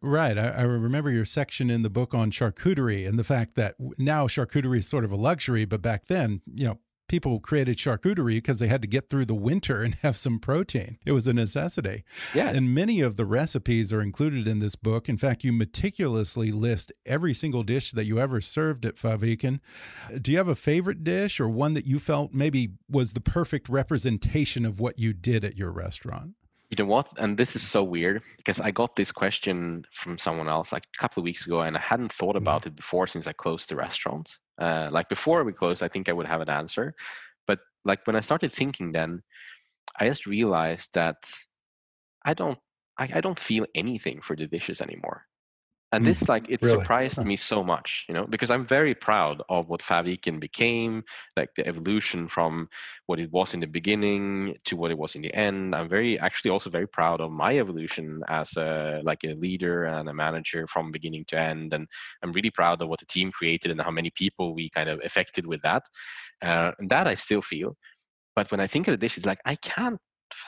Right 0.00 0.36
I, 0.38 0.48
I, 0.48 0.62
remember 0.62 1.10
your 1.10 1.24
section 1.24 1.70
in 1.70 1.82
the 1.82 1.90
book 1.90 2.14
on 2.14 2.30
charcuterie 2.30 3.06
and 3.06 3.18
the 3.18 3.24
fact 3.24 3.54
that 3.56 3.76
now 3.98 4.26
charcuterie 4.26 4.78
is 4.78 4.88
sort 4.88 5.04
of 5.04 5.12
a 5.12 5.16
luxury 5.16 5.64
but 5.64 5.82
back 5.82 6.06
then 6.06 6.40
you 6.52 6.66
know 6.66 6.78
people 7.14 7.38
created 7.38 7.76
charcuterie 7.76 8.38
because 8.38 8.58
they 8.58 8.66
had 8.66 8.82
to 8.82 8.88
get 8.88 9.08
through 9.08 9.24
the 9.24 9.36
winter 9.36 9.82
and 9.82 9.94
have 10.02 10.16
some 10.16 10.40
protein. 10.40 10.98
It 11.06 11.12
was 11.12 11.28
a 11.28 11.32
necessity. 11.32 12.02
Yeah. 12.34 12.48
And 12.48 12.74
many 12.74 13.00
of 13.00 13.14
the 13.16 13.24
recipes 13.24 13.92
are 13.92 14.02
included 14.02 14.48
in 14.48 14.58
this 14.58 14.74
book. 14.74 15.08
In 15.08 15.16
fact, 15.16 15.44
you 15.44 15.52
meticulously 15.52 16.50
list 16.50 16.92
every 17.06 17.32
single 17.32 17.62
dish 17.62 17.92
that 17.92 18.06
you 18.06 18.18
ever 18.18 18.40
served 18.40 18.84
at 18.84 18.96
Fäviken. 18.96 19.60
Do 20.20 20.32
you 20.32 20.38
have 20.38 20.48
a 20.48 20.56
favorite 20.56 21.04
dish 21.04 21.38
or 21.38 21.48
one 21.48 21.74
that 21.74 21.86
you 21.86 22.00
felt 22.00 22.34
maybe 22.34 22.70
was 22.90 23.12
the 23.12 23.20
perfect 23.20 23.68
representation 23.68 24.66
of 24.66 24.80
what 24.80 24.98
you 24.98 25.12
did 25.12 25.44
at 25.44 25.56
your 25.56 25.70
restaurant? 25.70 26.32
You 26.74 26.82
know 26.82 26.90
what? 26.90 27.06
And 27.18 27.38
this 27.38 27.54
is 27.54 27.62
so 27.62 27.84
weird 27.84 28.24
because 28.36 28.58
I 28.58 28.72
got 28.72 28.96
this 28.96 29.12
question 29.12 29.84
from 29.92 30.18
someone 30.18 30.48
else 30.48 30.72
like 30.72 30.82
a 30.82 30.98
couple 30.98 31.20
of 31.20 31.24
weeks 31.24 31.46
ago, 31.46 31.60
and 31.60 31.76
I 31.76 31.80
hadn't 31.80 32.12
thought 32.12 32.30
mm-hmm. 32.30 32.38
about 32.38 32.66
it 32.66 32.74
before 32.74 33.06
since 33.06 33.28
I 33.28 33.32
closed 33.32 33.68
the 33.68 33.76
restaurant. 33.76 34.38
Uh, 34.60 34.88
like 34.90 35.08
before 35.08 35.44
we 35.44 35.52
closed, 35.52 35.84
I 35.84 35.88
think 35.88 36.08
I 36.08 36.12
would 36.12 36.26
have 36.26 36.40
an 36.40 36.50
answer. 36.50 36.96
But 37.46 37.60
like 37.84 38.04
when 38.08 38.16
I 38.16 38.20
started 38.20 38.52
thinking, 38.52 38.90
then 38.90 39.22
I 40.00 40.08
just 40.08 40.26
realized 40.26 40.94
that 40.94 41.30
I 42.24 42.34
don't, 42.34 42.58
I, 42.98 43.08
I 43.14 43.20
don't 43.20 43.38
feel 43.38 43.66
anything 43.76 44.20
for 44.20 44.34
the 44.34 44.48
dishes 44.48 44.80
anymore 44.80 45.22
and 45.94 46.06
this 46.06 46.22
mm, 46.22 46.28
like 46.28 46.48
it 46.48 46.62
really? 46.62 46.78
surprised 46.78 47.24
me 47.24 47.36
so 47.36 47.62
much 47.62 48.04
you 48.08 48.14
know 48.14 48.26
because 48.26 48.50
i'm 48.50 48.66
very 48.66 48.94
proud 48.94 49.42
of 49.48 49.68
what 49.68 49.80
Fäviken 49.80 50.40
became 50.40 51.04
like 51.36 51.54
the 51.54 51.66
evolution 51.66 52.28
from 52.28 52.68
what 53.06 53.20
it 53.20 53.30
was 53.30 53.54
in 53.54 53.60
the 53.60 53.66
beginning 53.66 54.56
to 54.64 54.76
what 54.76 54.90
it 54.90 54.98
was 54.98 55.14
in 55.14 55.22
the 55.22 55.34
end. 55.34 55.74
I'm 55.74 55.88
very 55.88 56.18
actually 56.18 56.50
also 56.50 56.70
very 56.70 56.88
proud 56.88 57.20
of 57.20 57.30
my 57.30 57.58
evolution 57.58 58.22
as 58.28 58.56
a 58.56 59.00
like 59.04 59.24
a 59.24 59.34
leader 59.34 59.84
and 59.84 60.08
a 60.08 60.14
manager 60.14 60.66
from 60.66 60.92
beginning 60.92 61.24
to 61.28 61.38
end. 61.38 61.72
And 61.74 61.86
i'm 62.22 62.32
really 62.32 62.50
proud 62.50 62.80
of 62.80 62.88
what 62.88 63.00
the 63.00 63.06
team 63.06 63.30
created 63.30 63.70
and 63.70 63.80
how 63.80 63.90
many 63.90 64.10
people 64.10 64.54
we 64.54 64.70
kind 64.70 64.88
of 64.88 65.00
affected 65.04 65.46
with 65.46 65.62
that. 65.62 65.82
Uh, 66.42 66.72
and 66.78 66.90
that 66.90 67.06
i 67.06 67.14
still 67.14 67.42
feel. 67.42 67.76
But 68.36 68.50
when 68.50 68.60
i 68.60 68.66
think 68.66 68.88
of 68.88 68.92
the 68.92 68.98
dish 68.98 69.16
it's 69.16 69.26
like 69.26 69.40
i 69.44 69.56
can't 69.56 70.00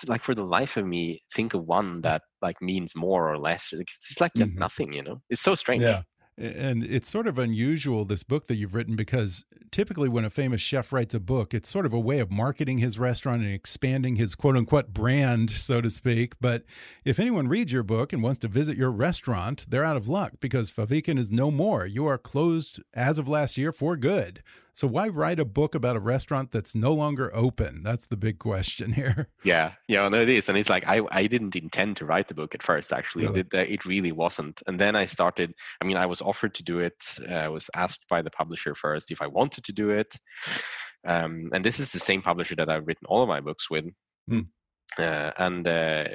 like 0.07 0.22
for 0.22 0.34
the 0.34 0.45
life 0.45 0.76
of 0.76 0.87
me 0.87 1.20
think 1.34 1.55
of 1.55 1.64
one 1.64 2.01
that 2.03 2.22
like 2.43 2.61
means 2.61 2.95
more 2.97 3.30
or 3.30 3.39
less 3.39 3.72
it's 3.72 4.20
like 4.20 4.32
mm 4.34 4.45
-hmm. 4.45 4.59
nothing 4.59 4.93
you 4.93 5.03
know? 5.03 5.20
It's 5.30 5.43
so 5.43 5.55
strange. 5.55 5.82
Yeah 5.82 6.03
and 6.39 6.84
it's 6.84 7.09
sort 7.09 7.26
of 7.26 7.39
unusual 7.39 8.05
this 8.05 8.22
book 8.22 8.47
that 8.47 8.57
you've 8.57 8.74
written 8.74 8.95
because 8.95 9.45
typically 9.70 10.09
when 10.09 10.24
a 10.24 10.30
famous 10.30 10.61
chef 10.61 10.93
writes 10.93 11.14
a 11.14 11.20
book 11.20 11.55
it's 11.55 11.68
sort 11.68 11.87
of 11.87 11.95
a 11.95 12.01
way 12.01 12.18
of 12.18 12.30
marketing 12.30 12.78
his 12.78 12.99
restaurant 12.99 13.43
and 13.43 13.53
expanding 13.53 14.16
his 14.16 14.34
quote 14.34 14.57
unquote 14.57 14.93
brand 14.93 15.51
so 15.51 15.80
to 15.80 15.89
speak 15.89 16.34
but 16.41 16.64
if 17.05 17.18
anyone 17.18 17.49
reads 17.49 17.72
your 17.72 17.82
book 17.82 18.12
and 18.12 18.22
wants 18.22 18.39
to 18.39 18.49
visit 18.49 18.76
your 18.76 18.91
restaurant 18.91 19.66
they're 19.70 19.84
out 19.84 19.97
of 19.97 20.09
luck 20.09 20.32
because 20.41 20.70
Fäviken 20.70 21.18
is 21.18 21.32
no 21.32 21.51
more. 21.51 21.87
You 21.87 22.07
are 22.07 22.18
closed 22.18 22.82
as 22.93 23.18
of 23.18 23.28
last 23.28 23.57
year 23.57 23.72
for 23.72 23.97
good 23.97 24.43
so 24.77 24.87
why 24.87 25.09
write 25.09 25.41
a 25.41 25.47
book 25.47 25.74
about 25.74 25.97
a 25.97 26.01
restaurant 26.01 26.53
that's 26.53 26.74
no 26.74 26.93
longer 26.93 27.35
open? 27.35 27.83
That's 27.83 28.07
the 28.07 28.16
big 28.16 28.39
question 28.39 28.93
here. 29.01 29.29
Yeah, 29.43 29.72
yeah, 29.89 30.07
no, 30.11 30.20
it 30.20 30.29
is, 30.29 30.51
and 30.51 30.59
it's 30.59 30.68
like 30.68 30.87
I 30.87 31.01
I 31.11 31.27
didn't 31.27 31.57
intend 31.57 31.97
to 31.97 32.05
write 32.05 32.29
the 32.29 32.35
book 32.35 32.55
at 32.55 32.62
first. 32.62 32.93
Actually, 32.93 33.27
really? 33.27 33.41
it, 33.41 33.55
it 33.55 33.87
really 33.87 34.12
wasn't. 34.12 34.62
And 34.66 34.79
then 34.79 34.95
I 34.95 35.07
started. 35.07 35.55
I 35.81 35.87
mean, 35.87 35.97
I 35.97 36.05
was 36.05 36.20
offered 36.20 36.55
to 36.57 36.62
do 36.62 36.81
it. 36.81 37.03
Uh, 37.27 37.35
I 37.35 37.49
was 37.49 37.70
asked 37.74 38.07
by 38.11 38.20
the 38.20 38.31
publisher 38.31 38.74
first 38.74 39.11
if 39.11 39.22
I 39.22 39.27
wanted 39.27 39.64
to 39.64 39.72
do 39.72 39.91
it. 39.91 40.14
Um, 41.07 41.51
and 41.55 41.64
this 41.64 41.81
is 41.81 41.93
the 41.93 41.99
same 41.99 42.20
publisher 42.20 42.57
that 42.57 42.68
I've 42.68 42.87
written 42.87 43.07
all 43.07 43.22
of 43.22 43.29
my 43.29 43.41
books 43.41 43.70
with. 43.70 43.87
Hmm. 44.29 44.41
Uh, 44.99 45.31
and 45.39 45.66
uh, 45.66 46.09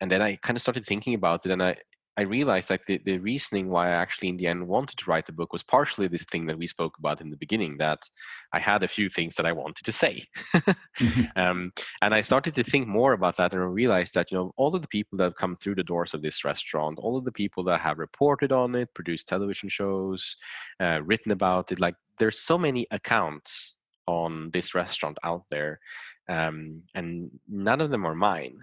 and 0.00 0.10
then 0.10 0.22
I 0.22 0.36
kind 0.36 0.56
of 0.56 0.62
started 0.62 0.86
thinking 0.86 1.14
about 1.14 1.44
it, 1.44 1.52
and 1.52 1.62
I 1.62 1.76
I 2.16 2.22
realized 2.22 2.70
like 2.70 2.86
the, 2.86 3.00
the 3.04 3.18
reasoning 3.18 3.68
why 3.68 3.88
I 3.88 3.92
actually 3.92 4.28
in 4.28 4.36
the 4.36 4.46
end 4.46 4.66
wanted 4.66 4.98
to 4.98 5.10
write 5.10 5.26
the 5.26 5.32
book 5.32 5.52
was 5.52 5.62
partially 5.62 6.06
this 6.06 6.24
thing 6.24 6.46
that 6.46 6.58
we 6.58 6.66
spoke 6.66 6.96
about 6.98 7.20
in 7.20 7.30
the 7.30 7.36
beginning 7.36 7.76
that 7.78 8.08
I 8.52 8.60
had 8.60 8.82
a 8.82 8.88
few 8.88 9.08
things 9.08 9.34
that 9.36 9.46
I 9.46 9.52
wanted 9.52 9.84
to 9.84 9.92
say. 9.92 10.22
mm-hmm. 10.54 11.22
um, 11.36 11.72
and 12.02 12.14
I 12.14 12.20
started 12.20 12.54
to 12.54 12.62
think 12.62 12.86
more 12.86 13.14
about 13.14 13.36
that 13.38 13.52
and 13.52 13.62
I 13.62 13.66
realized 13.66 14.14
that, 14.14 14.30
you 14.30 14.38
know, 14.38 14.52
all 14.56 14.74
of 14.76 14.82
the 14.82 14.88
people 14.88 15.18
that 15.18 15.24
have 15.24 15.36
come 15.36 15.56
through 15.56 15.74
the 15.74 15.82
doors 15.82 16.14
of 16.14 16.22
this 16.22 16.44
restaurant, 16.44 16.98
all 17.00 17.16
of 17.16 17.24
the 17.24 17.32
people 17.32 17.64
that 17.64 17.80
have 17.80 17.98
reported 17.98 18.52
on 18.52 18.74
it, 18.76 18.94
produced 18.94 19.26
television 19.28 19.68
shows, 19.68 20.36
uh, 20.80 21.00
written 21.04 21.32
about 21.32 21.72
it, 21.72 21.80
like 21.80 21.96
there's 22.18 22.38
so 22.38 22.56
many 22.56 22.86
accounts 22.92 23.74
on 24.06 24.50
this 24.52 24.74
restaurant 24.74 25.18
out 25.24 25.44
there 25.50 25.80
um, 26.28 26.82
and 26.94 27.30
none 27.48 27.80
of 27.80 27.90
them 27.90 28.06
are 28.06 28.14
mine 28.14 28.58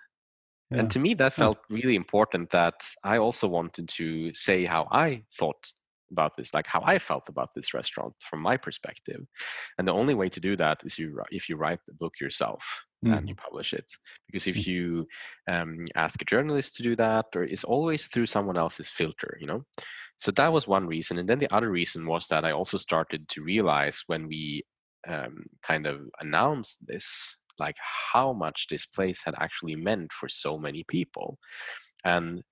yeah. 0.71 0.79
And 0.79 0.91
to 0.91 0.99
me, 0.99 1.13
that 1.15 1.33
felt 1.33 1.59
really 1.69 1.95
important 1.95 2.51
that 2.51 2.75
I 3.03 3.17
also 3.17 3.47
wanted 3.47 3.89
to 3.89 4.33
say 4.33 4.65
how 4.65 4.87
I 4.91 5.23
thought 5.37 5.67
about 6.11 6.35
this, 6.35 6.53
like 6.53 6.67
how 6.67 6.81
I 6.85 6.99
felt 6.99 7.29
about 7.29 7.49
this 7.55 7.73
restaurant 7.73 8.13
from 8.29 8.41
my 8.41 8.57
perspective. 8.57 9.21
And 9.77 9.87
the 9.87 9.93
only 9.93 10.13
way 10.13 10.29
to 10.29 10.39
do 10.39 10.55
that 10.57 10.81
is 10.83 10.99
you 10.99 11.19
if 11.31 11.49
you 11.49 11.55
write 11.55 11.79
the 11.87 11.93
book 11.93 12.13
yourself 12.19 12.63
mm. 13.05 13.17
and 13.17 13.27
you 13.27 13.35
mm-hmm. 13.35 13.45
publish 13.45 13.73
it. 13.73 13.91
Because 14.27 14.47
if 14.47 14.57
mm. 14.57 14.67
you 14.67 15.07
um, 15.49 15.85
ask 15.95 16.21
a 16.21 16.25
journalist 16.25 16.75
to 16.75 16.83
do 16.83 16.95
that, 16.97 17.25
or 17.35 17.43
it's 17.43 17.63
always 17.63 18.07
through 18.07 18.27
someone 18.27 18.57
else's 18.57 18.87
filter, 18.87 19.37
you 19.39 19.47
know. 19.47 19.63
So 20.19 20.31
that 20.31 20.53
was 20.53 20.67
one 20.67 20.85
reason, 20.85 21.17
and 21.17 21.27
then 21.27 21.39
the 21.39 21.53
other 21.53 21.71
reason 21.71 22.05
was 22.05 22.27
that 22.27 22.45
I 22.45 22.51
also 22.51 22.77
started 22.77 23.27
to 23.29 23.41
realize 23.41 24.03
when 24.05 24.27
we 24.27 24.63
um, 25.07 25.45
kind 25.63 25.87
of 25.87 26.01
announced 26.19 26.77
this 26.85 27.37
like 27.65 27.77
how 28.13 28.33
much 28.33 28.67
this 28.67 28.85
place 28.85 29.19
had 29.23 29.35
actually 29.37 29.75
meant 29.75 30.11
for 30.11 30.27
so 30.29 30.57
many 30.57 30.83
people. 30.87 31.37
And 32.03 32.43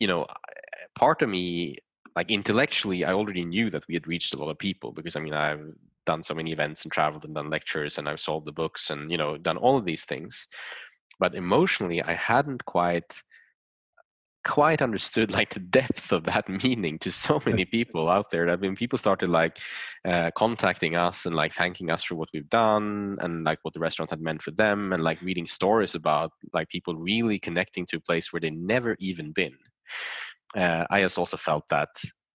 you 0.00 0.06
know 0.06 0.26
part 0.94 1.22
of 1.22 1.28
me 1.28 1.76
like 2.16 2.30
intellectually 2.30 3.04
i 3.04 3.12
already 3.12 3.44
knew 3.44 3.70
that 3.70 3.86
we 3.88 3.94
had 3.94 4.06
reached 4.06 4.34
a 4.34 4.38
lot 4.38 4.50
of 4.50 4.58
people 4.58 4.92
because 4.92 5.16
i 5.16 5.20
mean 5.20 5.32
i've 5.32 5.66
done 6.06 6.22
so 6.22 6.34
many 6.34 6.52
events 6.52 6.84
and 6.84 6.92
traveled 6.92 7.24
and 7.24 7.34
done 7.34 7.48
lectures 7.48 7.96
and 7.96 8.08
i've 8.08 8.20
sold 8.20 8.44
the 8.44 8.52
books 8.52 8.90
and 8.90 9.10
you 9.10 9.16
know 9.16 9.38
done 9.38 9.56
all 9.56 9.76
of 9.78 9.86
these 9.86 10.04
things. 10.04 10.46
But 11.20 11.34
emotionally 11.34 12.02
i 12.02 12.12
hadn't 12.12 12.64
quite 12.64 13.22
quite 14.44 14.82
understood 14.82 15.32
like 15.32 15.54
the 15.54 15.60
depth 15.60 16.12
of 16.12 16.24
that 16.24 16.48
meaning 16.48 16.98
to 17.00 17.10
so 17.10 17.40
many 17.46 17.64
people 17.64 18.08
out 18.08 18.30
there. 18.30 18.48
I 18.48 18.56
mean, 18.56 18.76
people 18.76 18.98
started 18.98 19.28
like 19.28 19.58
uh, 20.04 20.30
contacting 20.36 20.96
us 20.96 21.26
and 21.26 21.34
like 21.34 21.52
thanking 21.52 21.90
us 21.90 22.04
for 22.04 22.14
what 22.14 22.28
we've 22.32 22.48
done 22.50 23.16
and 23.20 23.44
like 23.44 23.58
what 23.62 23.74
the 23.74 23.80
restaurant 23.80 24.10
had 24.10 24.20
meant 24.20 24.42
for 24.42 24.50
them, 24.52 24.92
and 24.92 25.02
like 25.02 25.20
reading 25.22 25.46
stories 25.46 25.94
about 25.94 26.30
like 26.52 26.68
people 26.68 26.94
really 26.94 27.38
connecting 27.38 27.86
to 27.86 27.96
a 27.96 28.00
place 28.00 28.32
where 28.32 28.40
they 28.40 28.50
never 28.50 28.96
even 29.00 29.32
been. 29.32 29.56
Uh, 30.54 30.86
I 30.90 31.02
just 31.02 31.18
also 31.18 31.36
felt 31.36 31.64
that 31.70 31.90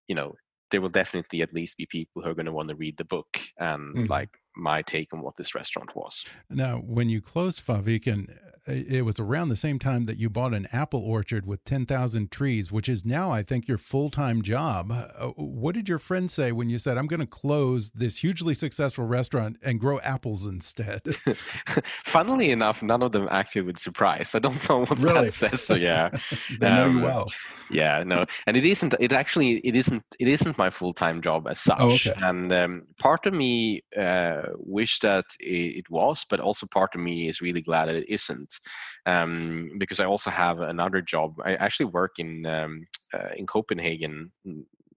you 0.07 0.15
know 0.15 0.33
there 0.71 0.81
will 0.81 0.89
definitely 0.89 1.41
at 1.41 1.53
least 1.53 1.77
be 1.77 1.85
people 1.85 2.21
who 2.21 2.29
are 2.29 2.35
going 2.35 2.45
to 2.45 2.51
want 2.51 2.69
to 2.69 2.75
read 2.75 2.97
the 2.97 3.05
book 3.05 3.39
and 3.57 3.95
mm. 3.95 4.09
like 4.09 4.29
my 4.59 4.81
take 4.81 5.13
on 5.13 5.21
what 5.21 5.37
this 5.37 5.55
restaurant 5.55 5.95
was. 5.95 6.25
Now, 6.49 6.77
when 6.77 7.09
you 7.09 7.21
closed 7.21 7.65
Fäviken, 7.65 8.37
it 8.69 9.03
was 9.03 9.19
around 9.19 9.49
the 9.49 9.55
same 9.55 9.79
time 9.79 10.05
that 10.05 10.17
you 10.17 10.29
bought 10.29 10.53
an 10.53 10.67
apple 10.71 11.03
orchard 11.03 11.45
with 11.45 11.63
10,000 11.65 12.31
trees, 12.31 12.71
which 12.71 12.87
is 12.87 13.05
now, 13.05 13.31
I 13.31 13.41
think, 13.41 13.67
your 13.67 13.77
full 13.77 14.09
time 14.09 14.41
job. 14.41 14.91
Uh, 14.91 15.27
what 15.35 15.75
did 15.75 15.89
your 15.89 15.99
friend 15.99 16.29
say 16.29 16.51
when 16.51 16.69
you 16.69 16.77
said, 16.77 16.97
I'm 16.97 17.07
going 17.07 17.19
to 17.19 17.25
close 17.25 17.89
this 17.91 18.17
hugely 18.17 18.53
successful 18.53 19.05
restaurant 19.05 19.57
and 19.63 19.79
grow 19.79 19.99
apples 20.01 20.45
instead? 20.45 21.01
Funnily 21.83 22.51
enough, 22.51 22.83
none 22.83 23.01
of 23.01 23.11
them 23.11 23.27
acted 23.31 23.65
with 23.65 23.79
surprise. 23.79 24.35
I 24.35 24.39
don't 24.39 24.69
know 24.69 24.85
what 24.85 24.99
really? 24.99 25.25
that 25.25 25.33
says. 25.33 25.63
So, 25.63 25.75
yeah. 25.75 26.09
they 26.59 26.69
know 26.69 26.85
um, 26.85 26.97
you 26.97 27.03
well 27.03 27.29
yeah 27.69 28.03
no 28.05 28.23
and 28.47 28.57
it 28.57 28.65
isn't 28.65 28.93
it 28.99 29.11
actually 29.11 29.57
it 29.59 29.75
isn't 29.75 30.03
it 30.19 30.27
isn't 30.27 30.57
my 30.57 30.69
full-time 30.69 31.21
job 31.21 31.47
as 31.47 31.59
such. 31.59 31.79
Oh, 31.79 31.91
okay. 31.91 32.13
and 32.23 32.51
um, 32.51 32.87
part 32.99 33.25
of 33.25 33.33
me 33.33 33.83
uh, 33.97 34.41
wish 34.55 34.99
that 34.99 35.25
it, 35.39 35.77
it, 35.77 35.89
was 35.89 36.25
but 36.29 36.39
also 36.39 36.65
part 36.67 36.95
of 36.95 37.01
me 37.01 37.27
is 37.27 37.41
really 37.41 37.61
glad 37.61 37.85
that 37.85 37.95
it 37.95 38.09
isn't 38.09 38.59
um, 39.05 39.71
because 39.77 39.99
i 39.99 40.05
also 40.05 40.29
have 40.29 40.59
another 40.59 41.01
job. 41.01 41.35
I 41.43 41.55
actually 41.55 41.87
work 41.87 42.19
in 42.19 42.45
um, 42.45 42.87
uh, 43.13 43.29
in 43.35 43.45
copenhagen 43.45 44.31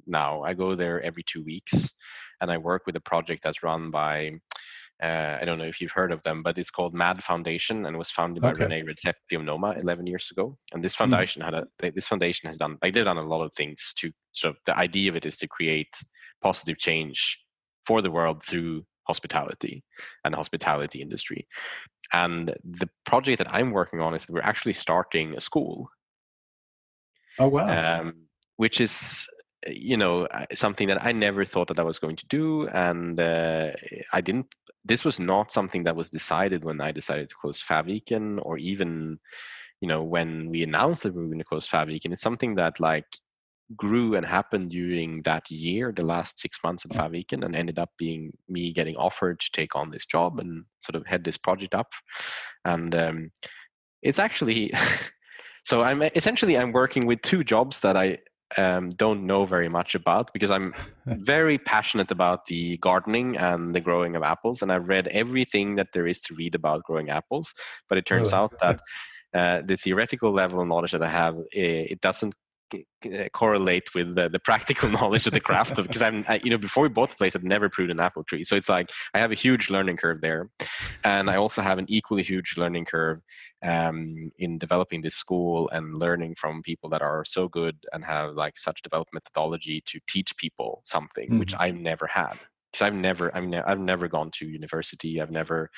now. 0.06 0.42
I 0.42 0.54
go 0.54 0.74
there 0.74 1.00
every 1.02 1.22
two 1.22 1.42
weeks 1.42 1.92
and 2.42 2.50
i 2.50 2.58
work 2.58 2.82
with 2.86 2.96
a 2.96 3.00
project 3.00 3.42
that's 3.42 3.62
run 3.62 3.90
by 3.90 4.32
uh, 5.02 5.38
I 5.40 5.44
don't 5.44 5.58
know 5.58 5.64
if 5.64 5.80
you've 5.80 5.90
heard 5.90 6.12
of 6.12 6.22
them, 6.22 6.42
but 6.42 6.56
it's 6.58 6.70
called 6.70 6.94
MAD 6.94 7.24
Foundation 7.24 7.86
and 7.86 7.98
was 7.98 8.10
founded 8.10 8.40
by 8.40 8.52
okay. 8.52 8.66
Rene 8.66 8.84
Redzepi 8.84 9.36
of 9.36 9.42
Noma 9.42 9.72
11 9.72 10.06
years 10.06 10.28
ago. 10.30 10.56
And 10.72 10.82
this 10.82 10.94
hmm. 10.94 11.04
foundation 11.04 11.42
mm. 11.42 11.46
had 11.46 11.54
a 11.54 11.66
this 11.92 12.06
foundation 12.06 12.46
has 12.46 12.56
done 12.56 12.78
like 12.82 12.94
they've 12.94 13.04
done 13.04 13.18
a 13.18 13.22
lot 13.22 13.42
of 13.42 13.52
things 13.54 13.92
to 13.98 14.12
sort 14.32 14.54
of 14.54 14.60
the 14.64 14.78
idea 14.78 15.10
of 15.10 15.16
it 15.16 15.26
is 15.26 15.36
to 15.38 15.48
create 15.48 16.02
positive 16.40 16.78
change 16.78 17.38
for 17.84 18.00
the 18.00 18.10
world 18.12 18.44
through 18.44 18.84
hospitality 19.08 19.82
and 20.24 20.32
the 20.32 20.36
hospitality 20.36 21.02
industry. 21.02 21.48
And 22.12 22.54
the 22.62 22.88
project 23.04 23.38
that 23.38 23.52
I'm 23.52 23.72
working 23.72 24.00
on 24.00 24.14
is 24.14 24.24
that 24.24 24.32
we're 24.32 24.42
actually 24.42 24.74
starting 24.74 25.34
a 25.36 25.40
school. 25.40 25.88
Oh 27.38 27.48
wow! 27.48 28.00
Um, 28.00 28.14
which 28.56 28.80
is 28.80 29.26
you 29.68 29.96
know 29.96 30.28
something 30.52 30.88
that 30.88 31.04
I 31.04 31.12
never 31.12 31.44
thought 31.44 31.68
that 31.68 31.78
I 31.78 31.84
was 31.84 31.98
going 31.98 32.16
to 32.16 32.26
do, 32.26 32.68
and 32.68 33.18
uh, 33.18 33.72
I 34.12 34.20
didn't. 34.20 34.54
This 34.84 35.04
was 35.04 35.20
not 35.20 35.52
something 35.52 35.84
that 35.84 35.96
was 35.96 36.10
decided 36.10 36.64
when 36.64 36.80
I 36.80 36.92
decided 36.92 37.28
to 37.28 37.34
close 37.34 37.62
Fäviken, 37.62 38.40
or 38.42 38.58
even 38.58 39.18
you 39.80 39.88
know 39.88 40.02
when 40.02 40.50
we 40.50 40.62
announced 40.62 41.02
that 41.04 41.14
we 41.14 41.22
were 41.22 41.28
going 41.28 41.38
to 41.38 41.44
close 41.44 41.68
Fäviken. 41.68 42.12
It's 42.12 42.22
something 42.22 42.56
that 42.56 42.80
like 42.80 43.06
grew 43.76 44.14
and 44.14 44.26
happened 44.26 44.70
during 44.70 45.22
that 45.22 45.50
year, 45.50 45.92
the 45.92 46.04
last 46.04 46.38
six 46.38 46.58
months 46.64 46.84
at 46.84 46.90
Fäviken, 46.90 47.44
and 47.44 47.56
ended 47.56 47.78
up 47.78 47.90
being 47.98 48.32
me 48.48 48.72
getting 48.72 48.96
offered 48.96 49.40
to 49.40 49.50
take 49.52 49.74
on 49.76 49.90
this 49.90 50.06
job 50.06 50.38
and 50.40 50.64
sort 50.82 50.96
of 50.96 51.06
head 51.06 51.24
this 51.24 51.36
project 51.36 51.74
up. 51.74 51.92
And 52.64 52.94
um, 52.94 53.30
it's 54.02 54.18
actually 54.18 54.72
so 55.64 55.82
I'm 55.82 56.02
essentially 56.02 56.58
I'm 56.58 56.72
working 56.72 57.06
with 57.06 57.22
two 57.22 57.44
jobs 57.44 57.80
that 57.80 57.96
I 57.96 58.18
um, 58.56 58.90
don't 58.90 59.26
know 59.26 59.44
very 59.44 59.68
much 59.68 59.94
about 59.94 60.32
because 60.32 60.50
I'm 60.50 60.74
very 61.06 61.58
passionate 61.58 62.10
about 62.10 62.46
the 62.46 62.76
gardening 62.78 63.36
and 63.36 63.74
the 63.74 63.80
growing 63.80 64.16
of 64.16 64.22
apples, 64.22 64.62
and 64.62 64.72
I've 64.72 64.88
read 64.88 65.08
everything 65.08 65.76
that 65.76 65.88
there 65.92 66.06
is 66.06 66.20
to 66.20 66.34
read 66.34 66.54
about 66.54 66.84
growing 66.84 67.10
apples. 67.10 67.54
But 67.88 67.98
it 67.98 68.06
turns 68.06 68.32
out 68.32 68.58
that 68.60 68.80
uh, 69.34 69.62
the 69.64 69.76
theoretical 69.76 70.32
level 70.32 70.60
of 70.60 70.68
knowledge 70.68 70.92
that 70.92 71.02
I 71.02 71.08
have, 71.08 71.36
eh, 71.54 71.86
it 71.90 72.00
doesn't 72.00 72.34
correlate 73.32 73.94
with 73.94 74.14
the, 74.14 74.28
the 74.28 74.38
practical 74.38 74.88
knowledge 74.96 75.26
of 75.26 75.32
the 75.32 75.40
craft 75.40 75.78
of 75.78 75.86
because 75.86 76.02
I'm 76.02 76.24
I, 76.28 76.40
you 76.42 76.50
know 76.50 76.58
before 76.58 76.82
we 76.82 76.88
bought 76.88 77.10
the 77.10 77.16
place 77.16 77.34
I'd 77.34 77.44
never 77.44 77.68
pruned 77.68 77.90
an 77.90 78.00
apple 78.00 78.24
tree. 78.24 78.44
So 78.44 78.56
it's 78.56 78.68
like 78.68 78.90
I 79.14 79.18
have 79.18 79.32
a 79.32 79.36
huge 79.36 79.70
learning 79.70 79.96
curve 79.96 80.20
there. 80.20 80.50
And 81.04 81.28
I 81.30 81.36
also 81.36 81.62
have 81.62 81.78
an 81.78 81.86
equally 81.88 82.22
huge 82.22 82.54
learning 82.56 82.84
curve 82.86 83.20
um, 83.62 84.30
in 84.38 84.58
developing 84.58 85.02
this 85.02 85.14
school 85.14 85.68
and 85.70 85.98
learning 85.98 86.36
from 86.36 86.62
people 86.62 86.90
that 86.90 87.02
are 87.02 87.24
so 87.24 87.48
good 87.48 87.76
and 87.92 88.04
have 88.04 88.34
like 88.34 88.56
such 88.56 88.82
developed 88.82 89.12
methodology 89.12 89.82
to 89.86 90.00
teach 90.08 90.36
people 90.36 90.82
something 90.84 91.28
mm-hmm. 91.28 91.38
which 91.38 91.54
I've 91.58 91.76
never 91.76 92.06
had. 92.06 92.34
Because 92.72 92.86
I've 92.86 92.94
never 92.94 93.34
I'm 93.36 93.50
ne- 93.50 93.62
I've 93.62 93.80
never 93.80 94.08
gone 94.08 94.30
to 94.38 94.46
university. 94.46 95.20
I've 95.20 95.30
never 95.30 95.70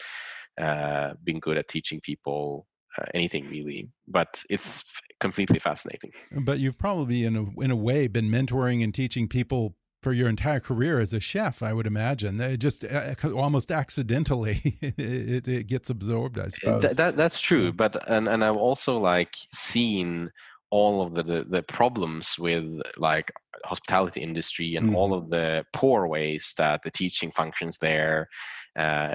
uh, 0.61 1.15
been 1.25 1.41
good 1.41 1.57
at 1.57 1.69
teaching 1.69 2.01
people 2.01 2.67
uh, 2.99 3.05
anything 3.15 3.49
really 3.49 3.89
but 4.07 4.43
it's 4.51 4.85
completely 5.21 5.59
fascinating. 5.59 6.13
But 6.45 6.59
you've 6.59 6.79
probably 6.79 7.25
in 7.25 7.37
a 7.37 7.45
in 7.63 7.71
a 7.71 7.77
way 7.77 8.09
been 8.09 8.27
mentoring 8.27 8.83
and 8.83 8.95
teaching 8.95 9.29
people 9.29 9.77
for 10.03 10.13
your 10.13 10.29
entire 10.29 10.61
career 10.61 11.01
as 11.01 11.15
a 11.15 11.21
chef 11.21 11.63
i 11.63 11.73
would 11.73 11.87
imagine. 11.87 12.41
It 12.41 12.59
just 12.59 12.85
uh, 12.85 13.15
almost 13.35 13.71
accidentally 13.71 14.79
it, 14.83 15.49
it, 15.49 15.67
gets 15.67 15.89
absorbed 15.89 16.39
i 16.39 16.49
suppose 16.49 16.83
that, 16.83 16.97
that, 16.99 17.17
that's 17.17 17.41
true 17.41 17.73
but 17.73 17.97
and, 18.09 18.29
and 18.29 18.45
i've 18.45 18.57
also 18.57 18.99
like 18.99 19.35
seen 19.51 20.31
all 20.71 21.03
of 21.03 21.15
the, 21.15 21.23
the, 21.23 21.45
the 21.45 21.63
problems 21.63 22.37
with 22.39 22.83
like 22.97 23.33
hospitality 23.65 24.21
industry 24.21 24.75
and 24.75 24.91
mm. 24.91 24.97
all 24.97 25.15
of 25.15 25.31
the 25.31 25.65
poor 25.73 26.07
ways 26.07 26.53
that 26.59 26.83
the 26.83 26.91
teaching 26.91 27.31
functions 27.31 27.79
there 27.79 28.29
uh, 28.77 29.15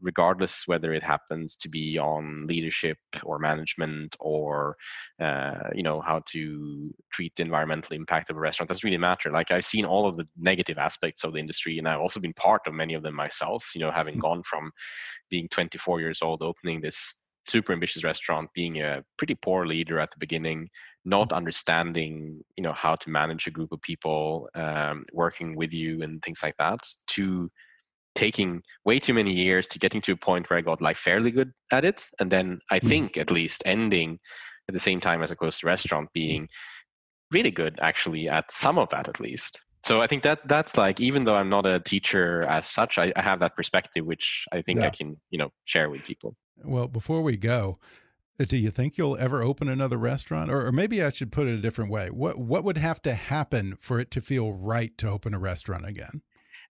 regardless 0.00 0.66
whether 0.66 0.92
it 0.92 1.02
happens 1.02 1.56
to 1.56 1.68
be 1.68 1.98
on 1.98 2.46
leadership 2.46 2.98
or 3.22 3.38
management 3.38 4.16
or 4.18 4.76
uh, 5.20 5.68
you 5.74 5.82
know 5.82 6.00
how 6.00 6.20
to 6.26 6.92
treat 7.12 7.34
the 7.36 7.42
environmental 7.42 7.94
impact 7.94 8.30
of 8.30 8.36
a 8.36 8.40
restaurant 8.40 8.68
doesn't 8.68 8.84
really 8.84 8.98
matter 8.98 9.30
like 9.30 9.50
i've 9.50 9.64
seen 9.64 9.84
all 9.84 10.08
of 10.08 10.16
the 10.16 10.26
negative 10.36 10.78
aspects 10.78 11.22
of 11.24 11.32
the 11.32 11.38
industry 11.38 11.78
and 11.78 11.88
i've 11.88 12.00
also 12.00 12.20
been 12.20 12.34
part 12.34 12.62
of 12.66 12.74
many 12.74 12.94
of 12.94 13.02
them 13.02 13.14
myself 13.14 13.70
you 13.74 13.80
know 13.80 13.90
having 13.90 14.16
mm. 14.16 14.20
gone 14.20 14.42
from 14.42 14.72
being 15.28 15.48
24 15.48 16.00
years 16.00 16.20
old 16.22 16.42
opening 16.42 16.80
this 16.80 17.14
super 17.46 17.72
ambitious 17.72 18.04
restaurant 18.04 18.50
being 18.54 18.80
a 18.80 19.02
pretty 19.16 19.34
poor 19.34 19.66
leader 19.66 19.98
at 19.98 20.10
the 20.10 20.18
beginning 20.18 20.68
not 21.04 21.30
mm. 21.30 21.36
understanding 21.36 22.42
you 22.56 22.62
know 22.62 22.72
how 22.72 22.94
to 22.94 23.08
manage 23.08 23.46
a 23.46 23.50
group 23.50 23.70
of 23.72 23.80
people 23.82 24.48
um, 24.54 25.04
working 25.12 25.54
with 25.54 25.72
you 25.72 26.02
and 26.02 26.22
things 26.22 26.42
like 26.42 26.56
that 26.58 26.80
to 27.06 27.50
taking 28.14 28.62
way 28.84 28.98
too 28.98 29.14
many 29.14 29.32
years 29.32 29.66
to 29.68 29.78
getting 29.78 30.00
to 30.02 30.12
a 30.12 30.16
point 30.16 30.48
where 30.50 30.58
I 30.58 30.62
got 30.62 30.80
like 30.80 30.96
fairly 30.96 31.30
good 31.30 31.52
at 31.70 31.84
it. 31.84 32.04
And 32.18 32.30
then 32.30 32.60
I 32.70 32.78
mm-hmm. 32.78 32.88
think 32.88 33.18
at 33.18 33.30
least 33.30 33.62
ending 33.66 34.18
at 34.68 34.72
the 34.72 34.80
same 34.80 35.00
time 35.00 35.22
as 35.22 35.30
a 35.30 35.36
close 35.36 35.62
restaurant 35.62 36.08
being 36.12 36.48
really 37.30 37.50
good 37.50 37.78
actually 37.80 38.28
at 38.28 38.50
some 38.50 38.78
of 38.78 38.88
that 38.90 39.08
at 39.08 39.20
least. 39.20 39.60
So 39.82 40.00
I 40.00 40.06
think 40.06 40.22
that 40.24 40.46
that's 40.46 40.76
like 40.76 41.00
even 41.00 41.24
though 41.24 41.36
I'm 41.36 41.48
not 41.48 41.66
a 41.66 41.80
teacher 41.80 42.42
as 42.42 42.66
such, 42.66 42.98
I, 42.98 43.12
I 43.16 43.22
have 43.22 43.40
that 43.40 43.56
perspective 43.56 44.04
which 44.04 44.44
I 44.52 44.62
think 44.62 44.80
yeah. 44.80 44.88
I 44.88 44.90
can, 44.90 45.16
you 45.30 45.38
know, 45.38 45.50
share 45.64 45.88
with 45.88 46.02
people. 46.02 46.36
Well, 46.62 46.88
before 46.88 47.22
we 47.22 47.38
go, 47.38 47.78
uh, 48.40 48.44
do 48.46 48.56
you 48.56 48.70
think 48.70 48.96
you'll 48.96 49.16
ever 49.16 49.42
open 49.42 49.68
another 49.68 49.98
restaurant 49.98 50.50
or, 50.50 50.66
or, 50.66 50.72
maybe 50.72 51.02
i 51.02 51.10
should 51.10 51.30
put 51.30 51.46
it 51.46 51.54
a 51.54 51.60
different 51.60 51.90
way 51.90 52.08
what 52.08 52.38
what 52.38 52.64
would 52.64 52.78
have 52.78 53.02
to 53.02 53.12
happen 53.14 53.76
for 53.78 54.00
it 54.00 54.10
to 54.10 54.20
feel 54.20 54.52
right 54.52 54.96
to 54.96 55.08
open 55.08 55.34
a 55.34 55.38
restaurant 55.38 55.84
again 55.84 56.22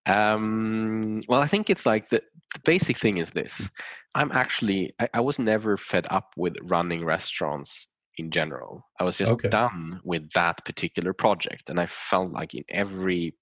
um, 0.07 1.21
well, 1.29 1.41
I 1.41 1.47
think 1.47 1.71
it's 1.71 1.87
like 1.87 2.09
the, 2.09 2.23
the, 2.55 2.61
basic 2.65 2.97
thing 2.97 3.19
is 3.19 3.31
this. 3.31 3.71
I'm 4.15 4.33
actually, 4.33 4.95
I, 4.99 5.09
I, 5.15 5.21
was 5.21 5.39
never 5.39 5.77
fed 5.77 6.07
up 6.11 6.33
with 6.37 6.57
running 6.63 7.05
restaurants 7.05 7.87
in 8.17 8.31
general. 8.31 8.87
I 8.99 9.05
was 9.05 9.19
just 9.19 9.33
okay. 9.33 9.49
done 9.49 10.01
with 10.05 10.31
that 10.33 10.65
particular 10.65 11.13
project. 11.13 11.71
And 11.71 11.79
I 11.79 11.87
felt 11.87 12.33
like 12.33 12.55
in 12.55 12.65
every 12.69 13.37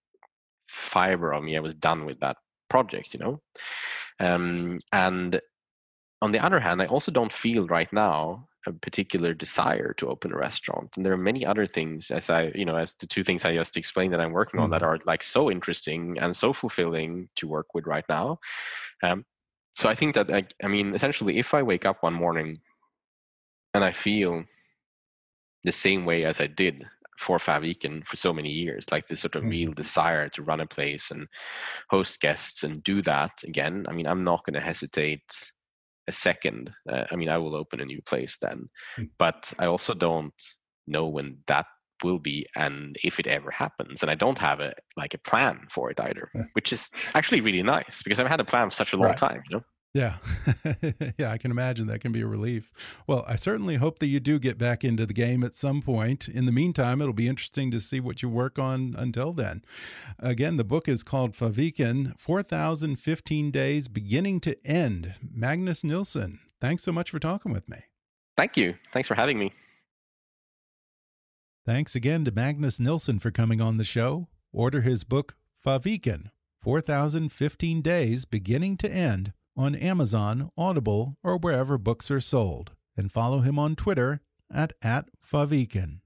fiber 0.68 1.32
of 1.32 1.44
me, 1.44 1.56
I 1.56 1.60
was 1.60 1.74
done 1.74 2.04
with 2.04 2.20
that 2.20 2.36
project, 2.68 3.14
you 3.14 3.20
know? 3.20 3.40
Um, 4.20 4.78
and 4.92 5.40
on 6.20 6.32
the 6.32 6.44
other 6.44 6.60
hand, 6.60 6.82
I 6.82 6.86
also 6.86 7.12
don't 7.12 7.32
feel 7.32 7.66
right 7.66 7.92
now 7.92 8.48
a 8.68 8.72
particular 8.72 9.32
desire 9.34 9.92
to 9.94 10.08
open 10.08 10.32
a 10.32 10.36
restaurant 10.36 10.90
and 10.96 11.04
there 11.04 11.12
are 11.12 11.16
many 11.30 11.44
other 11.44 11.66
things 11.66 12.10
as 12.10 12.30
i 12.30 12.52
you 12.54 12.64
know 12.64 12.76
as 12.76 12.94
the 12.94 13.06
two 13.06 13.24
things 13.24 13.44
i 13.44 13.54
just 13.54 13.76
explained 13.76 14.12
that 14.12 14.20
i'm 14.20 14.32
working 14.32 14.60
mm. 14.60 14.62
on 14.62 14.70
that 14.70 14.82
mm-hmm. 14.82 15.02
are 15.02 15.06
like 15.06 15.22
so 15.22 15.50
interesting 15.50 16.18
and 16.18 16.36
so 16.36 16.52
fulfilling 16.52 17.28
to 17.34 17.48
work 17.48 17.74
with 17.74 17.86
right 17.86 18.04
now 18.08 18.38
um, 19.02 19.24
so 19.74 19.88
i 19.88 19.94
think 19.94 20.14
that 20.14 20.30
I, 20.30 20.44
I 20.62 20.68
mean 20.68 20.94
essentially 20.94 21.38
if 21.38 21.54
i 21.54 21.62
wake 21.62 21.86
up 21.86 22.02
one 22.02 22.14
morning 22.14 22.60
and 23.74 23.82
i 23.82 23.92
feel 23.92 24.44
the 25.64 25.72
same 25.72 26.04
way 26.04 26.24
as 26.24 26.40
i 26.40 26.46
did 26.46 26.86
for 27.18 27.38
Fäviken 27.38 28.06
for 28.06 28.16
so 28.16 28.32
many 28.32 28.48
years, 28.48 28.86
like 28.92 29.08
this 29.08 29.20
sort 29.20 29.34
of 29.34 29.42
real 29.42 29.72
desire 29.72 30.28
to 30.28 30.42
run 30.42 30.60
a 30.60 30.66
place 30.66 31.10
and 31.10 31.26
host 31.90 32.20
guests 32.20 32.62
and 32.62 32.82
do 32.84 33.02
that 33.02 33.42
again. 33.42 33.84
I 33.88 33.92
mean, 33.92 34.06
I'm 34.06 34.22
not 34.22 34.44
going 34.44 34.54
to 34.54 34.60
hesitate 34.60 35.52
a 36.08 36.12
second. 36.12 36.72
Uh, 36.88 37.04
I 37.10 37.16
mean, 37.16 37.28
I 37.28 37.38
will 37.38 37.54
open 37.54 37.80
a 37.80 37.84
new 37.84 38.02
place 38.02 38.38
then, 38.38 38.68
mm. 38.98 39.08
but 39.18 39.52
I 39.58 39.66
also 39.66 39.94
don't 39.94 40.34
know 40.86 41.06
when 41.06 41.38
that 41.46 41.66
will 42.02 42.18
be 42.18 42.46
and 42.54 42.96
if 43.02 43.18
it 43.18 43.26
ever 43.26 43.50
happens 43.50 44.02
and 44.02 44.10
i 44.10 44.14
don't 44.14 44.38
have 44.38 44.60
a 44.60 44.72
like 44.96 45.14
a 45.14 45.18
plan 45.18 45.66
for 45.68 45.90
it 45.90 45.98
either 46.00 46.30
which 46.52 46.72
is 46.72 46.90
actually 47.14 47.40
really 47.40 47.62
nice 47.62 48.02
because 48.02 48.20
i've 48.20 48.28
had 48.28 48.40
a 48.40 48.44
plan 48.44 48.70
for 48.70 48.74
such 48.74 48.92
a 48.92 48.96
long 48.96 49.08
right. 49.08 49.16
time 49.16 49.42
you 49.48 49.56
know 49.56 49.64
yeah. 49.94 50.16
yeah, 51.18 51.30
I 51.30 51.38
can 51.38 51.50
imagine 51.50 51.86
that 51.86 52.00
can 52.00 52.12
be 52.12 52.20
a 52.20 52.26
relief. 52.26 52.72
Well, 53.06 53.24
I 53.26 53.36
certainly 53.36 53.76
hope 53.76 53.98
that 53.98 54.06
you 54.08 54.20
do 54.20 54.38
get 54.38 54.58
back 54.58 54.84
into 54.84 55.06
the 55.06 55.14
game 55.14 55.42
at 55.42 55.54
some 55.54 55.80
point. 55.80 56.28
In 56.28 56.46
the 56.46 56.52
meantime, 56.52 57.00
it'll 57.00 57.14
be 57.14 57.28
interesting 57.28 57.70
to 57.70 57.80
see 57.80 57.98
what 57.98 58.22
you 58.22 58.28
work 58.28 58.58
on 58.58 58.94
until 58.98 59.32
then. 59.32 59.62
Again, 60.18 60.56
the 60.56 60.64
book 60.64 60.88
is 60.88 61.02
called 61.02 61.32
Fäviken 61.32 62.18
4015 62.20 63.50
Days 63.50 63.88
Beginning 63.88 64.40
to 64.40 64.56
End. 64.66 65.14
Magnus 65.22 65.82
Nilsson, 65.82 66.38
thanks 66.60 66.82
so 66.82 66.92
much 66.92 67.10
for 67.10 67.18
talking 67.18 67.52
with 67.52 67.68
me. 67.68 67.78
Thank 68.36 68.56
you. 68.56 68.74
Thanks 68.92 69.08
for 69.08 69.14
having 69.14 69.38
me. 69.38 69.52
Thanks 71.66 71.94
again 71.94 72.24
to 72.24 72.30
Magnus 72.30 72.78
Nilsson 72.78 73.18
for 73.18 73.30
coming 73.30 73.60
on 73.60 73.78
the 73.78 73.84
show. 73.84 74.28
Order 74.52 74.82
his 74.82 75.04
book, 75.04 75.36
Fäviken 75.64 76.30
4015 76.62 77.82
Days 77.82 78.24
Beginning 78.24 78.76
to 78.76 78.90
End 78.90 79.32
on 79.58 79.74
Amazon, 79.74 80.50
Audible, 80.56 81.16
or 81.24 81.36
wherever 81.36 81.76
books 81.76 82.12
are 82.12 82.20
sold, 82.20 82.70
and 82.96 83.10
follow 83.10 83.40
him 83.40 83.58
on 83.58 83.74
Twitter 83.74 84.20
at, 84.50 84.72
at 84.80 85.08
Faviken. 85.20 85.98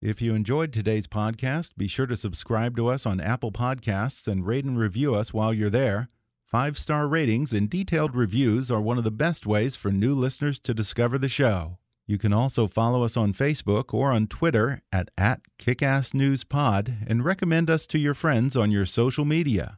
If 0.00 0.22
you 0.22 0.36
enjoyed 0.36 0.72
today's 0.72 1.08
podcast, 1.08 1.70
be 1.76 1.88
sure 1.88 2.06
to 2.06 2.16
subscribe 2.16 2.76
to 2.76 2.86
us 2.86 3.04
on 3.04 3.20
Apple 3.20 3.50
Podcasts 3.50 4.28
and 4.28 4.46
rate 4.46 4.64
and 4.64 4.78
review 4.78 5.16
us 5.16 5.34
while 5.34 5.52
you're 5.52 5.68
there. 5.68 6.08
Five 6.46 6.78
star 6.78 7.08
ratings 7.08 7.52
and 7.52 7.68
detailed 7.68 8.14
reviews 8.14 8.70
are 8.70 8.80
one 8.80 8.96
of 8.96 9.04
the 9.04 9.10
best 9.10 9.44
ways 9.44 9.74
for 9.74 9.90
new 9.90 10.14
listeners 10.14 10.60
to 10.60 10.72
discover 10.72 11.18
the 11.18 11.28
show. 11.28 11.78
You 12.06 12.16
can 12.16 12.32
also 12.32 12.68
follow 12.68 13.02
us 13.02 13.16
on 13.16 13.34
Facebook 13.34 13.92
or 13.92 14.12
on 14.12 14.28
Twitter 14.28 14.80
at, 14.92 15.10
at 15.18 15.40
KickassNewsPod 15.58 17.06
and 17.08 17.24
recommend 17.24 17.68
us 17.68 17.84
to 17.88 17.98
your 17.98 18.14
friends 18.14 18.56
on 18.56 18.70
your 18.70 18.86
social 18.86 19.24
media. 19.24 19.77